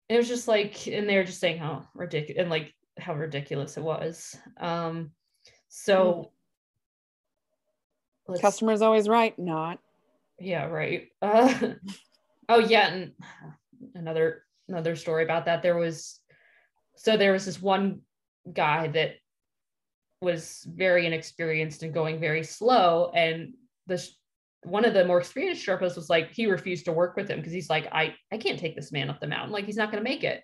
it 0.09 0.17
was 0.17 0.27
just 0.27 0.47
like 0.47 0.87
and 0.87 1.07
they 1.09 1.17
were 1.17 1.23
just 1.23 1.39
saying 1.39 1.57
how 1.59 1.87
ridiculous 1.93 2.39
and 2.39 2.49
like 2.49 2.73
how 2.97 3.13
ridiculous 3.13 3.75
it 3.77 3.83
was 3.83 4.35
um 4.59 5.11
so 5.69 6.31
let's- 8.27 8.41
Customer's 8.41 8.81
always 8.81 9.09
right. 9.09 9.37
Not. 9.37 9.79
Yeah, 10.39 10.65
right. 10.67 11.07
Uh, 11.21 11.73
oh 12.49 12.59
yeah, 12.59 12.87
and 12.87 13.11
another 13.95 14.43
another 14.67 14.95
story 14.95 15.23
about 15.23 15.45
that. 15.45 15.61
There 15.61 15.77
was 15.77 16.19
so 16.95 17.17
there 17.17 17.31
was 17.31 17.45
this 17.45 17.61
one 17.61 18.01
guy 18.51 18.87
that 18.89 19.15
was 20.21 20.65
very 20.69 21.05
inexperienced 21.05 21.83
and 21.83 21.93
going 21.93 22.19
very 22.19 22.43
slow, 22.43 23.11
and 23.13 23.53
this 23.87 24.17
one 24.63 24.85
of 24.85 24.93
the 24.93 25.05
more 25.05 25.19
experienced 25.19 25.65
Sherpas 25.65 25.95
was 25.95 26.09
like 26.09 26.31
he 26.31 26.45
refused 26.45 26.85
to 26.85 26.93
work 26.93 27.17
with 27.17 27.29
him 27.29 27.39
because 27.39 27.53
he's 27.53 27.69
like 27.69 27.87
I 27.91 28.15
I 28.31 28.37
can't 28.37 28.59
take 28.59 28.75
this 28.75 28.91
man 28.91 29.09
up 29.09 29.19
the 29.19 29.27
mountain 29.27 29.51
like 29.51 29.65
he's 29.65 29.75
not 29.75 29.91
going 29.91 30.03
to 30.03 30.09
make 30.09 30.23
it. 30.23 30.41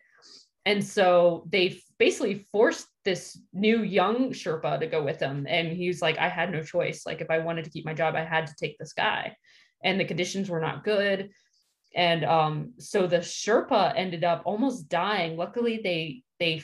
And 0.66 0.84
so 0.84 1.48
they 1.50 1.82
basically 1.98 2.46
forced 2.52 2.88
this 3.06 3.40
new 3.54 3.84
young 3.84 4.32
Sherpa 4.32 4.80
to 4.80 4.88
go 4.88 5.04
with 5.04 5.20
him. 5.20 5.48
And 5.50 5.70
he's 5.70 6.02
like, 6.02 6.18
I 6.18 6.28
had 6.28 6.52
no 6.52 6.62
choice. 6.62 7.06
Like, 7.06 7.22
if 7.22 7.32
I 7.32 7.40
wanted 7.40 7.64
to 7.66 7.72
keep 7.72 7.86
my 7.86 7.94
job, 7.94 8.16
I 8.16 8.24
had 8.24 8.48
to 8.48 8.56
take 8.60 8.78
this 8.78 8.94
guy. 8.94 9.36
And 9.84 10.00
the 10.00 10.06
conditions 10.06 10.50
were 10.50 10.60
not 10.60 10.84
good. 10.84 11.32
And 11.96 12.24
um, 12.24 12.74
so 12.78 13.08
the 13.08 13.18
Sherpa 13.18 13.94
ended 13.96 14.24
up 14.24 14.44
almost 14.46 14.90
dying. 14.90 15.38
Luckily, 15.38 15.82
they 15.84 16.24
they 16.40 16.64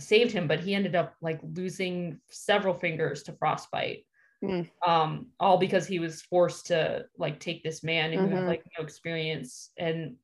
saved 0.00 0.32
him, 0.32 0.48
but 0.48 0.60
he 0.60 0.74
ended 0.74 0.94
up 0.96 1.14
like 1.20 1.40
losing 1.42 2.20
several 2.30 2.74
fingers 2.74 3.22
to 3.24 3.32
frostbite. 3.34 4.04
Mm. 4.42 4.68
Um, 4.86 5.28
all 5.38 5.58
because 5.58 5.86
he 5.86 5.98
was 5.98 6.22
forced 6.22 6.66
to 6.66 7.04
like 7.16 7.38
take 7.38 7.62
this 7.62 7.84
man 7.84 8.12
who 8.12 8.26
had 8.26 8.44
Mhm. 8.44 8.48
like 8.48 8.64
no 8.76 8.84
experience. 8.84 9.70
And 9.76 10.16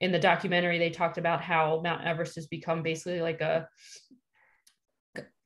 in 0.00 0.12
the 0.12 0.18
documentary, 0.18 0.78
they 0.78 0.90
talked 0.90 1.18
about 1.18 1.40
how 1.40 1.80
Mount 1.82 2.04
Everest 2.04 2.36
has 2.36 2.46
become 2.46 2.82
basically 2.82 3.20
like 3.20 3.40
a 3.40 3.68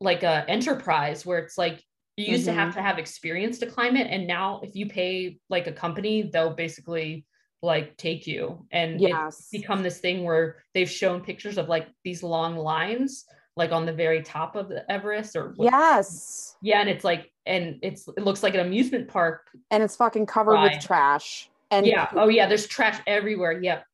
like 0.00 0.22
a 0.22 0.44
enterprise 0.48 1.24
where 1.24 1.38
it's 1.38 1.56
like 1.56 1.82
you 2.16 2.32
used 2.32 2.44
to 2.46 2.52
have 2.52 2.74
to 2.74 2.82
have 2.82 2.98
experience 2.98 3.58
to 3.58 3.66
climb 3.66 3.96
it 3.96 4.08
and 4.08 4.26
now 4.26 4.60
if 4.62 4.74
you 4.74 4.86
pay 4.86 5.38
like 5.48 5.66
a 5.66 5.72
company 5.72 6.28
they'll 6.32 6.54
basically 6.54 7.24
like 7.62 7.96
take 7.96 8.26
you 8.26 8.64
and 8.72 8.94
it's 8.94 9.02
Yes. 9.02 9.48
become 9.52 9.82
this 9.82 9.98
thing 9.98 10.24
where 10.24 10.56
they've 10.74 10.90
shown 10.90 11.20
pictures 11.20 11.58
of 11.58 11.68
like 11.68 11.88
these 12.04 12.22
long 12.22 12.56
lines 12.56 13.26
like 13.56 13.70
on 13.72 13.84
the 13.84 13.92
very 13.92 14.22
top 14.22 14.56
of 14.56 14.68
the 14.68 14.90
everest 14.90 15.36
or 15.36 15.52
what- 15.56 15.70
Yes. 15.70 16.56
yeah 16.62 16.80
and 16.80 16.88
it's 16.88 17.04
like 17.04 17.30
and 17.46 17.78
it's 17.82 18.08
it 18.08 18.20
looks 18.24 18.42
like 18.42 18.54
an 18.54 18.60
amusement 18.60 19.08
park 19.08 19.48
And 19.70 19.82
it's 19.82 19.96
fucking 19.96 20.26
covered 20.26 20.60
with 20.62 20.80
trash. 20.80 21.50
And 21.70 21.86
yeah 21.86 22.06
poop. 22.06 22.18
oh 22.22 22.28
yeah 22.28 22.46
there's 22.46 22.66
trash 22.66 23.00
everywhere 23.06 23.60
yep 23.60 23.84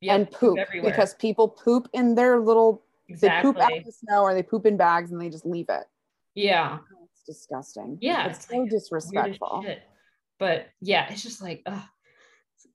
Yep, 0.00 0.14
and 0.14 0.30
poop 0.30 0.58
everywhere 0.58 0.92
because 0.92 1.14
people 1.14 1.48
poop 1.48 1.88
in 1.92 2.14
their 2.14 2.38
little 2.38 2.84
they 3.08 3.30
poop 3.42 3.58
out 3.58 3.72
the 3.84 3.90
snow 3.90 4.22
or 4.22 4.32
they 4.32 4.44
poop 4.44 4.64
in 4.64 4.76
bags 4.76 5.10
and 5.10 5.20
they 5.20 5.28
just 5.28 5.44
leave 5.46 5.66
it. 5.70 5.84
Yeah. 6.34 6.78
Oh, 6.80 7.08
it's 7.10 7.24
disgusting. 7.24 7.98
Yeah, 8.00 8.28
It's 8.28 8.38
it's 8.40 8.48
so 8.48 8.58
like 8.58 8.70
disrespectful. 8.70 9.64
But 10.38 10.68
yeah, 10.80 11.10
it's 11.10 11.22
just 11.24 11.42
like 11.42 11.62
ugh. 11.66 11.82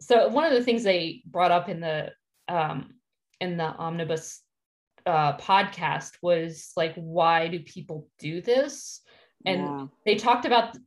So 0.03 0.27
one 0.27 0.43
of 0.43 0.51
the 0.51 0.63
things 0.63 0.83
they 0.83 1.21
brought 1.25 1.51
up 1.51 1.69
in 1.69 1.79
the 1.79 2.11
um 2.49 2.95
in 3.39 3.57
the 3.57 3.63
omnibus 3.63 4.41
uh 5.05 5.37
podcast 5.37 6.11
was 6.21 6.71
like 6.75 6.93
why 6.95 7.47
do 7.47 7.59
people 7.61 8.07
do 8.19 8.41
this? 8.41 9.01
And 9.45 9.59
Yeah. 9.59 9.87
they 10.05 10.15
talked 10.15 10.45
about 10.45 10.77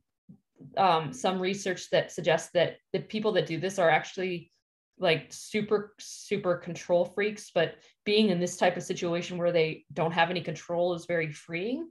um 0.77 1.13
some 1.13 1.39
research 1.39 1.89
that 1.89 2.11
suggests 2.11 2.51
that 2.53 2.77
the 2.93 2.99
people 2.99 3.31
that 3.33 3.45
do 3.47 3.59
this 3.59 3.79
are 3.79 3.89
actually 3.89 4.51
like 4.99 5.27
super 5.29 5.93
super 5.99 6.55
control 6.57 7.05
freaks 7.05 7.51
but 7.53 7.75
being 8.03 8.29
in 8.29 8.39
this 8.39 8.57
type 8.57 8.77
of 8.77 8.83
situation 8.83 9.37
where 9.37 9.51
they 9.51 9.85
don't 9.93 10.11
have 10.11 10.31
any 10.31 10.41
control 10.41 10.95
is 10.95 11.05
very 11.05 11.31
freeing 11.31 11.87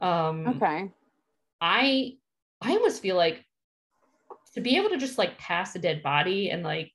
um 0.00 0.46
Okay. 0.56 0.90
I 1.60 2.14
I 2.60 2.72
almost 2.72 3.02
feel 3.02 3.16
like 3.16 3.44
to 4.54 4.60
be 4.60 4.76
able 4.76 4.90
to 4.90 4.98
just 4.98 5.18
like 5.18 5.38
pass 5.38 5.74
a 5.74 5.78
dead 5.78 6.02
body 6.02 6.50
and 6.50 6.62
like 6.62 6.92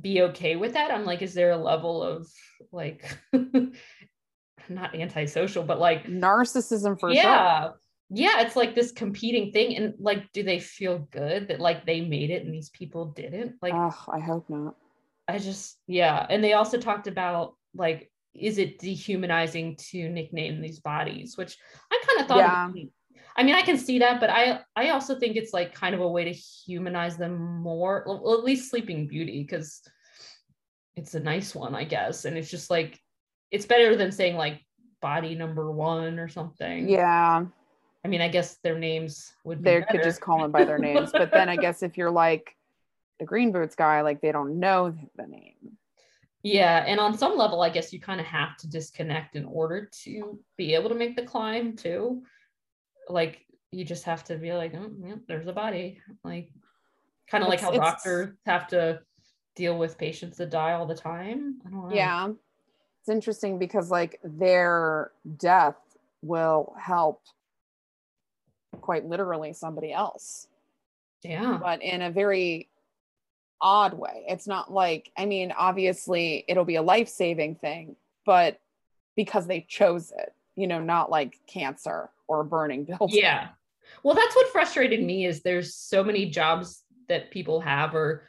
be 0.00 0.22
okay 0.22 0.56
with 0.56 0.74
that. 0.74 0.90
I'm 0.90 1.04
like, 1.04 1.22
is 1.22 1.34
there 1.34 1.50
a 1.50 1.56
level 1.56 2.02
of 2.02 2.28
like 2.72 3.18
not 4.68 4.94
antisocial, 4.94 5.62
but 5.62 5.78
like 5.78 6.06
Narcissism 6.06 6.98
for 6.98 7.12
sure. 7.12 7.22
yeah. 7.22 7.70
Yeah, 8.08 8.42
it's 8.42 8.54
like 8.54 8.76
this 8.76 8.92
competing 8.92 9.50
thing. 9.50 9.76
And 9.76 9.94
like, 9.98 10.30
do 10.32 10.44
they 10.44 10.60
feel 10.60 11.08
good 11.10 11.48
that 11.48 11.58
like 11.58 11.84
they 11.84 12.02
made 12.02 12.30
it 12.30 12.44
and 12.44 12.54
these 12.54 12.70
people 12.70 13.06
didn't? 13.06 13.54
Like 13.60 13.74
I 13.74 14.20
hope 14.20 14.48
not. 14.48 14.76
I 15.26 15.38
just 15.38 15.78
yeah, 15.88 16.24
and 16.30 16.42
they 16.42 16.52
also 16.52 16.78
talked 16.78 17.08
about 17.08 17.54
like 17.74 18.10
is 18.32 18.58
it 18.58 18.78
dehumanizing 18.78 19.76
to 19.76 20.08
nickname 20.08 20.60
these 20.60 20.78
bodies, 20.78 21.36
which 21.36 21.56
I 21.90 22.00
kind 22.06 22.20
of 22.20 22.28
thought. 22.28 22.38
Yeah. 22.38 22.70
I 23.36 23.42
mean, 23.42 23.54
I 23.54 23.62
can 23.62 23.76
see 23.76 23.98
that, 23.98 24.20
but 24.20 24.30
I 24.30 24.60
I 24.74 24.90
also 24.90 25.18
think 25.18 25.36
it's 25.36 25.52
like 25.52 25.74
kind 25.74 25.94
of 25.94 26.00
a 26.00 26.08
way 26.08 26.24
to 26.24 26.32
humanize 26.32 27.16
them 27.16 27.60
more. 27.60 28.04
Well, 28.06 28.34
at 28.38 28.44
least 28.44 28.70
Sleeping 28.70 29.06
Beauty, 29.06 29.42
because 29.42 29.82
it's 30.96 31.14
a 31.14 31.20
nice 31.20 31.54
one, 31.54 31.74
I 31.74 31.84
guess, 31.84 32.24
and 32.24 32.36
it's 32.36 32.50
just 32.50 32.70
like 32.70 32.98
it's 33.50 33.66
better 33.66 33.94
than 33.96 34.10
saying 34.10 34.36
like 34.36 34.62
body 35.02 35.34
number 35.34 35.70
one 35.70 36.18
or 36.18 36.28
something. 36.28 36.88
Yeah. 36.88 37.44
I 38.04 38.08
mean, 38.08 38.20
I 38.20 38.28
guess 38.28 38.56
their 38.62 38.78
names 38.78 39.32
would 39.44 39.62
be 39.62 39.70
They 39.70 39.82
could 39.82 40.02
just 40.02 40.20
call 40.20 40.40
them 40.40 40.52
by 40.52 40.64
their 40.64 40.78
names. 40.78 41.10
But 41.12 41.32
then 41.32 41.48
I 41.48 41.56
guess 41.64 41.82
if 41.82 41.98
you're 41.98 42.10
like 42.10 42.56
the 43.18 43.24
Green 43.24 43.52
Boots 43.52 43.74
guy, 43.74 44.00
like 44.02 44.20
they 44.20 44.32
don't 44.32 44.60
know 44.60 44.94
the 45.16 45.26
name. 45.26 45.76
Yeah, 46.42 46.84
and 46.86 47.00
on 47.00 47.18
some 47.18 47.36
level, 47.36 47.62
I 47.62 47.70
guess 47.70 47.92
you 47.92 48.00
kind 48.00 48.20
of 48.20 48.26
have 48.26 48.56
to 48.58 48.68
disconnect 48.68 49.34
in 49.34 49.44
order 49.44 49.90
to 50.04 50.38
be 50.56 50.74
able 50.74 50.88
to 50.90 50.94
make 50.94 51.16
the 51.16 51.24
climb 51.24 51.74
too. 51.74 52.22
Like 53.08 53.44
you 53.70 53.84
just 53.84 54.04
have 54.04 54.24
to 54.24 54.36
be 54.36 54.52
like, 54.52 54.74
oh, 54.74 54.90
yeah, 55.04 55.14
there's 55.28 55.46
a 55.46 55.52
body. 55.52 56.00
Like 56.24 56.50
kind 57.30 57.42
of 57.44 57.48
like 57.50 57.60
how 57.60 57.72
it's- 57.72 57.80
doctors 57.80 58.34
have 58.46 58.66
to 58.68 59.00
deal 59.54 59.78
with 59.78 59.98
patients 59.98 60.36
that 60.38 60.50
die 60.50 60.72
all 60.72 60.86
the 60.86 60.94
time. 60.94 61.58
I 61.66 61.70
don't 61.70 61.88
know. 61.88 61.94
Yeah. 61.94 62.28
It's 63.00 63.08
interesting 63.08 63.58
because 63.58 63.90
like 63.90 64.20
their 64.22 65.12
death 65.36 65.76
will 66.22 66.74
help 66.78 67.22
quite 68.80 69.06
literally 69.06 69.52
somebody 69.52 69.92
else, 69.92 70.48
Yeah. 71.22 71.58
but 71.60 71.82
in 71.82 72.02
a 72.02 72.10
very 72.10 72.68
odd 73.60 73.94
way. 73.94 74.24
It's 74.28 74.46
not 74.46 74.70
like, 74.72 75.10
I 75.16 75.24
mean, 75.24 75.52
obviously 75.56 76.44
it'll 76.48 76.64
be 76.64 76.76
a 76.76 76.82
life 76.82 77.08
saving 77.08 77.54
thing, 77.56 77.96
but 78.26 78.60
because 79.16 79.46
they 79.46 79.62
chose 79.62 80.12
it, 80.16 80.34
you 80.56 80.66
know, 80.66 80.80
not 80.80 81.10
like 81.10 81.38
cancer 81.46 82.10
or 82.28 82.40
a 82.40 82.44
burning 82.44 82.84
building. 82.84 83.18
Yeah. 83.18 83.48
Well, 84.02 84.14
that's 84.14 84.34
what 84.34 84.48
frustrated 84.48 85.02
me 85.02 85.26
is 85.26 85.42
there's 85.42 85.74
so 85.74 86.02
many 86.02 86.28
jobs 86.30 86.82
that 87.08 87.30
people 87.30 87.60
have 87.60 87.94
or 87.94 88.24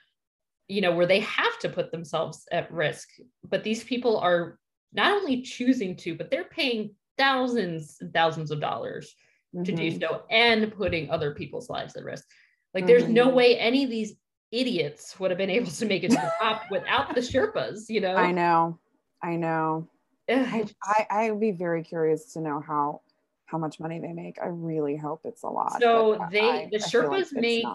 you 0.68 0.82
know 0.82 0.94
where 0.96 1.06
they 1.08 1.22
have 1.22 1.58
to 1.60 1.70
put 1.70 1.92
themselves 1.92 2.46
at 2.52 2.72
risk, 2.72 3.10
but 3.50 3.64
these 3.64 3.84
people 3.84 4.18
are 4.20 4.60
not 4.94 5.14
only 5.14 5.42
choosing 5.42 5.96
to, 5.98 6.16
but 6.16 6.30
they're 6.30 6.44
paying 6.46 6.96
thousands 7.18 7.98
and 8.02 8.14
thousands 8.14 8.52
of 8.52 8.60
dollars 8.60 9.16
to 9.64 9.72
do 9.72 9.92
Mhm. 9.92 10.00
so 10.00 10.24
and 10.30 10.72
putting 10.74 11.10
other 11.10 11.34
people's 11.34 11.70
lives 11.70 11.96
at 11.96 12.04
risk. 12.04 12.26
Like 12.74 12.86
there's 12.86 13.08
no 13.08 13.30
Mhm. 13.30 13.34
way 13.34 13.58
any 13.58 13.84
of 13.86 13.90
these 13.90 14.16
idiots 14.52 15.20
would 15.20 15.32
have 15.32 15.38
been 15.38 15.50
able 15.50 15.72
to 15.72 15.86
make 15.86 16.04
it 16.04 16.12
to 16.12 16.18
the 16.18 16.32
top 16.40 16.64
without 16.70 17.16
the 17.16 17.22
Sherpas, 17.22 17.90
you 17.90 18.02
know? 18.02 18.16
I 18.16 18.32
know. 18.32 18.80
I 19.24 19.36
know. 19.38 19.88
I, 20.30 20.66
I 20.84 21.08
I 21.10 21.32
would 21.32 21.40
be 21.40 21.52
very 21.52 21.84
curious 21.84 22.34
to 22.34 22.42
know 22.42 22.60
how 22.60 23.02
how 23.48 23.58
much 23.58 23.80
money 23.80 24.00
they 24.00 24.14
make. 24.14 24.38
I 24.42 24.48
really 24.48 24.96
hope 24.98 25.22
it's 25.24 25.44
a 25.44 25.48
lot. 25.48 25.82
So 25.82 26.18
but 26.20 26.30
they- 26.30 26.66
I- 26.66 26.70
the 26.70 26.78
Sherpas 26.78 27.22
it's 27.22 27.34
make- 27.34 27.66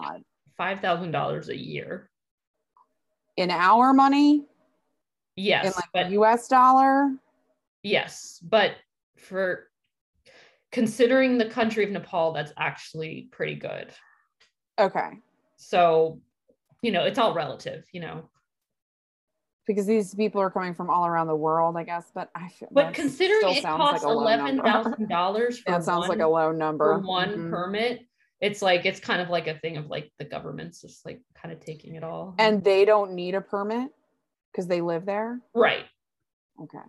$5,000 0.57 1.49
a 1.49 1.57
year. 1.57 2.09
in 3.35 3.49
our 3.49 3.93
money 3.93 4.45
Yes, 5.35 5.65
in 5.65 5.71
like 5.75 5.89
but 5.91 6.11
U.S. 6.11 6.47
dollar. 6.47 7.11
yes, 7.81 8.39
but 8.43 8.73
for 9.17 9.71
considering 10.71 11.39
the 11.39 11.49
country 11.49 11.83
of 11.83 11.89
Nepal, 11.89 12.31
that's 12.33 12.53
actually 12.57 13.29
pretty 13.31 13.55
good. 13.55 13.91
Okay, 14.79 15.09
So, 15.55 16.21
you 16.83 16.91
know, 16.91 17.03
it's 17.05 17.17
all 17.17 17.33
relative, 17.33 17.87
you 17.91 18.01
know. 18.01 18.29
Because 19.65 19.85
these 19.85 20.13
people 20.13 20.41
are 20.41 20.49
coming 20.49 20.73
from 20.73 20.89
all 20.89 21.05
around 21.05 21.27
the 21.27 21.35
world, 21.35 21.77
I 21.77 21.83
guess. 21.83 22.11
But 22.13 22.29
I 22.35 22.49
feel. 22.49 22.69
But 22.71 22.93
considering 22.93 23.55
it 23.55 23.61
sounds 23.61 23.77
costs 23.81 24.03
like 24.03 24.11
eleven 24.11 24.57
number. 24.57 24.95
dollars 25.07 25.59
for 25.59 25.71
That 25.71 25.83
sounds 25.83 26.01
one, 26.01 26.09
like 26.09 26.19
a 26.19 26.27
low 26.27 26.51
number. 26.51 26.85
for 27.01 27.07
one 27.07 27.29
Mhm. 27.29 27.49
permit, 27.49 28.01
it's 28.41 28.61
like 28.61 28.85
it's 28.85 28.99
kind 28.99 29.21
of 29.21 29.29
like 29.29 29.47
a 29.47 29.57
thing 29.59 29.77
of 29.77 29.87
like 29.87 30.11
the 30.19 30.25
government's 30.25 30.81
just 30.81 31.05
like 31.05 31.21
kind 31.41 31.53
of 31.53 31.59
taking 31.59 31.95
it 31.95 32.03
all. 32.03 32.35
And 32.39 32.63
they 32.63 32.85
don't 32.85 33.13
need 33.13 33.35
a 33.35 33.41
permit 33.41 33.91
because 34.51 34.67
they 34.67 34.81
live 34.81 35.05
there. 35.05 35.39
right, 35.53 35.85
Okay, 36.61 36.77
So 36.77 36.83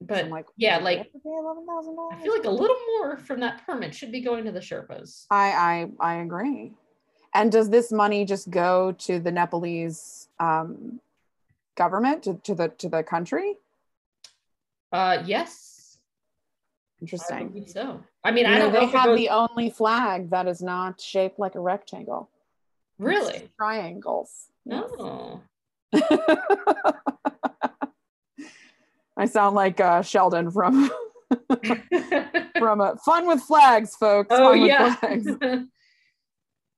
but 0.00 0.24
I'm 0.24 0.30
like, 0.30 0.46
yeah, 0.56 0.78
like 0.78 0.98
have 0.98 1.12
to 1.12 1.18
pay 1.18 1.30
eleven 1.38 1.66
thousand 1.66 1.96
dollars. 1.96 2.18
I 2.18 2.22
feel 2.22 2.32
like 2.34 2.44
a 2.44 2.50
little 2.50 2.76
more 2.98 3.16
from 3.18 3.40
that 3.40 3.64
permit 3.66 3.94
should 3.94 4.10
be 4.10 4.20
going 4.22 4.44
to 4.44 4.52
the 4.52 4.60
Sherpas. 4.60 5.26
I 5.30 5.90
I 6.00 6.14
I 6.14 6.14
agree. 6.16 6.72
And 7.34 7.52
does 7.52 7.68
this 7.68 7.92
money 7.92 8.24
just 8.24 8.48
go 8.48 8.92
to 8.92 9.20
the 9.20 9.30
Nepalese 9.30 10.28
um, 10.40 11.00
government 11.76 12.22
to, 12.24 12.34
to 12.44 12.54
the 12.54 12.68
to 12.68 12.88
the 12.88 13.02
country? 13.02 13.56
Uh, 14.92 15.22
yes, 15.26 15.98
Interesting. 17.00 17.48
believe 17.48 17.68
so. 17.68 18.02
I 18.24 18.30
mean, 18.30 18.46
You 18.46 18.52
I 18.52 18.58
know, 18.58 18.70
don't 18.70 18.90
they 18.92 18.98
have 18.98 19.16
the 19.16 19.28
only 19.28 19.70
flag 19.70 20.30
that 20.30 20.46
is 20.48 20.62
not 20.62 21.00
shaped 21.00 21.38
like 21.38 21.54
a 21.54 21.60
rectangle. 21.60 22.30
It's 22.98 23.06
really. 23.06 23.48
triangles. 23.58 24.46
No. 24.64 25.42
I 29.16 29.26
sound 29.26 29.54
like 29.54 29.80
uh, 29.80 30.02
Sheldon 30.02 30.50
from 30.50 30.90
from 32.58 32.80
uh, 32.80 32.96
Fun 33.04 33.26
with 33.26 33.40
Flags, 33.42 33.96
folks. 33.96 34.28
oh 34.30 34.50
Fun 34.52 34.60
with 34.60 34.68
yeah 34.68 34.94
Flags. 34.96 35.26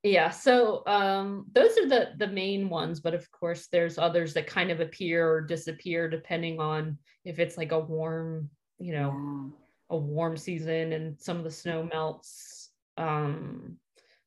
Yeah 0.08 0.30
so 0.30 0.82
um 0.86 1.44
those 1.52 1.76
are 1.78 1.88
the 1.88 2.10
the 2.16 2.26
main 2.26 2.68
ones 2.68 3.00
but 3.00 3.14
of 3.14 3.30
course 3.30 3.68
there's 3.70 3.98
others 3.98 4.34
that 4.34 4.46
kind 4.46 4.70
of 4.70 4.80
appear 4.80 5.30
or 5.30 5.40
disappear 5.40 6.08
depending 6.08 6.60
on 6.60 6.98
if 7.24 7.38
it's 7.38 7.56
like 7.56 7.72
a 7.72 7.78
warm 7.78 8.48
you 8.78 8.92
know 8.92 9.52
a 9.90 9.96
warm 9.96 10.36
season 10.36 10.92
and 10.92 11.20
some 11.20 11.36
of 11.36 11.44
the 11.44 11.50
snow 11.50 11.88
melts 11.92 12.70
um 12.96 13.76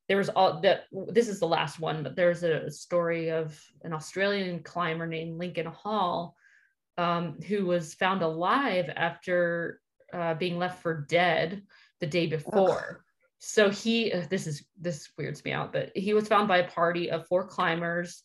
there 0.08 0.16
was 0.16 0.28
all 0.28 0.60
that 0.60 0.84
this 1.08 1.28
is 1.28 1.40
the 1.40 1.46
last 1.46 1.80
one 1.80 2.02
but 2.02 2.16
there's 2.16 2.42
a 2.42 2.70
story 2.70 3.30
of 3.30 3.58
an 3.82 3.92
australian 3.92 4.62
climber 4.62 5.06
named 5.06 5.38
lincoln 5.38 5.66
hall 5.66 6.36
um, 6.98 7.40
who 7.48 7.64
was 7.64 7.94
found 7.94 8.20
alive 8.20 8.90
after 8.94 9.80
uh, 10.12 10.34
being 10.34 10.58
left 10.58 10.82
for 10.82 11.06
dead 11.08 11.62
the 12.00 12.06
day 12.06 12.26
before 12.26 13.01
so 13.44 13.70
he 13.70 14.12
uh, 14.12 14.22
this 14.30 14.46
is 14.46 14.64
this 14.80 15.10
weirds 15.18 15.44
me 15.44 15.50
out 15.50 15.72
but 15.72 15.90
he 15.96 16.14
was 16.14 16.28
found 16.28 16.46
by 16.46 16.58
a 16.58 16.70
party 16.70 17.10
of 17.10 17.26
four 17.26 17.44
climbers. 17.44 18.22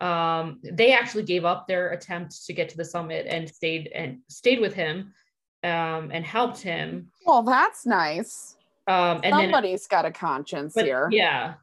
Um, 0.00 0.58
they 0.62 0.92
actually 0.92 1.22
gave 1.22 1.44
up 1.44 1.68
their 1.68 1.90
attempt 1.90 2.44
to 2.46 2.52
get 2.52 2.68
to 2.70 2.76
the 2.76 2.84
summit 2.84 3.26
and 3.28 3.48
stayed 3.48 3.86
and 3.94 4.18
stayed 4.28 4.60
with 4.60 4.74
him 4.74 5.14
um, 5.62 6.10
and 6.12 6.24
helped 6.24 6.60
him. 6.60 7.12
Well, 7.24 7.44
that's 7.44 7.86
nice. 7.86 8.56
um, 8.88 9.20
and 9.22 9.32
then 9.34 9.44
Somebody's 9.44 9.86
got 9.86 10.04
a 10.04 10.10
conscience 10.10 10.74
but 10.74 10.84
here. 10.84 11.08
yeah. 11.12 11.54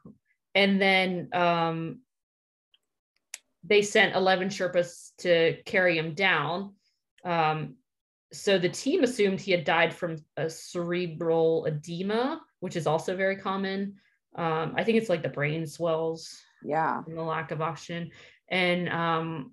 And 0.55 0.81
then 0.81 1.27
um 1.33 1.99
they 3.65 3.81
sent 3.81 4.15
11 4.15 4.47
sherpas 4.47 5.11
to 5.19 5.57
carry 5.65 5.97
him 5.97 6.13
down. 6.13 6.73
Um 7.25 7.75
so 8.31 8.57
the 8.57 8.69
team 8.69 9.03
assumed 9.03 9.41
he 9.41 9.51
had 9.51 9.65
died 9.65 9.93
from 9.93 10.15
a 10.37 10.49
cerebral 10.49 11.65
edema 11.65 12.41
which 12.63 12.75
is 12.77 12.87
also 12.87 13.11
very 13.15 13.35
common 13.35 13.77
um 14.35 14.73
i 14.77 14.83
think 14.83 14.97
it's 14.97 15.09
like 15.09 15.21
the 15.23 15.29
brain 15.39 15.67
swells 15.67 16.21
Yeah. 16.63 17.01
and 17.05 17.17
the 17.17 17.21
lack 17.21 17.51
of 17.51 17.61
oxygen 17.61 18.11
and 18.49 18.87
um 18.89 19.51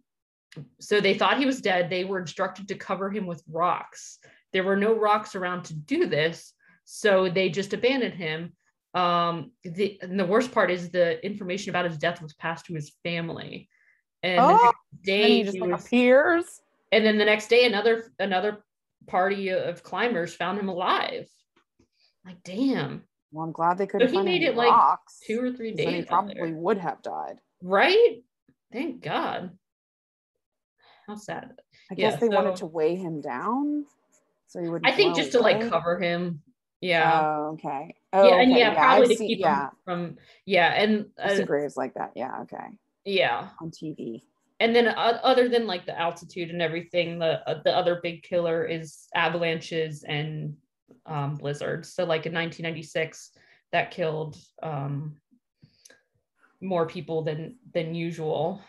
so 0.79 1.01
they 1.01 1.15
thought 1.15 1.39
he 1.39 1.47
was 1.53 1.61
dead 1.61 1.91
they 1.91 2.05
were 2.05 2.21
instructed 2.21 2.69
to 2.69 2.75
cover 2.89 3.11
him 3.11 3.27
with 3.27 3.43
rocks 3.63 4.19
there 4.53 4.65
were 4.65 4.77
no 4.77 4.93
rocks 5.09 5.35
around 5.35 5.65
to 5.65 5.75
do 5.75 6.07
this 6.07 6.55
So 6.85 7.29
they 7.37 7.49
just 7.61 7.73
abandoned 7.79 8.15
him. 8.27 8.39
Um, 9.03 9.35
the 9.79 9.87
and 10.03 10.19
the 10.19 10.31
worst 10.35 10.51
part 10.57 10.71
is 10.77 10.83
the 10.91 11.07
information 11.31 11.71
about 11.71 11.85
his 11.91 11.99
death 12.05 12.19
was 12.21 12.35
passed 12.45 12.65
to 12.67 12.75
his 12.75 12.89
family. 13.07 13.69
And 14.25 14.39
the 14.39 14.55
Oh, 14.55 14.65
next 14.67 14.85
And 14.93 15.03
day 15.15 15.29
he 15.37 15.43
just 15.45 15.55
he 15.57 15.61
like 15.61 15.71
was- 15.77 15.87
appears. 15.87 16.45
and 16.95 17.03
then 17.05 17.17
the 17.23 17.29
next 17.33 17.47
day 17.55 17.63
another 17.71 17.95
another 18.19 18.53
party 19.07 19.45
of 19.71 19.85
climbers 19.91 20.35
found 20.35 20.59
him 20.59 20.69
alive. 20.69 21.27
Like 22.25 22.43
damn, 22.43 23.05
Well, 23.33 23.45
I'm 23.45 23.53
glad 23.53 23.79
they 23.79 23.87
couldn't 23.87 24.11
he 24.13 24.21
made 24.23 24.43
it, 24.43 24.55
like, 24.57 24.99
two 25.27 25.41
or 25.43 25.53
three 25.53 25.71
he 25.71 25.77
days. 25.77 25.87
there. 25.87 26.05
probably 26.07 26.53
would 26.53 26.79
have 26.79 27.01
died. 27.03 27.41
right? 27.63 28.23
Thank 28.73 29.03
God. 29.03 29.51
How 31.07 31.17
sad. 31.17 31.53
I 31.91 31.95
Yeah, 31.97 32.11
guess 32.11 32.21
they 32.21 32.29
wanted 32.29 32.57
to 32.57 32.67
weigh 32.67 32.95
him 32.97 33.21
down, 33.21 33.85
so 34.47 34.61
he 34.63 34.69
would. 34.69 34.83
I 34.85 34.93
think 34.93 35.17
just 35.17 35.33
to 35.33 35.41
like 35.41 35.69
cover 35.69 35.99
him. 35.99 36.43
Yeah. 36.81 37.21
Oh, 37.25 37.51
okay. 37.55 37.95
Oh, 38.13 38.29
yeah, 38.29 38.35
and 38.43 38.53
okay. 38.53 38.61
yeah, 38.61 38.75
probably 38.75 39.03
I've 39.05 39.11
to 39.11 39.17
seen- 39.17 39.29
keep 39.29 39.39
yeah. 39.41 39.65
him 39.65 39.71
from 39.85 40.17
yeah, 40.47 40.73
and 40.83 41.07
uh, 41.19 41.43
graves 41.45 41.77
like 41.77 41.95
that. 41.95 42.13
Yeah. 42.15 42.43
Okay. 42.43 42.79
yeah, 43.05 43.49
On 43.61 43.71
TV. 43.71 44.23
and 44.61 44.75
then 44.77 44.87
uh, 44.89 45.21
other 45.23 45.49
than 45.49 45.67
like 45.67 45.85
the 45.85 45.99
altitude 45.99 46.51
and 46.51 46.63
everything, 46.63 47.19
the 47.19 47.47
uh, 47.49 47.61
the 47.65 47.77
other 47.77 47.99
big 48.03 48.23
killer 48.23 48.65
is 48.65 49.09
avalanches 49.15 50.05
and 50.05 50.57
um, 51.11 51.35
blizzards. 51.35 51.93
So 51.93 52.05
like 52.05 52.25
in 52.25 52.33
1996, 52.33 53.33
that 53.73 53.91
killed 53.91 54.37
um, 54.63 55.17
more 56.63 56.87
people 56.87 57.23
than 57.23 57.57
than 57.75 57.95
usual, 57.95 58.63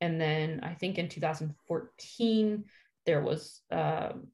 and 0.00 0.20
then 0.20 0.60
I 0.62 0.74
think 0.74 0.98
in 0.98 1.08
2014 1.08 2.64
there 3.06 3.20
was 3.20 3.60
um, 3.70 4.28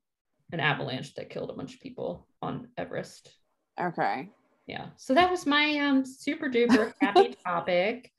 an 0.53 0.61
avalanche 0.61 1.15
that 1.15 1.31
killed 1.31 1.51
a 1.51 1.55
bunch 1.55 1.75
of 1.75 1.81
people 1.81 2.29
on 2.41 2.69
Everest. 2.77 3.33
Okay. 3.81 4.29
Yeah, 4.67 4.87
so 4.97 5.15
that 5.15 5.31
was 5.31 5.47
my 5.47 5.79
um, 5.79 6.05
super 6.05 6.49
duper 6.49 6.93
happy 7.01 7.35
topic. 7.45 8.13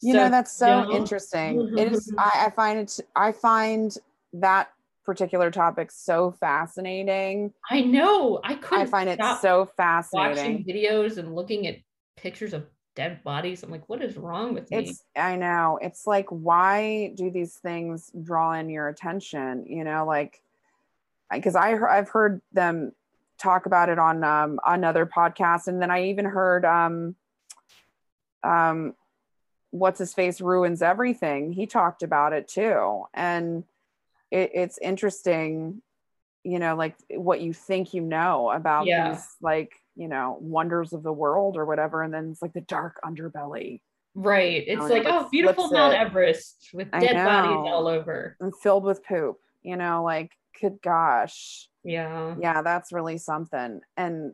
You 0.00 0.12
So 0.12 0.18
know 0.18 0.30
that's 0.30 0.52
so 0.52 0.92
interesting. 0.92 1.74
It 1.76 1.92
is. 1.92 2.12
I, 2.18 2.46
I 2.46 2.50
find 2.50 2.78
it. 2.78 3.00
I 3.16 3.32
find 3.32 3.96
that 4.34 4.68
particular 5.08 5.50
topic 5.50 5.90
so 5.90 6.32
fascinating. 6.32 7.50
I 7.70 7.80
know. 7.80 8.40
I 8.44 8.52
I 8.52 8.54
couldn't 8.56 8.88
find 8.88 9.08
it 9.08 9.18
so 9.40 9.70
fascinating. 9.74 10.36
watching 10.36 10.64
videos 10.66 11.16
and 11.16 11.34
looking 11.34 11.66
at 11.66 11.76
pictures 12.18 12.52
of 12.52 12.66
dead 12.94 13.24
bodies. 13.24 13.62
I'm 13.62 13.70
like, 13.70 13.88
what 13.88 14.02
is 14.02 14.18
wrong 14.18 14.52
with 14.52 14.70
me? 14.70 14.76
It's. 14.76 15.02
I 15.16 15.36
know. 15.36 15.78
It's 15.80 16.06
like, 16.06 16.26
why 16.28 17.14
do 17.14 17.30
these 17.30 17.54
things 17.54 18.12
draw 18.22 18.52
in 18.52 18.68
your 18.68 18.88
attention? 18.88 19.64
You 19.66 19.82
know, 19.82 20.04
like, 20.04 20.42
because 21.32 21.56
I 21.56 21.72
I've 21.72 22.10
heard 22.10 22.42
them 22.52 22.92
talk 23.38 23.64
about 23.64 23.88
it 23.88 23.98
on 23.98 24.22
um, 24.22 24.60
another 24.66 25.06
podcast, 25.06 25.68
and 25.68 25.80
then 25.80 25.90
I 25.90 26.08
even 26.10 26.26
heard 26.26 26.66
um, 26.66 27.16
um, 28.44 28.94
what's 29.70 30.00
his 30.00 30.12
face 30.12 30.42
ruins 30.42 30.82
everything. 30.82 31.50
He 31.50 31.66
talked 31.66 32.02
about 32.02 32.34
it 32.34 32.46
too, 32.46 33.04
and 33.14 33.64
it, 34.30 34.50
it's 34.54 34.78
interesting. 34.78 35.82
You 36.44 36.58
know, 36.58 36.76
like 36.76 36.96
what 37.10 37.40
you 37.40 37.52
think 37.52 37.92
you 37.94 38.00
know 38.00 38.50
about 38.50 38.86
Yeah. 38.86 39.12
these, 39.12 39.26
like 39.42 39.72
you 39.96 40.08
know, 40.08 40.38
wonders 40.40 40.92
of 40.92 41.02
the 41.02 41.12
world 41.12 41.56
or 41.56 41.64
whatever, 41.66 42.02
and 42.02 42.14
then 42.14 42.30
it's 42.30 42.40
like 42.42 42.52
the 42.52 42.60
dark 42.62 43.00
underbelly 43.04 43.80
right. 44.14 44.64
It's 44.66 44.80
know, 44.80 44.86
like, 44.88 45.04
oh, 45.06 45.28
beautiful 45.30 45.70
Mount 45.70 45.94
it. 45.94 45.98
Everest 45.98 46.70
with 46.72 46.90
dead 46.90 47.14
bodies 47.14 47.70
all 47.70 47.86
over. 47.86 48.36
and 48.40 48.52
filled 48.56 48.84
with 48.84 49.04
poop. 49.04 49.36
You 49.62 49.76
know, 49.76 50.02
like 50.04 50.32
good 50.60 50.80
gosh, 50.82 51.68
Yeah. 51.84 52.34
yeah, 52.40 52.62
that's 52.62 52.92
really 52.92 53.18
something. 53.18 53.80
And 53.96 54.32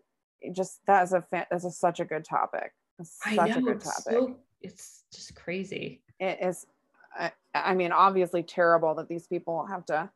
just 0.53 0.81
that 0.87 1.03
is 1.05 1.13
a 1.13 1.23
fa- 1.23 1.47
that's 1.51 1.65
a, 1.65 1.71
such 1.71 2.01
a 2.01 2.05
good 2.05 2.25
topic. 2.25 2.73
It's 2.99 3.19
such 3.23 3.37
know. 3.51 3.57
a 3.57 3.61
good 3.63 3.77
it's 3.77 3.85
topic. 4.05 4.19
so 4.21 4.37
it's 4.63 5.05
just 5.13 5.35
crazy. 5.35 6.03
it 6.21 6.39
is. 6.43 6.67
I, 7.19 7.33
I 7.55 7.75
mean, 7.75 7.93
obviously 7.93 8.43
terrible 8.43 8.95
that 8.97 9.09
these 9.09 9.27
people 9.27 9.67
have 9.67 9.85
to, 9.87 10.11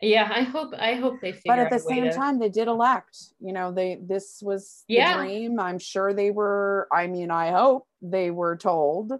Yeah, 0.00 0.28
I 0.32 0.42
hope 0.42 0.74
I 0.78 0.94
hope 0.94 1.20
they 1.20 1.32
but 1.46 1.58
at 1.58 1.70
the 1.70 1.78
same 1.78 2.04
to- 2.04 2.14
time, 2.14 2.38
they 2.38 2.48
did 2.48 2.68
elect. 2.68 3.16
You 3.40 3.52
know, 3.52 3.72
they 3.72 3.98
this 4.02 4.42
was 4.42 4.84
the 4.88 4.94
Yeah. 4.96 5.16
dream. 5.16 5.58
I'm 5.60 5.78
sure 5.78 6.12
they 6.12 6.30
were. 6.30 6.88
I 6.92 7.06
mean, 7.06 7.30
I 7.30 7.50
hope 7.50 7.86
they 8.02 8.30
were 8.30 8.56
told 8.56 9.12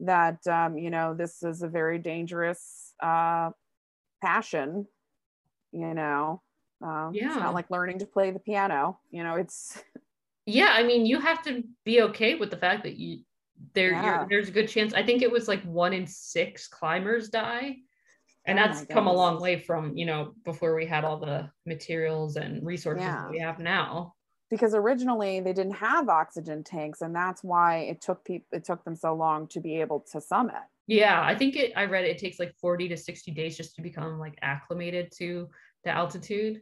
that 0.00 0.46
um, 0.46 0.76
you 0.78 0.90
know 0.90 1.14
this 1.14 1.42
is 1.42 1.62
a 1.62 1.68
very 1.68 1.98
dangerous 1.98 2.94
uh, 3.02 3.50
passion. 4.22 4.86
You 5.72 5.94
know, 5.94 6.42
um, 6.82 7.12
it's 7.14 7.22
Yeah. 7.22 7.38
not 7.38 7.54
like 7.54 7.70
learning 7.70 7.98
to 8.00 8.06
play 8.06 8.30
the 8.30 8.38
piano. 8.40 8.98
You 9.10 9.22
know, 9.24 9.36
it's 9.36 9.82
yeah 10.48 10.70
i 10.78 10.82
mean 10.84 11.04
you 11.04 11.18
have 11.18 11.42
to 11.42 11.64
be 11.84 12.02
okay 12.02 12.36
with 12.36 12.50
the 12.50 12.56
fact 12.56 12.84
that 12.84 12.94
you 12.96 13.18
there 13.74 13.92
Yeah. 13.92 14.04
you're, 14.20 14.26
there's 14.28 14.48
a 14.48 14.52
good 14.52 14.68
chance 14.68 14.92
i 14.94 15.02
think 15.02 15.22
it 15.22 15.30
was 15.30 15.48
like 15.48 15.62
one 15.64 15.92
in 15.92 16.06
six 16.06 16.68
climbers 16.68 17.28
die 17.28 17.76
and 18.46 18.58
Oh 18.58 18.62
that's 18.62 18.84
come 18.84 19.06
a 19.06 19.12
long 19.12 19.40
way 19.40 19.58
from 19.58 19.96
you 19.96 20.06
know 20.06 20.32
before 20.44 20.74
we 20.74 20.86
had 20.86 21.04
all 21.04 21.18
the 21.18 21.50
materials 21.66 22.36
and 22.36 22.64
resources 22.64 23.02
Yeah. 23.04 23.22
that 23.22 23.30
we 23.30 23.38
have 23.40 23.58
now 23.58 24.14
because 24.48 24.74
originally 24.74 25.40
they 25.40 25.52
didn't 25.52 25.74
have 25.74 26.08
oxygen 26.08 26.62
tanks, 26.62 27.00
and 27.00 27.12
that's 27.12 27.42
why 27.42 27.78
it 27.78 28.00
took 28.00 28.24
people 28.24 28.46
it 28.52 28.62
took 28.64 28.84
them 28.84 28.94
so 28.94 29.12
long 29.12 29.48
to 29.48 29.60
be 29.60 29.80
able 29.80 30.04
to 30.12 30.20
summit. 30.20 30.62
yeah 30.86 31.20
i 31.22 31.34
think 31.34 31.56
it 31.56 31.72
i 31.76 31.84
read 31.84 32.04
it, 32.04 32.10
it 32.10 32.18
takes 32.18 32.38
like 32.38 32.54
40 32.60 32.88
to 32.90 32.96
60 32.96 33.30
days 33.32 33.56
just 33.56 33.74
to 33.76 33.82
become 33.82 34.18
like 34.18 34.38
acclimated 34.42 35.10
to 35.18 35.48
the 35.84 35.90
altitude 35.90 36.60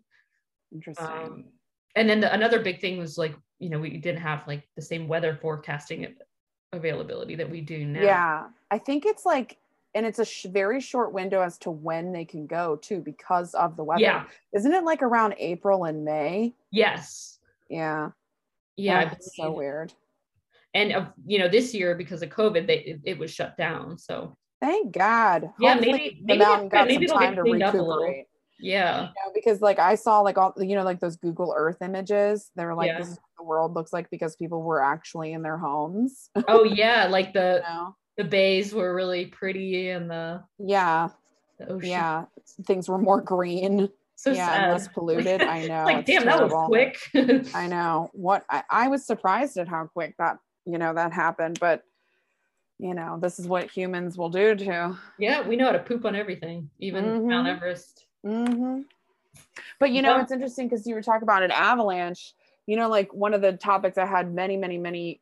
Interesting. 0.72 1.07
um, 1.07 1.45
and 1.97 2.09
then 2.09 2.20
the, 2.20 2.32
another 2.32 2.61
big 2.61 2.80
thing 2.80 2.99
was 2.99 3.18
like 3.18 3.34
you 3.59 3.68
know 3.68 3.78
we 3.78 3.99
didn't 3.99 4.22
have 4.22 4.47
like 4.47 4.66
the 4.76 4.82
same 4.82 5.07
weather 5.09 5.38
forecasting 5.40 6.05
availability 6.75 7.35
that 7.37 7.51
we 7.51 7.61
do 7.61 7.85
now 7.85 8.01
Yeah, 8.03 8.45
I 8.70 8.79
think 8.79 9.07
it's 9.07 9.25
like, 9.27 9.59
and 9.95 10.05
it's 10.05 10.18
a 10.18 10.25
sh- 10.25 10.47
very 10.51 10.81
short 10.81 11.12
window 11.12 11.41
as 11.41 11.57
to 11.59 11.70
when 11.70 12.12
they 12.12 12.25
can 12.25 12.47
go 12.47 12.77
too, 12.77 13.01
because 13.01 13.55
of 13.55 13.77
the 13.77 13.85
weather. 13.85 14.03
yeah 14.03 14.25
Isn't 14.53 14.72
it 14.72 14.85
like 14.85 15.03
around 15.03 15.35
April 15.39 15.85
and 15.85 16.05
May? 16.05 16.55
yes 16.70 17.39
Yeah. 17.68 18.11
yeah 18.77 19.14
so 19.20 19.51
weird. 19.53 19.93
and 20.75 20.93
uh, 20.93 21.07
you 21.27 21.39
know 21.39 21.49
this 21.49 21.72
year 21.75 21.95
because 21.95 22.22
of 22.22 22.31
covid 22.31 22.66
they 22.66 22.79
it, 22.81 23.01
it 23.05 23.18
was 23.18 23.31
shut 23.31 23.57
down 23.57 23.97
so 23.99 24.37
Thank 24.61 24.93
God. 24.93 25.51
Yeah, 25.61 25.75
Hopefully 25.75 25.93
maybe- 25.93 26.16
the 26.20 26.25
maybe 26.25 26.39
mountain 26.39 26.68
got 26.70 26.89
maybe 26.89 27.07
some 27.07 27.18
they'll 27.18 27.27
time 27.35 27.35
get 27.35 27.59
to 27.59 27.64
up 27.66 27.75
a 27.75 27.77
little. 27.77 27.97
recuperate. 28.03 28.27
Yeah 28.59 29.00
You 29.00 29.07
know, 29.07 29.32
because 29.34 29.61
like 29.61 29.78
I 29.78 29.94
saw 29.96 30.20
like 30.20 30.38
all 30.38 30.55
you 30.59 30.76
know 30.76 30.84
like 30.84 31.00
those 31.00 31.16
Google 31.16 31.52
Earth 31.57 31.78
images. 31.82 32.50
They 32.57 32.64
were 32.64 32.74
like, 32.74 32.88
Yeah. 32.88 32.98
"This 32.98 33.09
is 33.09 33.14
what 33.16 33.30
the 33.38 33.44
world 33.44 33.74
looks 33.74 33.92
like" 33.92 34.09
because 34.11 34.36
people 34.36 34.62
were 34.62 34.82
actually 34.82 35.32
in 35.32 35.42
their 35.42 35.59
homes. 35.59 36.30
oh 36.48 36.64
yeah 36.64 37.07
like 37.07 37.32
the 37.32 37.62
know? 37.68 37.96
the 38.16 38.24
bays 38.24 38.72
were 38.72 38.94
really 38.94 39.26
pretty 39.26 39.90
and 39.90 40.09
the, 40.11 40.42
Yeah, 40.59 41.09
the 41.59 41.66
ocean 41.68 41.88
yeah. 41.90 42.24
Things 42.66 42.88
were 42.88 42.98
more 42.98 43.20
green. 43.20 43.88
so 44.14 44.30
yeah, 44.30 44.46
sad 44.46 44.70
less 44.72 44.86
polluted. 44.88 45.42
I 45.42 45.62
know. 45.66 45.84
like 45.84 46.07
damn 46.07 46.24
that 46.24 46.40
was 46.40 46.52
quick 46.68 46.96
I 47.55 47.66
know. 47.66 48.11
What 48.12 48.44
I, 48.48 48.62
I 48.70 48.88
was 48.88 49.05
surprised 49.05 49.57
at 49.57 49.66
how 49.68 49.86
quick 49.86 50.14
that 50.18 50.38
you 50.64 50.78
know 50.78 50.94
that 50.94 51.12
happened, 51.12 51.59
but 51.61 51.82
you 52.78 52.94
know 52.94 53.18
this 53.20 53.38
is 53.38 53.46
what 53.46 53.70
humans 53.70 54.18
will 54.18 54.30
do 54.30 54.55
to. 54.57 54.96
yeah 55.18 55.46
we 55.46 55.55
know 55.57 55.66
how 55.66 55.72
to 55.72 55.78
poop 55.78 56.05
on 56.05 56.16
everything 56.16 56.68
even 56.80 57.26
mount 57.28 57.46
Mhm. 57.46 57.57
everest 57.57 58.03
hmm 58.25 58.81
But 59.79 59.91
you 59.93 60.03
know 60.03 60.16
Yeah. 60.16 60.22
it's 60.22 60.33
interesting 60.33 60.68
because 60.68 60.87
you 60.87 60.95
were 60.95 61.03
talking 61.03 61.22
about 61.25 61.43
an 61.43 61.51
avalanche. 61.51 62.35
You 62.66 62.77
know, 62.77 62.89
like 62.89 63.12
one 63.12 63.35
of 63.35 63.43
the 63.43 63.53
topics 63.53 63.99
I 63.99 64.07
had 64.07 64.33
many, 64.35 64.57
many, 64.57 64.79
many, 64.79 65.20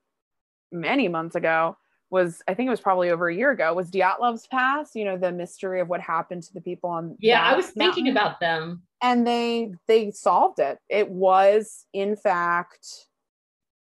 many 0.70 1.08
months 1.08 1.34
ago 1.34 1.76
was 2.10 2.40
I 2.46 2.54
think 2.54 2.68
it 2.68 2.70
was 2.70 2.80
probably 2.80 3.10
over 3.10 3.28
a 3.28 3.34
year 3.34 3.50
ago 3.50 3.74
was 3.74 3.90
Dyatlov's 3.90 4.46
Pass. 4.46 4.94
You 4.94 5.04
know, 5.06 5.16
the 5.18 5.32
mystery 5.32 5.80
of 5.80 5.88
what 5.88 6.00
happened 6.00 6.44
to 6.44 6.54
the 6.54 6.60
people 6.60 6.90
on. 6.90 7.16
yeah 7.20 7.42
i 7.42 7.50
that 7.50 7.56
was 7.56 7.66
thinking 7.70 8.04
mountain. 8.04 8.16
about 8.16 8.40
them 8.40 8.82
and 9.02 9.26
they 9.26 9.72
they 9.88 10.10
solved 10.12 10.60
it 10.60 10.78
it 10.88 11.10
was 11.10 11.86
in 11.92 12.14
fact 12.14 12.86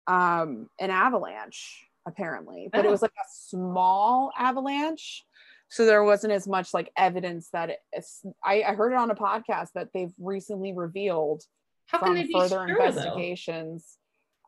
um 0.07 0.69
an 0.79 0.91
avalanche 0.91 1.87
apparently 2.07 2.69
but 2.73 2.85
it 2.85 2.89
Oh. 2.89 2.91
was 2.93 3.03
like 3.03 3.13
a 3.19 3.29
small 3.33 4.31
avalanche 4.39 5.25
so 5.73 5.87
there 5.87 6.05
wasn't 6.05 6.35
as 6.35 6.47
much 6.47 6.75
like 6.75 6.93
evidence 6.99 7.49
that 7.55 7.79
it's 7.95 8.23
I, 8.45 8.63
I 8.63 8.75
heard 8.75 8.93
it 8.93 8.99
on 8.99 9.11
a 9.11 9.15
podcast 9.15 9.69
that 9.75 9.89
they've 9.95 10.13
recently 10.19 10.75
revealed 10.75 11.43
how 11.87 11.99
can 11.99 12.15
from 12.15 12.31
further 12.31 12.49
sure, 12.49 12.67
though? 12.67 12.85
investigations. 12.85 13.97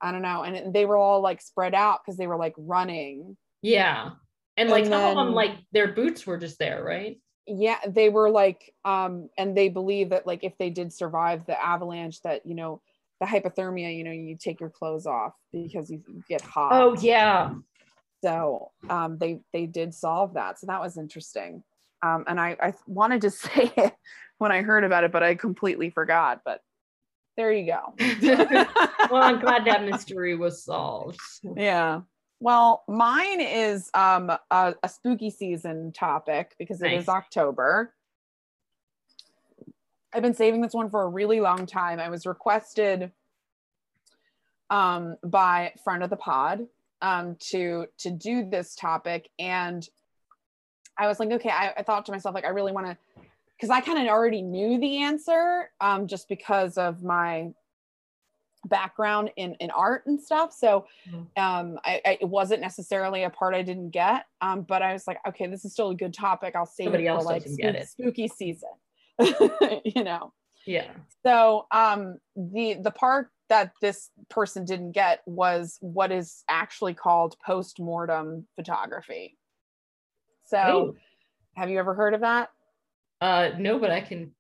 I 0.02 0.12
don't 0.12 0.20
know. 0.20 0.42
And 0.42 0.74
they 0.74 0.84
were 0.84 0.98
all 0.98 1.22
like 1.22 1.40
spread 1.40 1.74
out 1.74 2.00
because 2.04 2.18
they 2.18 2.26
were 2.26 2.36
like 2.36 2.52
running. 2.58 3.38
Yeah. 3.62 4.10
And 4.58 4.68
like 4.68 4.82
And 4.82 4.92
some 4.92 5.02
of 5.02 5.16
them 5.16 5.34
like 5.34 5.52
their 5.72 5.88
boots 5.88 6.26
were 6.26 6.36
just 6.36 6.58
there 6.58 6.84
right? 6.84 7.18
Yeah 7.46 7.78
they 7.88 8.10
were 8.10 8.28
like 8.28 8.74
um 8.84 9.30
and 9.38 9.56
they 9.56 9.70
believe 9.70 10.10
that 10.10 10.26
like 10.26 10.44
if 10.44 10.58
they 10.58 10.68
did 10.68 10.92
survive 10.92 11.46
the 11.46 11.58
avalanche 11.58 12.20
that 12.20 12.44
you 12.44 12.54
know 12.54 12.82
the 13.20 13.26
hypothermia 13.26 13.96
you 13.96 14.04
know 14.04 14.10
you 14.10 14.36
take 14.36 14.60
your 14.60 14.68
clothes 14.68 15.06
off 15.06 15.32
because 15.54 15.90
you 15.90 16.02
get 16.28 16.42
hot. 16.42 16.72
Oh 16.72 16.94
yeah 17.00 17.54
so 18.24 18.70
um 18.88 19.18
they 19.18 19.40
they 19.52 19.66
did 19.66 19.92
solve 19.94 20.34
that 20.34 20.58
so 20.58 20.66
that 20.66 20.80
was 20.80 20.96
interesting 20.96 21.62
um 22.02 22.24
and 22.26 22.40
i 22.40 22.56
i 22.60 22.72
wanted 22.86 23.20
to 23.20 23.30
say 23.44 23.72
it 23.76 23.94
when 24.38 24.50
i 24.50 24.62
heard 24.62 24.84
about 24.84 25.04
it 25.04 25.12
but 25.12 25.22
i 25.22 25.34
completely 25.34 25.90
forgot 25.90 26.40
but 26.44 26.60
there 27.36 27.52
you 27.52 27.66
go. 27.66 27.94
well, 29.10 29.22
I'm 29.22 29.40
glad 29.40 29.64
that 29.64 29.84
mystery 29.84 30.36
was 30.36 30.62
solved. 30.62 31.18
yeah. 31.56 32.02
Well, 32.40 32.84
mine 32.88 33.40
is 33.40 33.90
um, 33.94 34.30
a, 34.50 34.74
a 34.82 34.88
spooky 34.88 35.30
season 35.30 35.92
topic 35.92 36.54
because 36.58 36.82
it 36.82 36.92
is 36.92 37.06
Nice. 37.06 37.08
October. 37.08 37.94
I've 40.12 40.22
been 40.22 40.34
saving 40.34 40.60
this 40.60 40.74
one 40.74 40.90
for 40.90 41.02
a 41.02 41.08
really 41.08 41.40
long 41.40 41.66
time. 41.66 41.98
I 41.98 42.08
was 42.08 42.26
requested 42.26 43.10
um, 44.70 45.16
by 45.24 45.72
friend 45.82 46.02
of 46.04 46.10
the 46.10 46.16
pod 46.16 46.66
um, 47.02 47.36
to 47.50 47.86
to 47.98 48.10
do 48.10 48.48
this 48.48 48.74
topic, 48.74 49.28
and 49.38 49.86
I 50.98 51.06
was 51.06 51.18
like, 51.20 51.30
okay. 51.32 51.50
I, 51.50 51.72
I 51.76 51.82
thought 51.82 52.06
to 52.06 52.12
myself, 52.12 52.34
like, 52.34 52.44
I 52.44 52.48
really 52.50 52.72
want 52.72 52.86
to, 52.86 52.96
because 53.56 53.70
I 53.70 53.80
kind 53.80 53.98
of 53.98 54.06
already 54.06 54.42
knew 54.42 54.78
the 54.78 54.98
answer, 55.02 55.70
um, 55.80 56.06
just 56.06 56.28
because 56.28 56.78
of 56.78 57.02
my 57.02 57.52
background 58.66 59.30
in 59.36 59.54
in 59.60 59.70
art 59.70 60.06
and 60.06 60.18
stuff. 60.20 60.52
So 60.52 60.86
Mhm. 61.08 61.26
um, 61.36 61.78
I, 61.84 62.00
I 62.06 62.18
it 62.20 62.28
wasn't 62.28 62.62
necessarily 62.62 63.24
a 63.24 63.30
part 63.30 63.54
I 63.54 63.62
didn't 63.62 63.90
get, 63.90 64.24
um, 64.40 64.62
but 64.62 64.80
I 64.82 64.92
was 64.92 65.06
like, 65.06 65.18
okay, 65.28 65.46
this 65.46 65.64
is 65.66 65.72
still 65.72 65.90
a 65.90 65.94
good 65.94 66.14
topic. 66.14 66.56
I'll 66.56 66.64
save 66.64 66.86
Somebody 66.86 67.04
it 67.04 67.08
for 67.08 67.16
else 67.16 67.26
like 67.26 67.42
doesn't 67.42 67.60
get 67.60 67.74
spook- 67.74 67.82
it. 67.82 67.88
spooky 67.88 68.28
season, 68.28 68.70
you 69.84 70.02
know. 70.04 70.32
Yeah. 70.66 70.92
So 71.22 71.66
um, 71.72 72.18
the 72.36 72.74
the 72.80 72.90
part 72.90 73.30
that 73.48 73.72
this 73.80 74.10
person 74.30 74.64
didn't 74.64 74.92
get 74.92 75.20
was 75.26 75.78
what 75.80 76.10
is 76.10 76.44
actually 76.48 76.94
called 76.94 77.36
post 77.44 77.78
mortem 77.78 78.46
photography. 78.56 79.36
So 80.44 80.58
Oh, 80.58 80.94
have 81.56 81.70
you 81.70 81.78
ever 81.78 81.94
heard 81.94 82.14
of 82.14 82.20
that? 82.20 82.50
uh, 83.20 83.50
no, 83.58 83.78
but 83.78 83.90
I 83.90 84.00
can 84.00 84.32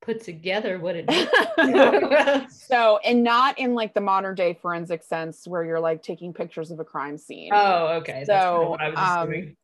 put 0.00 0.22
together 0.22 0.78
what 0.78 0.96
it 0.96 1.10
is. 1.10 2.46
so 2.66 2.98
and 3.04 3.22
not 3.22 3.58
in 3.58 3.74
like 3.74 3.94
the 3.94 4.00
modern 4.00 4.34
day 4.34 4.58
forensic 4.60 5.02
sense 5.02 5.46
where 5.46 5.64
you're 5.64 5.80
like 5.80 6.02
taking 6.02 6.32
pictures 6.32 6.70
of 6.70 6.80
a 6.80 6.84
crime 6.84 7.18
scene. 7.18 7.50
oh, 7.52 7.98
okay. 7.98 8.24
That's 8.26 8.44
kind 8.44 8.56
of 8.56 8.62
So, 8.62 8.70
what 8.70 8.80
I 8.80 8.88
was 8.90 8.98
um. 8.98 9.56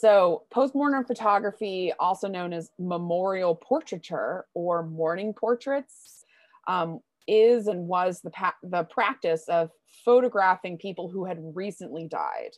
So, 0.00 0.44
postmortem 0.50 1.04
photography, 1.06 1.92
also 1.98 2.28
known 2.28 2.52
as 2.52 2.70
memorial 2.78 3.56
portraiture 3.56 4.46
or 4.54 4.84
mourning 4.84 5.34
portraits, 5.34 6.24
um, 6.68 7.00
is 7.28 7.66
and 7.66 7.86
was 7.86 8.20
the, 8.22 8.32
the 8.62 8.84
practice 8.84 9.44
of 9.48 9.70
photographing 10.04 10.78
people 10.78 11.08
who 11.08 11.24
had 11.24 11.38
recently 11.54 12.08
died. 12.08 12.52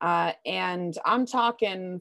Uh, 0.00 0.32
and 0.46 0.96
I'm 1.04 1.26
talking 1.26 2.00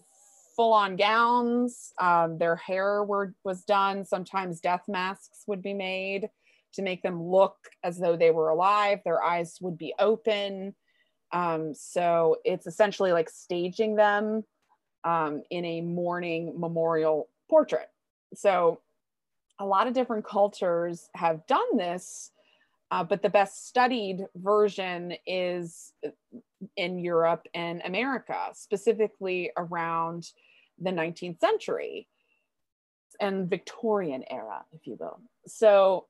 full 0.55 0.73
on 0.73 0.95
gowns, 0.95 1.93
um, 1.99 2.37
their 2.37 2.55
hair 2.55 3.03
were, 3.03 3.33
was 3.43 3.63
done. 3.63 4.05
Sometimes 4.05 4.59
death 4.59 4.83
masks 4.87 5.43
would 5.47 5.61
be 5.61 5.73
made 5.73 6.29
to 6.73 6.81
make 6.81 7.01
them 7.01 7.23
look 7.23 7.55
as 7.83 7.97
though 7.97 8.15
they 8.15 8.31
were 8.31 8.49
alive. 8.49 8.99
Their 9.03 9.23
eyes 9.23 9.57
would 9.61 9.77
be 9.77 9.93
open. 9.99 10.75
Um, 11.31 11.73
so 11.73 12.37
it's 12.45 12.67
essentially 12.67 13.11
like 13.11 13.29
staging 13.29 13.95
them 13.95 14.43
um, 15.03 15.43
in 15.49 15.65
a 15.65 15.81
mourning 15.81 16.59
memorial 16.59 17.29
portrait. 17.49 17.89
So 18.33 18.81
a 19.59 19.65
lot 19.65 19.87
of 19.87 19.93
different 19.93 20.25
cultures 20.25 21.09
have 21.15 21.45
done 21.47 21.77
this, 21.77 22.31
uh, 22.91 23.03
but 23.03 23.21
the 23.21 23.29
best 23.29 23.67
studied 23.67 24.25
version 24.35 25.13
is 25.25 25.93
in 26.75 26.99
Europe 26.99 27.47
and 27.53 27.81
America, 27.83 28.37
specifically 28.53 29.51
around 29.57 30.31
the 30.79 30.91
19th 30.91 31.39
century 31.39 32.07
and 33.19 33.49
Victorian 33.49 34.23
era, 34.29 34.63
if 34.73 34.85
you 34.85 34.95
will. 34.99 35.19
So 35.47 36.05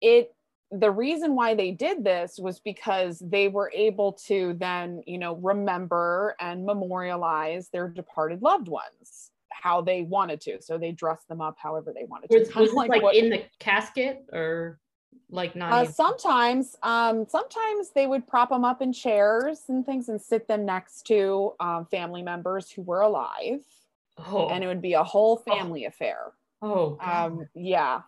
it 0.00 0.34
the 0.72 0.90
reason 0.90 1.34
why 1.34 1.54
they 1.56 1.72
did 1.72 2.04
this 2.04 2.38
was 2.38 2.60
because 2.60 3.18
they 3.18 3.48
were 3.48 3.72
able 3.74 4.12
to 4.12 4.54
then, 4.54 5.02
you 5.04 5.18
know, 5.18 5.34
remember 5.34 6.36
and 6.38 6.64
memorialize 6.64 7.68
their 7.70 7.88
departed 7.88 8.40
loved 8.40 8.68
ones 8.68 9.29
how 9.52 9.80
they 9.80 10.02
wanted 10.02 10.40
to. 10.42 10.60
So 10.60 10.78
they 10.78 10.92
dressed 10.92 11.28
them 11.28 11.40
up 11.40 11.56
however 11.58 11.92
they 11.94 12.04
wanted 12.04 12.30
to. 12.30 12.60
Was, 12.60 12.70
it 12.70 12.74
like, 12.74 13.02
what- 13.02 13.14
in 13.14 13.30
the 13.30 13.44
casket 13.58 14.24
or 14.32 14.78
like 15.30 15.54
not? 15.56 15.72
uh, 15.72 15.84
sometimes, 15.84 16.76
um, 16.82 17.26
sometimes 17.28 17.90
they 17.94 18.06
would 18.06 18.26
prop 18.26 18.50
them 18.50 18.64
up 18.64 18.82
in 18.82 18.92
chairs 18.92 19.62
and 19.68 19.84
things 19.84 20.08
and 20.08 20.20
sit 20.20 20.48
them 20.48 20.64
next 20.64 21.02
to 21.06 21.52
um, 21.60 21.86
family 21.86 22.22
members 22.22 22.70
who 22.70 22.82
were 22.82 23.00
alive, 23.00 23.60
oh, 24.18 24.48
and 24.48 24.64
it 24.64 24.66
would 24.66 24.82
be 24.82 24.94
a 24.94 25.04
whole 25.04 25.36
family 25.36 25.84
affair. 25.84 26.32
oh. 26.62 26.98
Um, 27.00 27.48
yeah. 27.54 28.02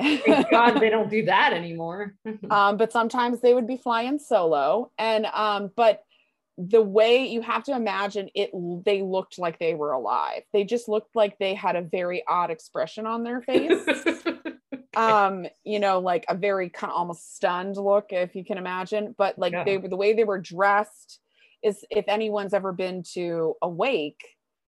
Thank 0.00 0.24
God 0.50 0.80
they 0.80 0.88
don't 0.88 1.10
do 1.10 1.26
that 1.26 1.52
anymore. 1.52 2.14
um, 2.50 2.76
but 2.76 2.92
sometimes 2.92 3.40
they 3.40 3.54
would 3.54 3.66
be 3.66 3.76
flying 3.76 4.18
solo 4.18 4.90
and 4.98 5.26
um, 5.26 5.70
but 5.76 6.04
the 6.58 6.82
way 6.82 7.26
you 7.26 7.40
have 7.40 7.62
to 7.64 7.72
imagine 7.74 8.28
it 8.34 8.50
they 8.84 9.00
looked 9.02 9.38
like 9.38 9.58
they 9.58 9.74
were 9.74 9.92
alive 9.92 10.42
they 10.52 10.64
just 10.64 10.86
looked 10.88 11.16
like 11.16 11.38
they 11.38 11.54
had 11.54 11.76
a 11.76 11.82
very 11.82 12.22
odd 12.28 12.50
expression 12.50 13.06
on 13.06 13.24
their 13.24 13.40
face 13.40 13.86
um 14.96 15.46
you 15.64 15.80
know 15.80 15.98
like 15.98 16.24
a 16.28 16.34
very 16.34 16.68
kind 16.68 16.90
of 16.90 16.96
almost 16.98 17.34
stunned 17.34 17.76
look 17.78 18.06
if 18.12 18.34
you 18.36 18.44
can 18.44 18.58
imagine 18.58 19.14
but 19.16 19.38
like 19.38 19.52
Yeah. 19.52 19.64
they 19.64 19.78
were 19.78 19.88
the 19.88 19.96
way 19.96 20.12
they 20.12 20.24
were 20.24 20.38
dressed 20.38 21.20
is 21.62 21.84
if 21.90 22.04
anyone's 22.08 22.52
ever 22.52 22.72
been 22.72 23.02
to 23.14 23.54
a 23.62 23.68
wake 23.68 24.22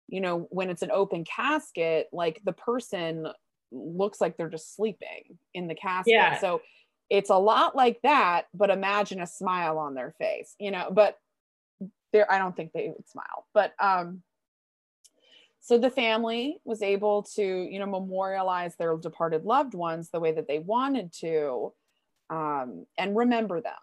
you 0.08 0.22
know 0.22 0.48
when 0.52 0.70
it's 0.70 0.82
an 0.84 0.92
open 0.92 1.26
casket 1.26 2.08
like 2.14 2.42
the 2.46 2.54
person 2.54 3.28
looks 3.72 4.22
like 4.22 4.38
they're 4.38 4.48
just 4.50 4.76
sleeping 4.76 5.38
in 5.54 5.68
the 5.68 5.76
casket 5.76 6.14
Yeah. 6.14 6.40
so 6.40 6.62
it's 7.10 7.30
a 7.30 7.38
lot 7.38 7.76
like 7.76 8.00
that 8.04 8.46
but 8.54 8.70
imagine 8.70 9.20
a 9.20 9.28
smile 9.28 9.78
on 9.78 9.94
their 9.94 10.16
face 10.18 10.56
you 10.60 10.72
know 10.72 10.90
but 10.92 11.18
there 12.16 12.32
i 12.32 12.38
don't 12.38 12.56
think 12.56 12.72
they 12.74 12.88
would 12.90 13.08
smile 13.08 13.46
but 13.54 13.74
um 13.80 14.22
so 15.62 15.80
the 15.80 15.90
family 15.90 16.60
was 16.64 16.82
able 16.82 17.24
to 17.24 17.44
you 17.44 17.80
know 17.80 17.86
memorialize 17.86 18.76
their 18.76 18.96
departed 18.98 19.46
loved 19.46 19.74
ones 19.74 20.10
the 20.10 20.20
way 20.20 20.32
that 20.32 20.48
they 20.48 20.60
wanted 20.60 21.12
to 21.14 21.74
um, 22.30 22.86
and 22.98 23.16
remember 23.16 23.62
them 23.62 23.74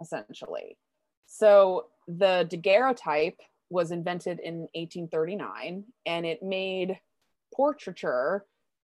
essentially. 0.00 0.76
So 1.26 1.86
the 2.08 2.46
daguerreotype 2.48 3.38
was 3.68 3.90
invented 3.90 4.40
in 4.40 4.60
1839 4.74 5.84
and 6.06 6.26
it 6.26 6.42
made 6.42 6.98
portraiture 7.54 8.44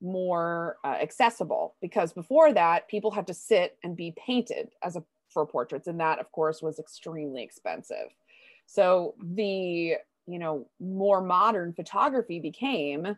more 0.03 0.77
uh, 0.85 0.89
accessible 1.01 1.75
because 1.81 2.13
before 2.13 2.53
that 2.53 2.87
people 2.89 3.11
had 3.11 3.27
to 3.29 3.35
sit 3.35 3.79
and 3.83 3.97
be 3.97 4.15
painted 4.17 4.69
as 4.83 4.97
a 4.97 5.05
for 5.31 5.47
portraits 5.47 5.87
and 5.87 6.01
that 6.01 6.19
of 6.19 6.31
course 6.33 6.63
was 6.63 6.79
extremely 6.79 7.43
expensive 7.43 8.09
so 8.67 9.15
the 9.23 9.95
you 10.27 10.39
know 10.39 10.69
more 10.81 11.21
modern 11.21 11.73
photography 11.73 12.41
became 12.41 13.17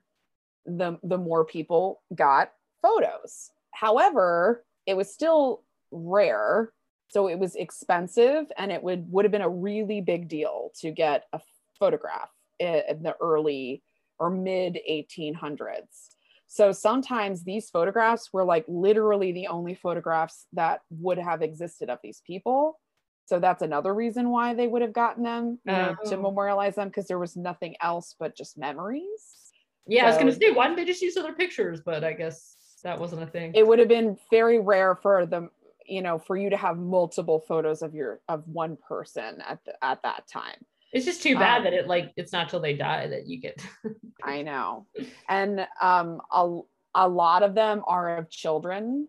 the 0.67 0.99
the 1.03 1.19
more 1.19 1.45
people 1.45 2.03
got 2.15 2.53
photos. 2.83 3.51
However 3.73 4.65
it 4.87 4.97
was 4.97 5.13
still 5.13 5.63
rare. 5.91 6.73
So 7.11 7.29
it 7.29 7.39
was 7.39 7.57
expensive 7.57 8.51
and 8.57 8.71
it 8.73 8.83
would 8.83 9.11
would 9.11 9.25
have 9.25 9.33
been 9.33 9.43
a 9.43 9.49
really 9.49 10.01
big 10.01 10.29
deal 10.29 10.71
to 10.81 10.91
get 10.91 11.25
a 11.33 11.41
photograph 11.79 12.31
in 12.59 13.03
the 13.03 13.17
early 13.21 13.83
or 14.19 14.31
mid 14.31 14.79
1800s 14.91 16.17
so 16.49 16.73
sometimes 16.73 17.45
these 17.45 17.69
photographs 17.69 18.33
were 18.33 18.43
like 18.43 18.65
literally 18.67 19.33
the 19.33 19.47
only 19.47 19.75
photographs 19.75 20.47
that 20.55 20.81
would 20.91 21.19
have 21.19 21.43
existed 21.43 21.91
of 21.91 21.99
these 22.03 22.23
people 22.27 22.81
so 23.29 23.39
that's 23.39 23.63
another 23.63 23.95
reason 23.95 24.31
why 24.31 24.55
they 24.55 24.67
would 24.67 24.81
have 24.81 24.93
gotten 24.95 25.23
them 25.23 25.59
you 25.65 25.73
know, 25.73 25.95
to 26.07 26.17
Oh. 26.17 26.23
memorialize 26.23 26.77
them 26.77 26.89
because 26.89 27.07
there 27.07 27.19
was 27.19 27.37
nothing 27.37 27.77
else 27.83 28.15
but 28.19 28.35
just 28.37 28.57
memories 28.59 29.53
yeah, 29.91 30.05
I 30.05 30.09
was 30.09 30.19
gonna 30.19 30.33
say, 30.33 30.51
why 30.51 30.67
didn't 30.67 30.77
they 30.77 30.85
just 30.85 31.01
use 31.01 31.17
other 31.17 31.33
pictures? 31.33 31.81
But 31.81 32.05
I 32.05 32.13
guess 32.13 32.57
that 32.85 33.01
wasn't 33.01 33.23
a 33.23 33.27
thing. 33.27 33.53
it 33.55 33.67
would 33.67 33.79
have 33.79 33.89
been 33.89 34.19
very 34.31 34.59
rare 34.61 34.95
for 34.95 35.25
them 35.27 35.51
you 35.87 36.03
know 36.03 36.19
for 36.19 36.37
you 36.37 36.51
to 36.51 36.57
have 36.57 36.77
multiple 36.77 37.41
photos 37.49 37.81
of 37.83 37.95
your 37.95 38.21
of 38.29 38.47
one 38.47 38.77
person 38.87 39.41
at 39.49 39.59
the, 39.65 39.73
at 39.83 40.03
that 40.03 40.29
time 40.31 40.61
it's 40.93 41.07
just 41.07 41.23
too 41.23 41.35
bad 41.35 41.59
um, 41.59 41.65
that 41.65 41.73
it 41.73 41.87
like 41.89 42.13
it's 42.17 42.33
not 42.33 42.49
till 42.51 42.61
they 42.61 42.75
die 42.75 43.07
that 43.09 43.27
you 43.27 43.41
get. 43.41 43.65
i 44.23 44.43
know 44.43 44.87
and 45.29 45.67
um 45.81 46.21
a, 46.31 46.61
a 46.95 47.09
lot 47.09 47.43
of 47.43 47.55
them 47.55 47.83
are 47.87 48.19
of 48.19 48.29
children 48.31 49.09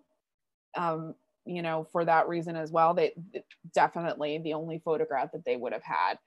um 0.77 1.13
you 1.45 1.61
know 1.61 1.85
for 1.91 2.05
that 2.05 2.27
reason 2.27 2.55
as 2.55 2.71
well 2.71 2.93
they 2.93 3.13
definitely 3.73 4.37
the 4.39 4.53
only 4.53 4.79
photograph 4.79 5.31
that 5.31 5.45
they 5.45 5.55
would 5.55 5.73
have 5.73 5.83
had 5.83 6.17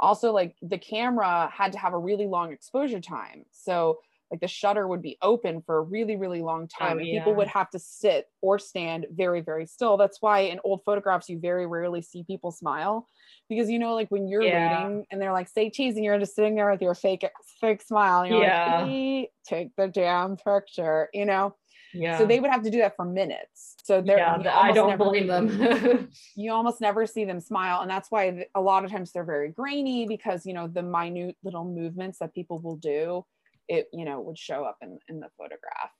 also 0.00 0.32
like 0.32 0.56
the 0.62 0.78
camera 0.78 1.50
had 1.52 1.72
to 1.72 1.78
have 1.78 1.92
a 1.92 1.98
really 1.98 2.26
long 2.26 2.52
exposure 2.52 3.00
time 3.00 3.44
so 3.50 3.98
like 4.30 4.40
the 4.40 4.48
shutter 4.48 4.86
would 4.86 5.02
be 5.02 5.18
open 5.22 5.60
for 5.60 5.78
a 5.78 5.82
really 5.82 6.16
really 6.16 6.40
long 6.40 6.68
oh, 6.80 6.86
time 6.86 6.96
Oh, 6.96 6.98
and 6.98 7.10
people 7.10 7.32
yeah. 7.32 7.36
would 7.36 7.48
have 7.48 7.68
to 7.70 7.78
sit 7.78 8.26
or 8.40 8.58
stand 8.58 9.06
very 9.10 9.40
very 9.40 9.66
still 9.66 9.96
that's 9.96 10.18
why 10.22 10.40
in 10.40 10.60
old 10.64 10.82
photographs 10.84 11.28
you 11.28 11.38
very 11.38 11.66
rarely 11.66 12.00
see 12.00 12.22
people 12.24 12.50
smile 12.52 13.06
because 13.48 13.68
you 13.68 13.78
know 13.78 13.94
like 13.94 14.08
when 14.10 14.28
you're 14.28 14.46
Yeah. 14.46 14.54
reading 14.54 15.04
and 15.10 15.20
they're 15.20 15.32
like 15.32 15.48
say 15.48 15.68
cheese 15.68 15.96
and 15.96 16.04
you're 16.04 16.18
just 16.18 16.34
sitting 16.34 16.54
there 16.54 16.70
with 16.70 16.80
your 16.82 16.94
fake 16.94 17.26
fake 17.60 17.82
smile 17.82 18.20
and 18.22 18.28
you're 18.30 18.38
Yeah. 18.38 18.64
like 18.66 18.88
"Ee, 18.88 19.28
take 19.44 19.74
the 19.76 19.88
damn 19.88 20.36
picture 20.36 21.08
you 21.12 21.26
know 21.26 21.54
Yeah. 21.92 22.18
So 22.18 22.26
they 22.26 22.40
would 22.40 22.50
have 22.50 22.62
to 22.62 22.70
do 22.70 22.78
that 22.78 22.96
for 22.96 23.04
minutes. 23.04 23.76
So 23.82 24.00
they're 24.00 24.18
yeah, 24.18 24.36
I 24.54 24.72
don't 24.72 24.90
never- 24.90 25.04
blame 25.04 25.26
them. 25.26 26.08
you 26.36 26.52
almost 26.52 26.80
never 26.80 27.06
see 27.06 27.24
them 27.24 27.40
smile 27.40 27.80
and 27.80 27.90
that's 27.90 28.10
why 28.10 28.46
a 28.54 28.60
lot 28.60 28.84
of 28.84 28.90
times 28.90 29.12
they're 29.12 29.24
very 29.24 29.50
grainy 29.50 30.06
because 30.06 30.46
you 30.46 30.54
know 30.54 30.66
the 30.68 30.82
minute 30.82 31.36
little 31.42 31.64
movements 31.64 32.18
that 32.18 32.34
people 32.34 32.58
will 32.58 32.76
do 32.76 33.24
it 33.68 33.88
you 33.92 34.04
know 34.04 34.20
would 34.20 34.38
show 34.38 34.64
up 34.64 34.76
in, 34.82 34.98
in 35.08 35.20
the 35.20 35.28
photograph 35.36 35.90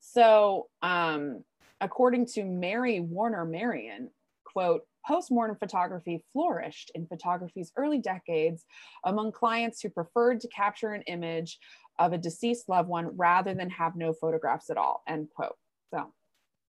so 0.00 0.66
um 0.82 1.42
according 1.80 2.26
to 2.26 2.44
mary 2.44 3.00
warner 3.00 3.44
marien 3.44 4.08
quote 4.44 4.82
postmortem 5.06 5.56
photography 5.56 6.24
flourished 6.32 6.90
in 6.94 7.06
photography's 7.06 7.72
early 7.76 7.98
decades 7.98 8.64
among 9.04 9.30
clients 9.32 9.80
who 9.80 9.88
preferred 9.88 10.40
to 10.40 10.48
capture 10.48 10.90
an 10.92 11.02
image 11.02 11.58
of 11.98 12.12
a 12.12 12.18
deceased 12.18 12.68
loved 12.68 12.88
one 12.88 13.16
rather 13.16 13.54
than 13.54 13.70
have 13.70 13.96
no 13.96 14.12
photographs 14.12 14.70
at 14.70 14.76
all 14.76 15.02
end 15.06 15.28
quote. 15.34 15.56
So 15.90 16.12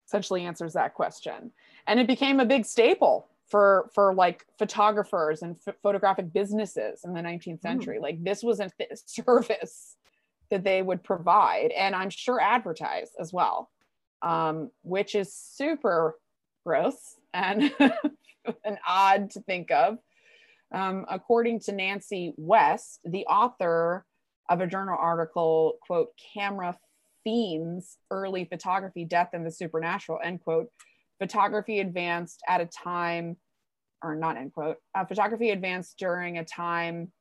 essentially 0.08 0.44
answers 0.44 0.74
that 0.74 0.94
question. 0.94 1.52
And 1.88 2.00
it 2.00 2.08
became 2.08 2.40
a 2.40 2.46
big 2.46 2.66
staple 2.66 3.30
for 3.48 3.90
for 3.94 4.14
like 4.14 4.46
photographers 4.58 5.42
and 5.42 5.58
ph- 5.64 5.78
photographic 5.84 6.32
businesses 6.32 7.02
in 7.04 7.14
the 7.14 7.22
19th 7.22 7.62
century. 7.62 8.00
Like 8.00 8.24
this 8.24 8.44
was 8.44 8.60
a 8.60 8.70
service 9.06 9.98
that 10.50 10.64
they 10.64 10.84
would 10.84 11.04
provide 11.04 11.72
and 11.72 11.96
i'm 11.96 12.12
sure 12.12 12.40
advertise 12.40 13.10
as 13.20 13.34
well 13.34 13.72
um, 14.22 14.72
which 14.84 15.16
is 15.16 15.34
super 15.34 16.18
gross 16.66 17.18
and 17.34 17.74
an 17.80 18.78
odd 18.88 19.32
to 19.32 19.42
think 19.42 19.70
of. 19.70 19.98
Um, 20.72 21.06
according 21.08 21.60
to 21.62 21.72
nancy 21.72 22.34
west 22.36 23.00
the 23.06 23.26
author 23.26 24.06
of 24.54 24.62
a 24.62 24.68
journal 24.68 24.95
article 24.99 25.80
quote 25.82 26.10
camera 26.34 26.78
fiends 27.24 27.97
early 28.12 28.45
photography 28.45 29.04
death 29.04 29.30
and 29.34 29.45
the 29.45 29.51
supernatural 29.51 30.20
end 30.24 30.41
quote. 30.41 30.68
Photography 31.20 31.80
advanced 31.80 32.41
at 32.47 32.62
a 32.62 32.66
time 32.68 33.38
or 34.04 34.16
not 34.16 34.38
end 34.38 34.54
quote 34.54 34.78
uh, 34.93 35.06
photography 35.06 35.49
advanced 35.49 35.97
during 35.97 36.38
a 36.38 36.45
time 36.45 37.12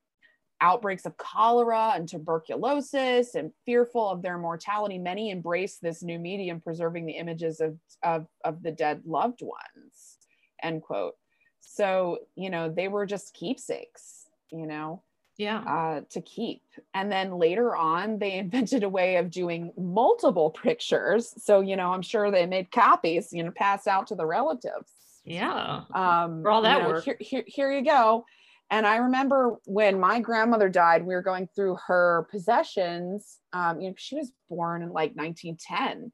outbreaks 0.61 1.07
of 1.07 1.17
cholera 1.17 1.93
and 1.95 2.09
tuberculosis 2.09 3.35
and 3.35 3.51
fearful 3.65 4.11
of 4.11 4.23
their 4.23 4.39
mortality. 4.39 4.99
Many 4.99 5.31
embraced 5.31 5.81
this 5.81 6.03
new 6.03 6.19
medium 6.19 6.61
preserving 6.61 7.07
the 7.07 7.15
images 7.15 7.61
of, 7.61 7.77
of, 8.03 8.27
of 8.45 8.63
the 8.63 8.71
dead 8.71 9.03
loved 9.07 9.41
ones 9.41 10.19
end 10.63 10.83
quote. 10.83 11.15
So 11.61 12.19
you 12.37 12.51
know 12.51 12.69
they 12.69 12.89
were 12.89 13.07
just 13.07 13.33
keepsakes 13.33 14.27
you 14.51 14.67
know 14.67 15.03
yeah. 15.37 15.61
uh, 15.61 16.01
to 16.11 16.21
keep. 16.21 16.63
And 16.95 17.11
then 17.11 17.39
later 17.39 17.75
on, 17.77 18.19
they 18.19 18.33
invented 18.39 18.83
a 18.83 18.89
way 18.89 19.17
of 19.17 19.31
doing 19.31 19.73
multiple 19.77 20.51
pictures. 20.51 21.35
So, 21.39 21.61
you 21.61 21.77
know, 21.77 21.93
I'm 21.93 22.03
sure 22.03 22.31
they 22.31 22.47
made 22.47 22.71
copies, 22.71 23.33
you 23.33 23.43
know, 23.43 23.51
pass 23.51 23.87
out 23.87 24.07
to 24.09 24.15
the 24.15 24.27
relatives. 24.27 24.93
Yeah. 25.25 25.83
Um, 25.95 26.43
For 26.43 26.51
all 26.51 26.63
that 26.63 26.79
you 26.79 26.83
know, 26.83 26.89
work. 26.89 27.05
Here, 27.05 27.17
here, 27.21 27.45
here 27.47 27.73
you 27.73 27.85
go. 27.85 28.25
And 28.71 28.87
I 28.87 28.97
remember 28.97 29.57
when 29.67 30.01
my 30.01 30.19
grandmother 30.21 30.71
died, 30.71 31.07
we 31.07 31.15
were 31.15 31.23
going 31.23 31.47
through 31.55 31.77
her 31.87 32.27
possessions. 32.31 33.39
Um, 33.53 33.81
you 33.81 33.91
know, 33.91 33.95
she 33.99 34.17
was 34.17 34.33
born 34.49 34.83
in 34.83 34.89
like 34.89 35.15
1910. 35.15 36.11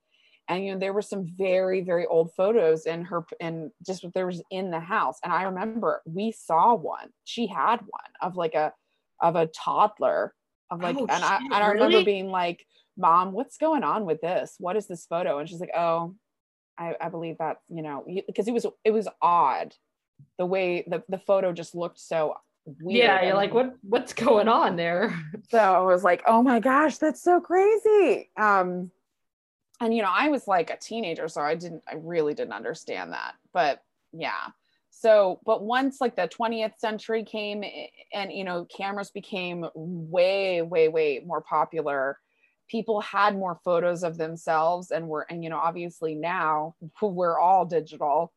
And 0.49 0.65
you 0.65 0.73
know, 0.73 0.79
there 0.79 0.93
were 0.93 1.03
some 1.03 1.27
very, 1.37 1.83
very 1.83 2.07
old 2.07 2.33
photos 2.35 2.87
in 2.87 3.05
her 3.05 3.25
and 3.41 3.71
just 3.87 4.03
what 4.03 4.15
there 4.15 4.27
was 4.27 4.43
in 4.51 4.71
the 4.71 4.81
house. 4.81 5.19
And 5.23 5.33
I 5.33 5.43
remember 5.43 6.03
we 6.05 6.33
saw 6.33 6.75
one. 6.75 7.11
She 7.25 7.47
had 7.47 7.77
one 7.81 8.11
of 8.21 8.35
like 8.35 8.55
a 8.55 8.73
of 9.21 9.37
a 9.37 9.47
toddler 9.47 10.35
of 10.71 10.81
like 10.83 10.97
Oh, 10.97 11.07
and 11.09 11.25
I, 11.25 11.39
shit, 11.39 11.45
and 11.53 11.55
I 11.55 11.69
remember 11.69 11.99
really? 11.99 12.05
being 12.05 12.31
like 12.31 12.65
mom 12.97 13.33
what's 13.33 13.59
going 13.59 13.85
on 13.85 14.05
with 14.05 14.21
this 14.21 14.57
what 14.59 14.77
is 14.77 14.87
this 14.87 15.07
photo 15.07 15.39
and 15.39 15.49
she's 15.49 15.61
like 15.61 15.71
oh 15.77 16.15
i, 16.77 16.95
I 17.01 17.09
believe 17.09 17.39
that 17.39 17.59
you 17.69 17.83
know 17.83 18.05
because 18.27 18.49
it 18.49 18.53
was 18.53 18.67
it 18.85 18.91
was 18.91 19.07
odd 19.23 19.75
the 20.37 20.47
way 20.47 20.85
the, 20.87 21.03
the 21.09 21.19
photo 21.19 21.53
just 21.53 21.75
looked 21.75 22.01
so 22.01 22.35
weird 22.81 22.99
yeah. 22.99 23.25
You're 23.25 23.35
like, 23.35 23.55
what 23.55 23.75
what's 23.83 24.13
going 24.13 24.49
on 24.49 24.77
there? 24.77 25.19
so 25.51 25.59
I 25.59 25.81
was 25.81 26.05
like, 26.05 26.23
oh 26.27 26.43
my 26.43 26.61
gosh, 26.61 26.99
that's 26.99 27.23
so 27.23 27.41
crazy. 27.41 28.31
Um, 28.37 28.91
and 29.81 29.95
you 29.95 30.03
know, 30.03 30.13
I 30.13 30.29
was 30.29 30.47
like 30.47 30.71
a 30.71 30.77
teenager, 30.77 31.29
so 31.29 31.41
I 31.41 31.55
didn't, 31.55 31.83
I 31.89 31.95
really 31.97 32.35
didn't 32.35 32.53
understand 32.53 33.13
that. 33.13 33.35
But 33.53 33.83
yeah. 34.13 34.49
So, 35.01 35.39
but 35.47 35.63
once 35.63 36.01
like 36.01 36.17
the 36.17 36.27
20th 36.27 36.77
century 36.79 37.23
came 37.23 37.63
and 38.13 38.33
you 38.33 38.43
know, 38.43 38.65
cameras 38.65 39.13
became 39.13 39.65
way, 39.77 40.61
way, 40.61 40.89
way 40.89 41.23
more 41.25 41.41
popular. 41.41 42.19
People 42.69 43.01
had 43.01 43.37
more 43.37 43.61
photos 43.65 44.03
of 44.03 44.19
themselves 44.19 44.91
and 44.91 45.07
were, 45.07 45.25
and 45.31 45.45
you 45.45 45.51
know, 45.51 45.59
obviously 45.59 46.17
now 46.17 46.75
we're 47.03 47.39
all 47.39 47.65
digital. 47.65 48.33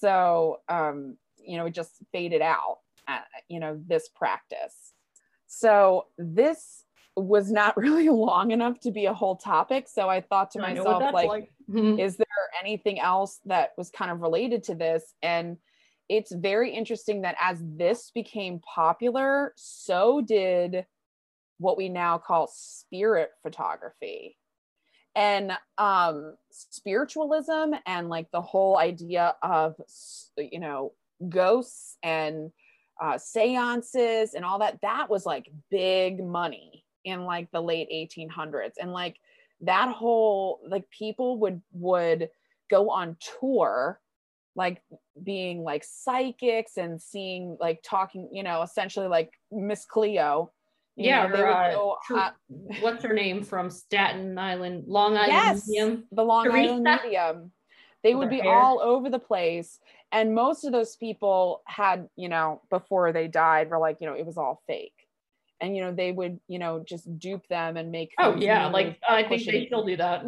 So, 0.00 0.60
um, 0.68 1.16
you 1.44 1.56
know, 1.56 1.66
it 1.66 1.74
just 1.74 1.96
faded 2.12 2.40
out, 2.40 2.78
uh, 3.08 3.18
you 3.48 3.58
know, 3.58 3.82
this 3.84 4.08
practice. 4.08 4.92
So 5.48 6.06
this 6.16 6.84
was 7.16 7.50
not 7.50 7.76
really 7.76 8.10
long 8.10 8.52
enough 8.52 8.78
to 8.80 8.92
be 8.92 9.06
a 9.06 9.12
whole 9.12 9.34
topic. 9.34 9.88
So 9.88 10.08
I 10.08 10.20
thought 10.20 10.52
to 10.52 10.60
myself, 10.60 11.02
like, 11.12 11.50
Mhm. 11.68 11.98
is 12.00 12.16
there 12.16 12.26
anything 12.62 13.00
else 13.00 13.40
that 13.46 13.72
was 13.76 13.90
kind 13.90 14.12
of 14.12 14.20
related 14.20 14.62
to 14.64 14.76
this? 14.76 15.14
And 15.20 15.56
it's 16.10 16.32
very 16.32 16.72
interesting 16.72 17.22
that 17.22 17.36
as 17.40 17.62
this 17.62 18.10
became 18.12 18.58
popular, 18.58 19.54
so 19.56 20.20
did 20.20 20.84
what 21.58 21.76
we 21.76 21.88
now 21.88 22.18
call 22.18 22.50
spirit 22.52 23.30
photography. 23.44 24.36
And 25.14 25.52
um, 25.78 26.34
spiritualism 26.50 27.74
and 27.86 28.08
like 28.08 28.28
the 28.32 28.40
whole 28.40 28.76
idea 28.76 29.36
of, 29.40 29.76
you 30.36 30.58
know, 30.58 30.94
ghosts 31.28 31.96
and 32.02 32.50
uh, 33.00 33.16
seances 33.16 34.34
and 34.34 34.44
all 34.44 34.58
that, 34.58 34.80
that 34.82 35.08
was 35.08 35.24
like 35.24 35.48
big 35.70 36.24
money 36.24 36.84
in 37.04 37.24
like 37.24 37.48
the 37.52 37.62
late 37.62 37.88
1800s. 37.88 38.72
And 38.80 38.92
like 38.92 39.16
that 39.60 39.90
whole, 39.90 40.58
like 40.66 40.90
people 40.90 41.38
would, 41.38 41.62
would 41.72 42.30
go 42.68 42.90
on 42.90 43.16
tour 43.38 44.00
like 44.56 44.82
being 45.22 45.62
like 45.62 45.84
psychics 45.84 46.76
and 46.76 47.00
seeing 47.00 47.56
like 47.60 47.80
talking 47.84 48.28
you 48.32 48.42
know 48.42 48.62
essentially 48.62 49.06
like 49.08 49.30
miss 49.52 49.84
cleo 49.84 50.50
you 50.96 51.06
Yeah, 51.06 51.28
know, 51.28 51.36
they 51.36 51.42
or, 51.42 51.46
would 51.48 51.56
uh, 51.56 51.70
go, 51.72 51.96
uh, 52.14 52.30
What's 52.82 53.02
her 53.04 53.14
name 53.14 53.42
from 53.42 53.70
Staten 53.70 54.36
Island, 54.36 54.84
Long 54.86 55.16
Island 55.16 55.32
yes 55.32 55.62
Museum? 55.66 56.04
the 56.12 56.22
long 56.24 56.50
island 56.50 56.82
Teresa? 56.84 57.00
medium 57.04 57.52
they 58.02 58.14
would 58.14 58.28
be 58.30 58.40
hair. 58.40 58.50
all 58.50 58.80
over 58.80 59.08
the 59.08 59.18
place 59.18 59.78
and 60.12 60.34
most 60.34 60.64
of 60.64 60.72
those 60.72 60.96
people 60.96 61.62
had 61.66 62.08
you 62.16 62.28
know 62.28 62.60
before 62.70 63.12
they 63.12 63.28
died 63.28 63.70
were 63.70 63.78
like 63.78 63.98
you 64.00 64.06
know 64.06 64.14
it 64.14 64.26
was 64.26 64.36
all 64.36 64.60
fake 64.66 65.06
and 65.60 65.76
you 65.76 65.82
know 65.82 65.92
they 65.92 66.10
would 66.10 66.40
you 66.48 66.58
know 66.58 66.82
just 66.86 67.18
dupe 67.18 67.46
them 67.48 67.76
and 67.76 67.90
make 67.90 68.12
Oh 68.18 68.34
yeah, 68.36 68.66
like 68.66 68.98
I 69.08 69.22
think 69.22 69.44
they 69.46 69.66
still 69.66 69.84
do 69.84 69.96
that. 69.96 70.24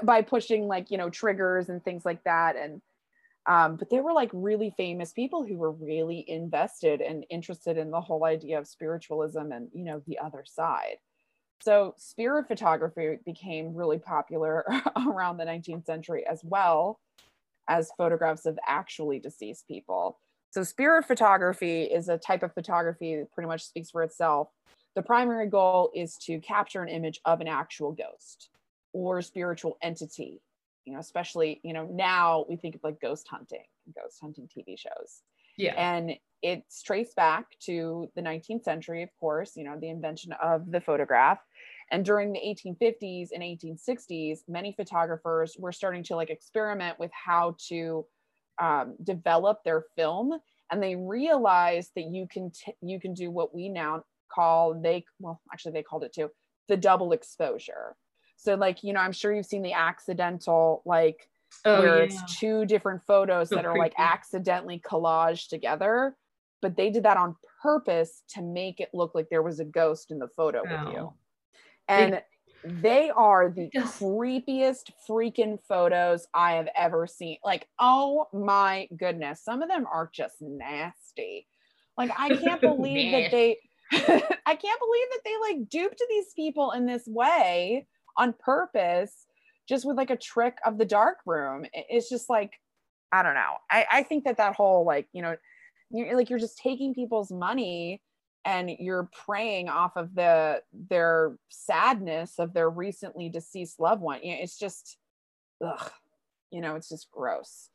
by 0.02 0.22
pushing 0.22 0.66
like 0.66 0.90
you 0.90 0.98
know 0.98 1.10
triggers 1.10 1.68
and 1.68 1.84
things 1.84 2.04
like 2.04 2.22
that 2.24 2.56
and 2.56 2.80
um, 3.46 3.76
but 3.76 3.90
there 3.90 4.02
were 4.02 4.12
like 4.12 4.30
really 4.32 4.72
famous 4.76 5.12
people 5.12 5.44
who 5.44 5.56
were 5.56 5.72
really 5.72 6.24
invested 6.28 7.00
and 7.00 7.26
interested 7.28 7.76
in 7.76 7.90
the 7.90 8.00
whole 8.00 8.24
idea 8.24 8.58
of 8.58 8.68
spiritualism 8.68 9.50
and 9.52 9.68
you 9.72 9.84
know 9.84 10.02
the 10.06 10.18
other 10.18 10.44
side. 10.46 10.96
So 11.60 11.94
spirit 11.96 12.48
photography 12.48 13.18
became 13.24 13.74
really 13.74 13.98
popular 13.98 14.64
around 15.08 15.36
the 15.36 15.44
19th 15.44 15.86
century 15.86 16.24
as 16.26 16.42
well 16.44 17.00
as 17.68 17.90
photographs 17.96 18.46
of 18.46 18.58
actually 18.66 19.18
deceased 19.18 19.66
people. 19.66 20.18
So 20.50 20.62
spirit 20.62 21.06
photography 21.06 21.84
is 21.84 22.08
a 22.08 22.18
type 22.18 22.42
of 22.42 22.52
photography 22.52 23.16
that 23.16 23.32
pretty 23.32 23.48
much 23.48 23.64
speaks 23.64 23.90
for 23.90 24.02
itself. 24.02 24.48
The 24.94 25.02
primary 25.02 25.48
goal 25.48 25.90
is 25.94 26.16
to 26.26 26.38
capture 26.40 26.82
an 26.82 26.88
image 26.88 27.20
of 27.24 27.40
an 27.40 27.48
actual 27.48 27.92
ghost 27.92 28.50
or 28.92 29.22
spiritual 29.22 29.78
entity 29.82 30.42
you 30.84 30.92
know 30.92 30.98
especially 30.98 31.60
you 31.62 31.72
know 31.72 31.86
now 31.90 32.44
we 32.48 32.56
think 32.56 32.74
of 32.74 32.80
like 32.84 33.00
ghost 33.00 33.26
hunting 33.28 33.64
ghost 33.94 34.18
hunting 34.20 34.48
tv 34.48 34.78
shows. 34.78 35.22
Yeah. 35.58 35.74
and 35.76 36.12
it's 36.40 36.82
traced 36.82 37.14
back 37.14 37.44
to 37.66 38.08
the 38.16 38.22
19th 38.22 38.64
century 38.64 39.02
of 39.02 39.10
course 39.20 39.52
you 39.54 39.64
know 39.64 39.78
the 39.78 39.88
invention 39.88 40.32
of 40.42 40.70
the 40.70 40.80
photograph. 40.80 41.38
And 41.90 42.06
during 42.06 42.32
the 42.32 42.40
1850s 42.40 43.28
and 43.34 43.42
1860s 43.42 44.40
many 44.48 44.72
photographers 44.72 45.56
were 45.58 45.72
starting 45.72 46.02
to 46.04 46.16
like 46.16 46.30
experiment 46.30 46.98
with 46.98 47.10
how 47.12 47.56
to 47.68 48.06
um, 48.60 48.96
develop 49.02 49.62
their 49.64 49.84
film. 49.96 50.38
And 50.70 50.82
they 50.82 50.96
realized 50.96 51.90
that 51.96 52.06
you 52.10 52.26
can 52.26 52.50
t- 52.50 52.74
you 52.80 52.98
can 52.98 53.12
do 53.12 53.30
what 53.30 53.54
we 53.54 53.68
now 53.68 54.04
call 54.32 54.80
they 54.80 55.04
well 55.18 55.40
actually 55.52 55.72
they 55.72 55.82
called 55.82 56.04
it 56.04 56.12
too 56.14 56.30
the 56.68 56.76
double 56.76 57.12
exposure 57.12 57.94
so 58.42 58.54
like 58.54 58.82
you 58.82 58.92
know 58.92 59.00
i'm 59.00 59.12
sure 59.12 59.32
you've 59.32 59.46
seen 59.46 59.62
the 59.62 59.72
accidental 59.72 60.82
like 60.84 61.28
oh 61.64 61.80
where 61.80 61.98
yeah. 61.98 62.04
it's 62.04 62.38
two 62.38 62.64
different 62.64 63.02
photos 63.06 63.50
So 63.50 63.56
that 63.56 63.66
are 63.66 63.78
like 63.78 63.94
accidentally 63.98 64.80
collaged 64.80 65.48
together 65.48 66.16
but 66.60 66.76
they 66.76 66.90
did 66.90 67.04
that 67.04 67.16
on 67.16 67.36
purpose 67.62 68.22
to 68.34 68.42
make 68.42 68.80
it 68.80 68.90
look 68.92 69.14
like 69.14 69.28
there 69.30 69.42
was 69.42 69.60
a 69.60 69.64
ghost 69.64 70.10
in 70.10 70.18
the 70.18 70.28
photo 70.28 70.62
with 70.62 70.94
you 70.94 71.12
and 71.88 72.22
they 72.64 73.10
are 73.10 73.50
the 73.50 73.70
creepiest 73.74 74.90
freaking 75.08 75.58
photos 75.68 76.26
I 76.32 76.52
have 76.52 76.68
ever 76.76 77.06
seen. 77.06 77.38
Like, 77.44 77.68
oh 77.78 78.28
my 78.32 78.88
goodness, 78.96 79.42
some 79.42 79.62
of 79.62 79.68
them 79.68 79.86
are 79.92 80.10
just 80.12 80.36
nasty. 80.40 81.46
Like, 81.98 82.12
I 82.16 82.36
can't 82.36 82.60
believe 82.60 83.12
that 83.12 83.30
they, 83.30 83.58
I 83.92 84.54
can't 84.54 84.80
believe 84.80 85.06
that 85.10 85.20
they 85.24 85.36
like 85.40 85.68
duped 85.68 86.02
these 86.08 86.32
people 86.34 86.70
in 86.72 86.86
this 86.86 87.06
way 87.06 87.86
on 88.16 88.34
purpose, 88.38 89.26
just 89.68 89.84
with 89.84 89.96
like 89.96 90.10
a 90.10 90.16
trick 90.16 90.56
of 90.64 90.78
the 90.78 90.84
dark 90.84 91.18
room. 91.26 91.66
It's 91.72 92.08
just 92.08 92.28
like, 92.28 92.52
I 93.12 93.22
don't 93.22 93.34
know. 93.34 93.54
I, 93.70 93.86
I 93.90 94.02
think 94.02 94.24
that 94.24 94.38
that 94.38 94.54
whole 94.54 94.84
like, 94.84 95.08
you 95.12 95.22
know, 95.22 95.36
you're 95.90 96.16
like 96.16 96.30
you're 96.30 96.38
just 96.38 96.58
taking 96.58 96.94
people's 96.94 97.30
money 97.30 98.00
and 98.44 98.70
you're 98.70 99.08
preying 99.26 99.68
off 99.68 99.92
of 99.96 100.14
the 100.14 100.62
their 100.72 101.36
sadness 101.48 102.38
of 102.38 102.54
their 102.54 102.68
recently 102.70 103.28
deceased 103.28 103.78
loved 103.78 104.00
one. 104.00 104.20
You 104.22 104.32
know, 104.32 104.42
it's 104.42 104.58
just, 104.58 104.96
ugh, 105.64 105.90
you 106.50 106.60
know, 106.60 106.74
it's 106.74 106.88
just 106.88 107.10
gross. 107.10 107.68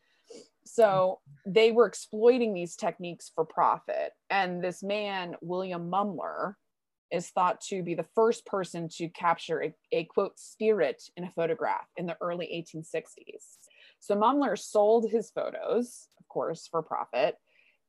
So 0.66 1.20
they 1.46 1.72
were 1.72 1.86
exploiting 1.86 2.54
these 2.54 2.76
techniques 2.76 3.32
for 3.34 3.46
profit. 3.46 4.12
And 4.30 4.62
this 4.62 4.84
man, 4.84 5.36
William 5.42 5.90
Mumler, 5.90 6.56
is 7.12 7.30
thought 7.30 7.62
to 7.62 7.82
be 7.84 7.96
the 7.96 8.06
first 8.16 8.46
person 8.46 8.90
to 8.90 9.08
capture 9.10 9.64
a, 9.64 9.74
a 9.92 10.04
quote 10.06 10.38
spirit 10.38 11.04
in 11.16 11.24
a 11.24 11.32
photograph 11.32 11.88
in 11.96 12.06
the 12.06 12.18
early 12.22 12.48
1860s. 12.76 13.58
So 14.00 14.16
Mumler 14.16 14.58
sold 14.58 15.10
his 15.10 15.32
photos, 15.32 16.10
of 16.20 16.28
course, 16.28 16.68
for 16.70 16.84
profit, 16.84 17.38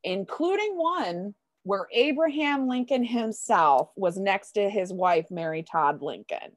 including 0.03 0.75
one 0.75 1.35
where 1.63 1.87
Abraham 1.93 2.67
Lincoln 2.67 3.03
himself 3.03 3.91
was 3.97 4.17
next 4.17 4.53
to 4.53 4.69
his 4.69 4.93
wife, 4.93 5.29
Mary 5.29 5.63
Todd 5.63 6.01
Lincoln 6.01 6.55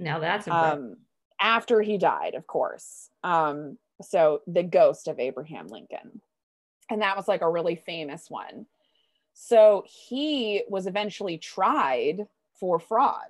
now 0.00 0.18
that's 0.18 0.48
um, 0.48 0.96
after 1.40 1.80
he 1.82 1.98
died, 1.98 2.34
of 2.34 2.46
course. 2.46 3.10
Um, 3.22 3.78
so 4.02 4.40
the 4.46 4.62
ghost 4.62 5.06
of 5.06 5.20
Abraham 5.20 5.68
Lincoln. 5.68 6.22
And 6.90 7.02
that 7.02 7.16
was 7.16 7.28
like 7.28 7.42
a 7.42 7.50
really 7.50 7.76
famous 7.76 8.28
one. 8.28 8.66
So 9.42 9.84
he 9.86 10.64
was 10.68 10.86
eventually 10.86 11.38
tried 11.38 12.26
for 12.52 12.78
fraud, 12.78 13.24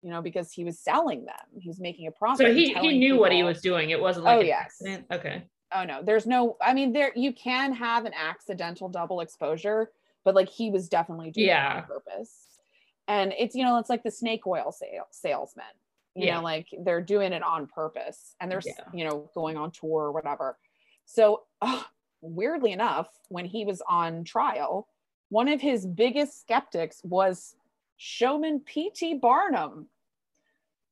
you 0.00 0.08
know, 0.08 0.22
because 0.22 0.50
he 0.50 0.64
was 0.64 0.78
selling 0.78 1.26
them. 1.26 1.60
He 1.60 1.68
was 1.68 1.78
making 1.78 2.06
a 2.06 2.10
profit. 2.10 2.46
so 2.46 2.52
he, 2.54 2.72
he 2.72 2.98
knew 2.98 3.18
what 3.18 3.30
he 3.30 3.42
was 3.42 3.60
doing. 3.60 3.90
It 3.90 4.00
wasn't 4.00 4.24
oh, 4.24 4.28
like 4.30 4.36
Oh, 4.38 4.40
an 4.40 4.46
yes. 4.46 4.60
accident. 4.64 5.06
Okay. 5.12 5.42
Oh 5.74 5.84
no, 5.84 6.02
there's 6.02 6.26
no, 6.26 6.56
I 6.62 6.72
mean, 6.72 6.94
there 6.94 7.12
you 7.14 7.34
can 7.34 7.74
have 7.74 8.06
an 8.06 8.14
accidental 8.14 8.88
double 8.88 9.20
exposure, 9.20 9.90
but 10.24 10.34
like 10.34 10.48
he 10.48 10.70
was 10.70 10.88
definitely 10.88 11.30
doing 11.30 11.48
it 11.48 11.52
on 11.52 11.82
purpose. 11.82 12.58
And 13.06 13.34
it's, 13.38 13.54
you 13.54 13.62
know, 13.62 13.76
it's 13.76 13.90
like 13.90 14.02
the 14.02 14.10
snake 14.10 14.46
oil 14.46 14.72
sale, 14.72 15.08
salesman. 15.10 15.66
You 16.14 16.24
Yeah. 16.24 16.36
know, 16.36 16.42
like 16.42 16.68
they're 16.84 17.02
doing 17.02 17.34
it 17.34 17.42
on 17.42 17.66
purpose 17.66 18.34
and 18.40 18.50
they're, 18.50 18.62
Yeah. 18.64 18.84
you 18.94 19.04
know, 19.04 19.30
going 19.34 19.58
on 19.58 19.72
tour 19.72 20.04
or 20.04 20.12
whatever. 20.12 20.58
So, 21.04 21.42
ugh, 21.60 21.84
weirdly 22.22 22.72
enough, 22.72 23.10
when 23.28 23.44
he 23.44 23.66
was 23.66 23.82
on 23.86 24.24
trial, 24.24 24.88
one 25.30 25.48
of 25.48 25.60
his 25.60 25.86
biggest 25.86 26.40
skeptics 26.40 27.00
was 27.02 27.54
showman 27.96 28.60
P.T. 28.60 29.14
Barnum, 29.14 29.86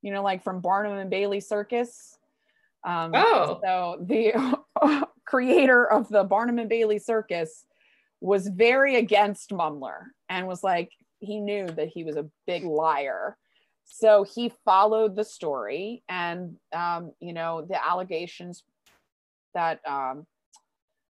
you 0.02 0.12
know, 0.12 0.22
like 0.22 0.42
from 0.42 0.60
Barnum 0.60 0.96
and 0.96 1.10
Bailey 1.10 1.40
Circus. 1.40 2.18
Um, 2.84 3.12
Oh. 3.14 3.60
so 3.62 3.98
the 4.04 4.32
creator 5.26 5.84
of 5.90 6.08
the 6.08 6.24
Barnum 6.24 6.58
and 6.58 6.68
Bailey 6.68 6.98
Circus 6.98 7.66
was 8.20 8.48
very 8.48 8.96
against 8.96 9.50
Mumler 9.50 10.06
and 10.28 10.46
was 10.46 10.62
like, 10.62 10.90
he 11.20 11.40
knew 11.40 11.66
that 11.66 11.88
he 11.88 12.04
was 12.04 12.16
a 12.16 12.26
big 12.46 12.64
liar. 12.64 13.36
So 13.84 14.22
he 14.22 14.52
followed 14.64 15.16
the 15.16 15.24
story 15.24 16.02
and, 16.08 16.56
um, 16.72 17.12
you 17.20 17.32
know, 17.32 17.62
the 17.62 17.84
allegations 17.84 18.62
that 19.54 19.80
um, 19.88 20.26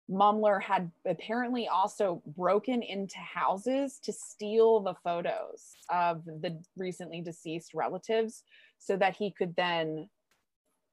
Mumler 0.09 0.61
had 0.61 0.89
apparently 1.05 1.67
also 1.67 2.21
broken 2.37 2.81
into 2.81 3.17
houses 3.17 3.99
to 4.03 4.13
steal 4.13 4.79
the 4.79 4.93
photos 5.03 5.75
of 5.89 6.23
the 6.23 6.57
recently 6.77 7.21
deceased 7.21 7.73
relatives 7.73 8.43
so 8.79 8.95
that 8.97 9.15
he 9.15 9.31
could 9.31 9.55
then 9.55 10.09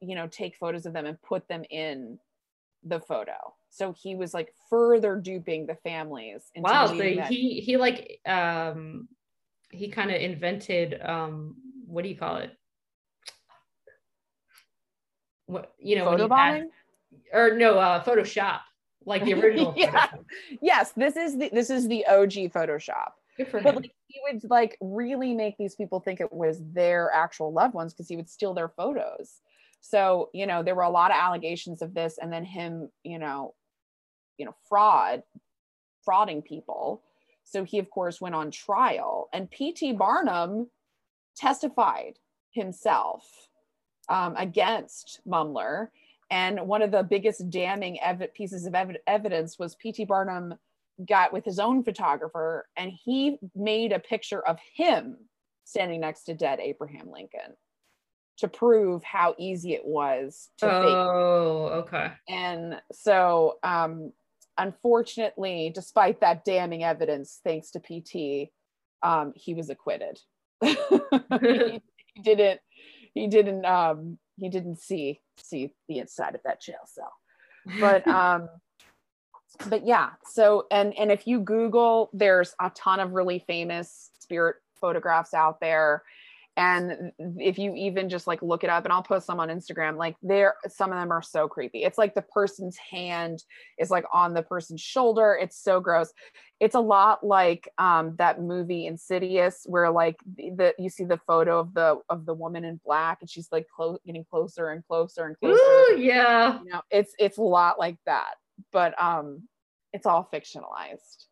you 0.01 0.15
know 0.17 0.27
take 0.27 0.57
photos 0.57 0.85
of 0.85 0.93
them 0.93 1.07
and 1.07 1.21
put 1.23 1.47
them 1.49 1.63
in 1.71 2.19
the 2.83 2.99
photo 3.01 3.35
so 3.71 3.93
he 3.93 4.15
was 4.17 4.35
like 4.35 4.53
further 4.69 5.17
duping 5.17 5.67
the 5.67 5.77
families 5.77 6.51
Wow. 6.57 6.87
So 6.87 6.95
that- 6.97 7.29
he 7.31 7.61
he 7.61 7.77
like 7.77 8.21
um 8.27 9.09
he 9.71 9.89
kind 9.89 10.11
of 10.11 10.21
invented 10.21 11.01
um 11.03 11.57
what 11.87 12.03
do 12.03 12.09
you 12.09 12.17
call 12.17 12.37
it? 12.37 12.51
What 15.47 15.73
you 15.79 15.97
know 15.97 16.05
you 16.17 16.29
add- 16.33 16.69
or 17.33 17.57
no 17.57 17.79
uh 17.79 18.03
Photoshop 18.03 18.61
like 19.07 19.25
the 19.25 19.35
original. 19.41 19.75
Yeah. 19.77 20.09
Yes 20.61 20.93
this 20.97 21.17
is 21.17 21.39
the 21.39 21.51
this 21.53 21.71
is 21.71 21.89
the 21.89 22.05
og 22.07 22.31
photoshop 22.53 23.13
Good 23.37 23.49
for 23.49 23.61
but 23.61 23.75
him. 23.75 23.83
like 23.83 23.93
he 24.09 24.21
would 24.31 24.49
like 24.51 24.77
really 24.81 25.35
make 25.35 25.57
these 25.59 25.75
people 25.75 26.01
think 26.01 26.21
it 26.21 26.33
was 26.33 26.61
their 26.73 27.11
actual 27.13 27.53
loved 27.53 27.75
ones 27.75 27.93
because 27.93 28.09
he 28.09 28.17
would 28.17 28.31
steal 28.31 28.55
their 28.55 28.69
photos 28.69 29.41
so 29.81 30.31
you 30.33 30.47
know 30.47 30.63
there 30.63 30.75
were 30.75 30.83
a 30.83 30.91
lot 30.91 31.11
of 31.11 31.17
allegations 31.21 31.83
of 31.83 31.95
this 31.95 32.19
and 32.19 32.33
then 32.33 32.45
him 32.45 32.89
you 33.03 33.19
know 33.19 33.55
you 34.39 34.47
know 34.47 34.55
fraud 34.69 35.23
frauding 36.07 36.45
people 36.45 37.03
so 37.45 37.65
he 37.65 37.79
of 37.79 37.91
course 37.91 38.21
went 38.21 38.35
on 38.35 38.51
trial 38.51 39.29
and 39.33 39.51
pt 39.51 39.97
barnum 39.99 40.69
testified 41.37 42.19
himself 42.53 43.49
um, 44.09 44.35
against 44.37 45.21
mumler 45.27 45.89
and 46.35 46.67
one 46.67 46.83
of 46.83 46.91
the 46.91 47.03
biggest 47.03 47.49
damning 47.49 48.01
ev- 48.01 48.35
pieces 48.35 48.67
of 48.67 48.75
ev- 48.75 48.97
evidence 49.07 49.59
was 49.59 49.77
pt 49.77 50.07
barnum 50.09 50.55
got 51.09 51.33
with 51.33 51.45
his 51.45 51.59
own 51.59 51.83
photographer 51.83 52.67
and 52.77 52.93
he 52.93 53.39
made 53.55 53.93
a 53.93 53.99
picture 53.99 54.47
of 54.47 54.59
him 54.75 55.17
standing 55.65 56.01
next 56.01 56.25
to 56.25 56.35
dead 56.35 56.61
Abraham 56.61 57.11
Lincoln 57.11 57.57
to 58.39 58.49
prove 58.49 59.03
how 59.03 59.35
easy 59.39 59.75
it 59.75 59.85
was 59.85 60.51
to 60.59 60.67
fake. 60.67 60.73
Oh, 60.75 61.85
okay. 61.87 62.13
And 62.29 62.81
so, 62.93 63.59
um, 63.63 64.13
unfortunately, 64.59 65.71
despite 65.75 66.21
that 66.21 66.45
damning 66.45 66.83
evidence, 66.83 67.41
thanks 67.45 67.71
to 67.73 67.81
PT, 67.81 68.51
um, 69.03 69.33
he 69.37 69.55
was 69.55 69.71
acquitted. 69.71 70.19
he, 70.63 71.81
he 72.15 72.23
didn't. 72.23 72.61
He 73.15 73.29
didn't. 73.29 73.65
Um, 73.65 74.19
he 74.39 74.49
didn't 74.49 74.79
see 74.79 75.21
see 75.37 75.73
the 75.89 75.99
inside 75.99 76.35
of 76.35 76.41
that 76.45 76.61
jail 76.61 76.87
cell. 76.87 77.13
But 77.81 78.07
um 78.07 78.49
but 79.69 79.87
yeah 79.87 80.11
so 80.27 80.67
and 80.71 80.97
and 80.99 81.13
if 81.13 81.27
you 81.27 81.41
google 81.41 82.11
there's 82.13 82.55
a 82.61 82.71
ton 82.71 83.01
of 83.01 83.13
really 83.13 83.39
famous 83.47 84.11
spirit 84.19 84.57
photographs 84.81 85.33
out 85.33 85.61
there 85.61 86.03
and 86.57 87.13
if 87.39 87.59
you 87.59 87.75
even 87.75 88.09
just 88.09 88.27
like 88.27 88.41
look 88.43 88.63
it 88.63 88.71
up 88.71 88.85
and 88.85 88.93
i'll 88.93 89.03
post 89.03 89.27
some 89.27 89.41
on 89.41 89.49
instagram 89.49 89.97
like 89.97 90.17
there 90.23 90.55
some 90.69 90.93
of 90.93 90.99
them 90.99 91.13
are 91.13 91.23
so 91.23 91.49
creepy. 91.49 91.85
It's 91.85 91.99
like 91.99 92.15
the 92.15 92.23
person's 92.23 92.77
hand 92.77 93.43
is 93.79 93.91
like 93.91 94.05
on 94.13 94.35
the 94.35 94.43
person's 94.43 94.81
shoulder. 94.81 95.39
It's 95.41 95.57
so 95.57 95.81
gross. 95.81 96.13
It's 96.61 96.75
a 96.75 96.81
lot 96.81 97.25
like 97.25 97.69
um 97.79 98.15
that 98.17 98.41
movie 98.41 98.87
insidious 98.87 99.65
where 99.67 99.91
like 99.91 100.17
the, 100.37 100.51
the 100.51 100.75
you 100.79 100.89
see 100.89 101.05
the 101.05 101.21
photo 101.27 101.59
of 101.59 101.75
the 101.75 101.99
of 102.09 102.27
the 102.27 102.35
woman 102.35 102.65
in 102.65 102.81
black 102.85 103.19
and 103.21 103.31
she's 103.31 103.49
like 103.51 103.67
close 103.75 103.99
getting 104.07 104.25
closer 104.31 104.71
and 104.71 104.87
closer 104.87 105.27
and 105.27 105.39
closer. 105.39 105.61
Ooh, 105.61 105.99
yeah. 105.99 106.61
you 106.65 106.71
know 106.71 106.83
it's 106.91 107.13
it's 107.19 107.39
a 107.39 107.43
lot 107.43 107.79
like 107.79 107.97
that. 108.07 108.35
But 108.73 109.01
um 109.03 109.49
it's 109.93 110.07
all 110.07 110.29
fictionalized. 110.33 111.27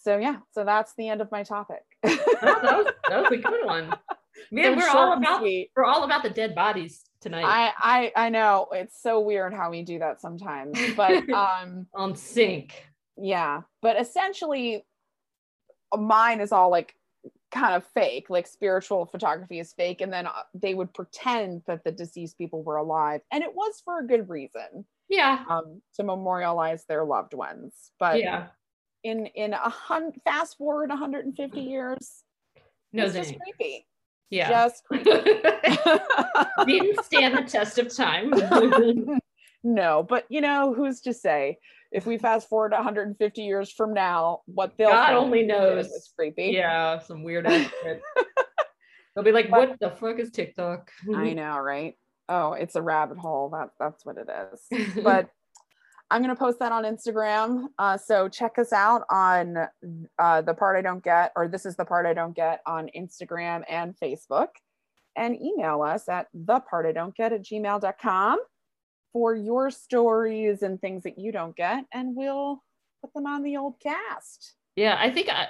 So 0.00 0.18
yeah. 0.18 0.36
So 0.52 0.64
that's 0.64 0.94
the 0.96 1.08
end 1.08 1.20
of 1.20 1.30
my 1.30 1.42
topic. 1.42 1.82
Oh, 2.04 2.18
that 2.42 2.62
was 2.62 2.86
that 3.08 3.22
was 3.22 3.32
a 3.32 3.36
good 3.36 3.66
one. 3.66 3.94
Man, 4.50 4.76
we're 4.76 4.88
all 4.88 5.12
about 5.14 5.42
we're 5.42 5.84
all 5.84 6.04
about 6.04 6.22
the 6.22 6.30
dead 6.30 6.54
bodies 6.54 7.04
tonight 7.20 7.44
i 7.44 7.72
i 8.16 8.26
i 8.26 8.28
know 8.28 8.68
it's 8.72 9.02
so 9.02 9.18
weird 9.20 9.52
how 9.52 9.70
we 9.70 9.82
do 9.82 9.98
that 9.98 10.20
sometimes 10.20 10.78
but 10.96 11.28
um 11.34 11.86
on 11.94 12.14
sync. 12.14 12.86
yeah 13.16 13.62
but 13.82 14.00
essentially 14.00 14.84
mine 15.96 16.40
is 16.40 16.52
all 16.52 16.70
like 16.70 16.94
kind 17.50 17.74
of 17.74 17.84
fake 17.94 18.28
like 18.28 18.46
spiritual 18.46 19.06
photography 19.06 19.58
is 19.58 19.72
fake 19.72 20.00
and 20.02 20.12
then 20.12 20.26
uh, 20.26 20.32
they 20.54 20.74
would 20.74 20.92
pretend 20.92 21.62
that 21.66 21.82
the 21.82 21.90
deceased 21.90 22.36
people 22.36 22.62
were 22.62 22.76
alive 22.76 23.20
and 23.32 23.42
it 23.42 23.54
was 23.54 23.80
for 23.84 24.00
a 24.00 24.06
good 24.06 24.28
reason 24.28 24.84
Yeah. 25.08 25.44
um 25.48 25.80
to 25.94 26.04
memorialize 26.04 26.84
their 26.84 27.04
loved 27.04 27.32
ones 27.34 27.90
but 27.98 28.20
Yeah. 28.20 28.48
in 29.02 29.26
in 29.26 29.54
a 29.54 29.68
hundred 29.70 30.20
fast 30.24 30.58
forward 30.58 30.90
150 30.90 31.60
years 31.60 32.22
No, 32.92 33.06
it's 33.06 33.14
just 33.14 33.34
creepy 33.40 33.86
Yeah. 34.30 34.50
just 34.50 34.82
Didn't 36.66 37.04
stand 37.04 37.36
the 37.36 37.42
test 37.46 37.78
of 37.78 37.94
time. 37.94 38.32
no 39.64 40.06
but 40.08 40.24
you 40.28 40.40
know 40.40 40.72
who's 40.72 41.00
to 41.00 41.12
say 41.12 41.58
if 41.90 42.06
we 42.06 42.16
fast 42.16 42.48
forward 42.48 42.70
150 42.70 43.42
years 43.42 43.72
from 43.72 43.92
now 43.92 44.40
what 44.46 44.72
they'll 44.78 44.90
God 44.90 45.14
only 45.14 45.42
knows. 45.44 45.86
is 45.86 46.12
creepy 46.14 46.50
yeah, 46.52 47.00
some 47.00 47.24
weird 47.24 47.48
shit. 47.48 48.00
They'll 49.14 49.24
be 49.24 49.32
like, 49.32 49.50
But- 49.50 49.70
"What 49.70 49.80
the 49.80 49.90
fuck 49.90 50.20
is 50.20 50.30
TikTok?" 50.30 50.92
I 51.12 51.32
know, 51.32 51.58
right? 51.58 51.94
Oh, 52.28 52.52
it's 52.52 52.76
a 52.76 52.82
rabbit 52.82 53.18
hole. 53.18 53.48
That 53.48 53.70
that's 53.80 54.06
what 54.06 54.16
it 54.16 54.28
is. 54.52 54.94
But 55.02 55.28
I'm 56.10 56.22
gonna 56.22 56.36
post 56.36 56.58
that 56.60 56.72
on 56.72 56.84
Instagram. 56.84 57.66
Uh, 57.78 57.96
so 57.98 58.28
check 58.28 58.58
us 58.58 58.72
out 58.72 59.02
on 59.10 59.56
uh, 60.18 60.40
the 60.42 60.54
part 60.54 60.76
I 60.76 60.82
don't 60.82 61.02
get, 61.04 61.32
or 61.36 61.48
this 61.48 61.66
is 61.66 61.76
the 61.76 61.84
part 61.84 62.06
I 62.06 62.14
don't 62.14 62.34
get 62.34 62.60
on 62.66 62.88
Instagram 62.96 63.62
and 63.68 63.94
Facebook, 64.02 64.48
and 65.16 65.40
email 65.40 65.82
us 65.82 66.08
at 66.08 66.28
the 66.32 66.60
part 66.60 66.86
I 66.86 66.92
don't 66.92 67.14
get 67.14 67.32
at 67.32 67.42
gmail.com 67.42 68.38
for 69.12 69.34
your 69.34 69.70
stories 69.70 70.62
and 70.62 70.80
things 70.80 71.02
that 71.02 71.18
you 71.18 71.30
don't 71.32 71.54
get, 71.56 71.84
and 71.92 72.16
we'll 72.16 72.62
put 73.02 73.12
them 73.14 73.26
on 73.26 73.42
the 73.42 73.56
old 73.56 73.74
cast. 73.80 74.54
yeah, 74.76 74.96
I 74.98 75.10
think 75.10 75.28
I, 75.28 75.48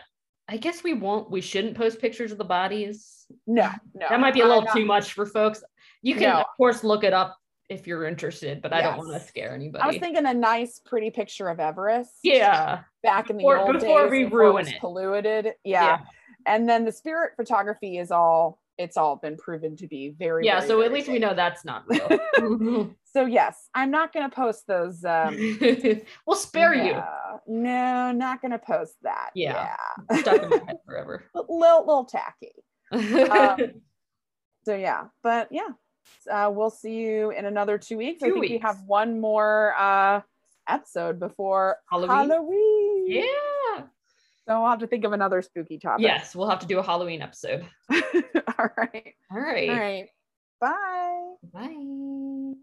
I 0.48 0.56
guess 0.56 0.82
we 0.82 0.94
won't. 0.94 1.30
We 1.30 1.40
shouldn't 1.40 1.76
post 1.76 2.00
pictures 2.00 2.32
of 2.32 2.38
the 2.38 2.44
bodies. 2.44 3.26
No, 3.46 3.70
no, 3.94 4.06
That 4.08 4.18
might 4.20 4.34
be 4.34 4.40
a 4.40 4.44
I'm 4.44 4.48
little 4.50 4.68
too 4.74 4.84
much 4.86 5.12
for 5.12 5.26
folks. 5.26 5.62
You 6.02 6.14
can, 6.14 6.22
No. 6.22 6.40
of 6.40 6.46
course, 6.56 6.82
look 6.82 7.04
it 7.04 7.12
up 7.12 7.36
if 7.68 7.86
you're 7.86 8.06
interested, 8.06 8.62
but 8.62 8.72
I 8.72 8.80
don't 8.82 8.98
want 8.98 9.12
to 9.12 9.20
scare 9.20 9.54
anybody. 9.54 9.82
I 9.82 9.86
was 9.88 9.98
thinking 9.98 10.24
a 10.26 10.34
nice, 10.34 10.78
pretty 10.78 11.10
picture 11.10 11.48
of 11.48 11.60
Everest. 11.60 12.12
yeah, 12.22 12.80
back 13.02 13.30
in 13.30 13.36
the 13.36 13.42
Before- 13.42 13.58
old 13.58 13.72
before 13.74 14.02
days 14.04 14.10
we 14.10 14.24
before 14.24 14.38
ruin 14.40 14.54
was 14.54 14.68
it. 14.68 14.80
polluted. 14.80 15.46
yeah, 15.64 15.84
Yeah. 15.84 15.98
And 16.46 16.68
then 16.68 16.84
the 16.84 16.92
spirit 16.92 17.32
photography 17.36 17.98
is 17.98 18.10
all 18.10 18.58
it's 18.78 18.96
all 18.96 19.16
been 19.16 19.36
proven 19.36 19.74
to 19.76 19.88
be 19.88 20.10
very 20.10 20.46
yeah. 20.46 20.58
very, 20.60 20.68
So 20.68 20.80
at 20.80 20.84
very 20.84 20.94
least 21.00 21.08
we 21.08 21.18
know 21.18 21.34
that's 21.34 21.64
not 21.64 21.82
real. 21.88 22.94
So 23.12 23.24
yes, 23.26 23.68
I'm 23.74 23.90
not 23.90 24.12
gonna 24.12 24.28
post 24.30 24.66
those 24.68 25.04
um 25.04 25.34
we'll 26.26 26.36
spare 26.36 26.74
you. 26.74 26.92
no, 26.92 27.40
No, 27.48 28.12
not 28.12 28.40
gonna 28.40 28.58
post 28.58 28.94
that. 29.02 29.30
Yeah. 29.34 29.74
Yeah. 30.10 30.16
Stuck 30.20 30.42
in 30.42 30.48
my 30.50 30.56
head 30.66 30.78
forever. 30.86 31.24
little 31.34 31.84
little 31.86 32.04
tacky. 32.04 32.52
Um, 32.92 33.82
So 34.64 34.74
yeah, 34.76 35.04
but 35.22 35.48
yeah. 35.50 35.68
Uh, 36.30 36.50
we'll 36.54 36.70
see 36.70 36.94
you 36.96 37.30
in 37.30 37.44
another 37.44 37.78
two 37.78 37.96
weeks. 37.96 38.22
I 38.22 38.28
Two 38.28 38.34
think 38.34 38.50
we 38.50 38.58
have 38.58 38.82
one 38.86 39.20
more 39.20 39.74
uh 39.78 40.20
episode 40.68 41.18
before 41.18 41.76
Halloween? 41.90 42.10
Halloween. 42.30 43.04
yeah. 43.08 43.82
So 44.46 44.54
I'll 44.54 44.70
have 44.70 44.80
to 44.80 44.86
think 44.86 45.04
of 45.04 45.12
another 45.12 45.42
spooky 45.42 45.78
topic. 45.78 46.02
Yes, 46.02 46.34
we'll 46.34 46.48
have 46.48 46.60
to 46.60 46.66
do 46.66 46.78
a 46.78 46.82
Halloween 46.82 47.20
episode. 47.20 47.66
All 47.92 48.70
right. 48.76 49.14
All 49.30 49.40
right. 49.40 49.68
All 49.68 49.76
right. 49.76 50.08
Bye. 50.60 51.34
Bye. 51.52 52.54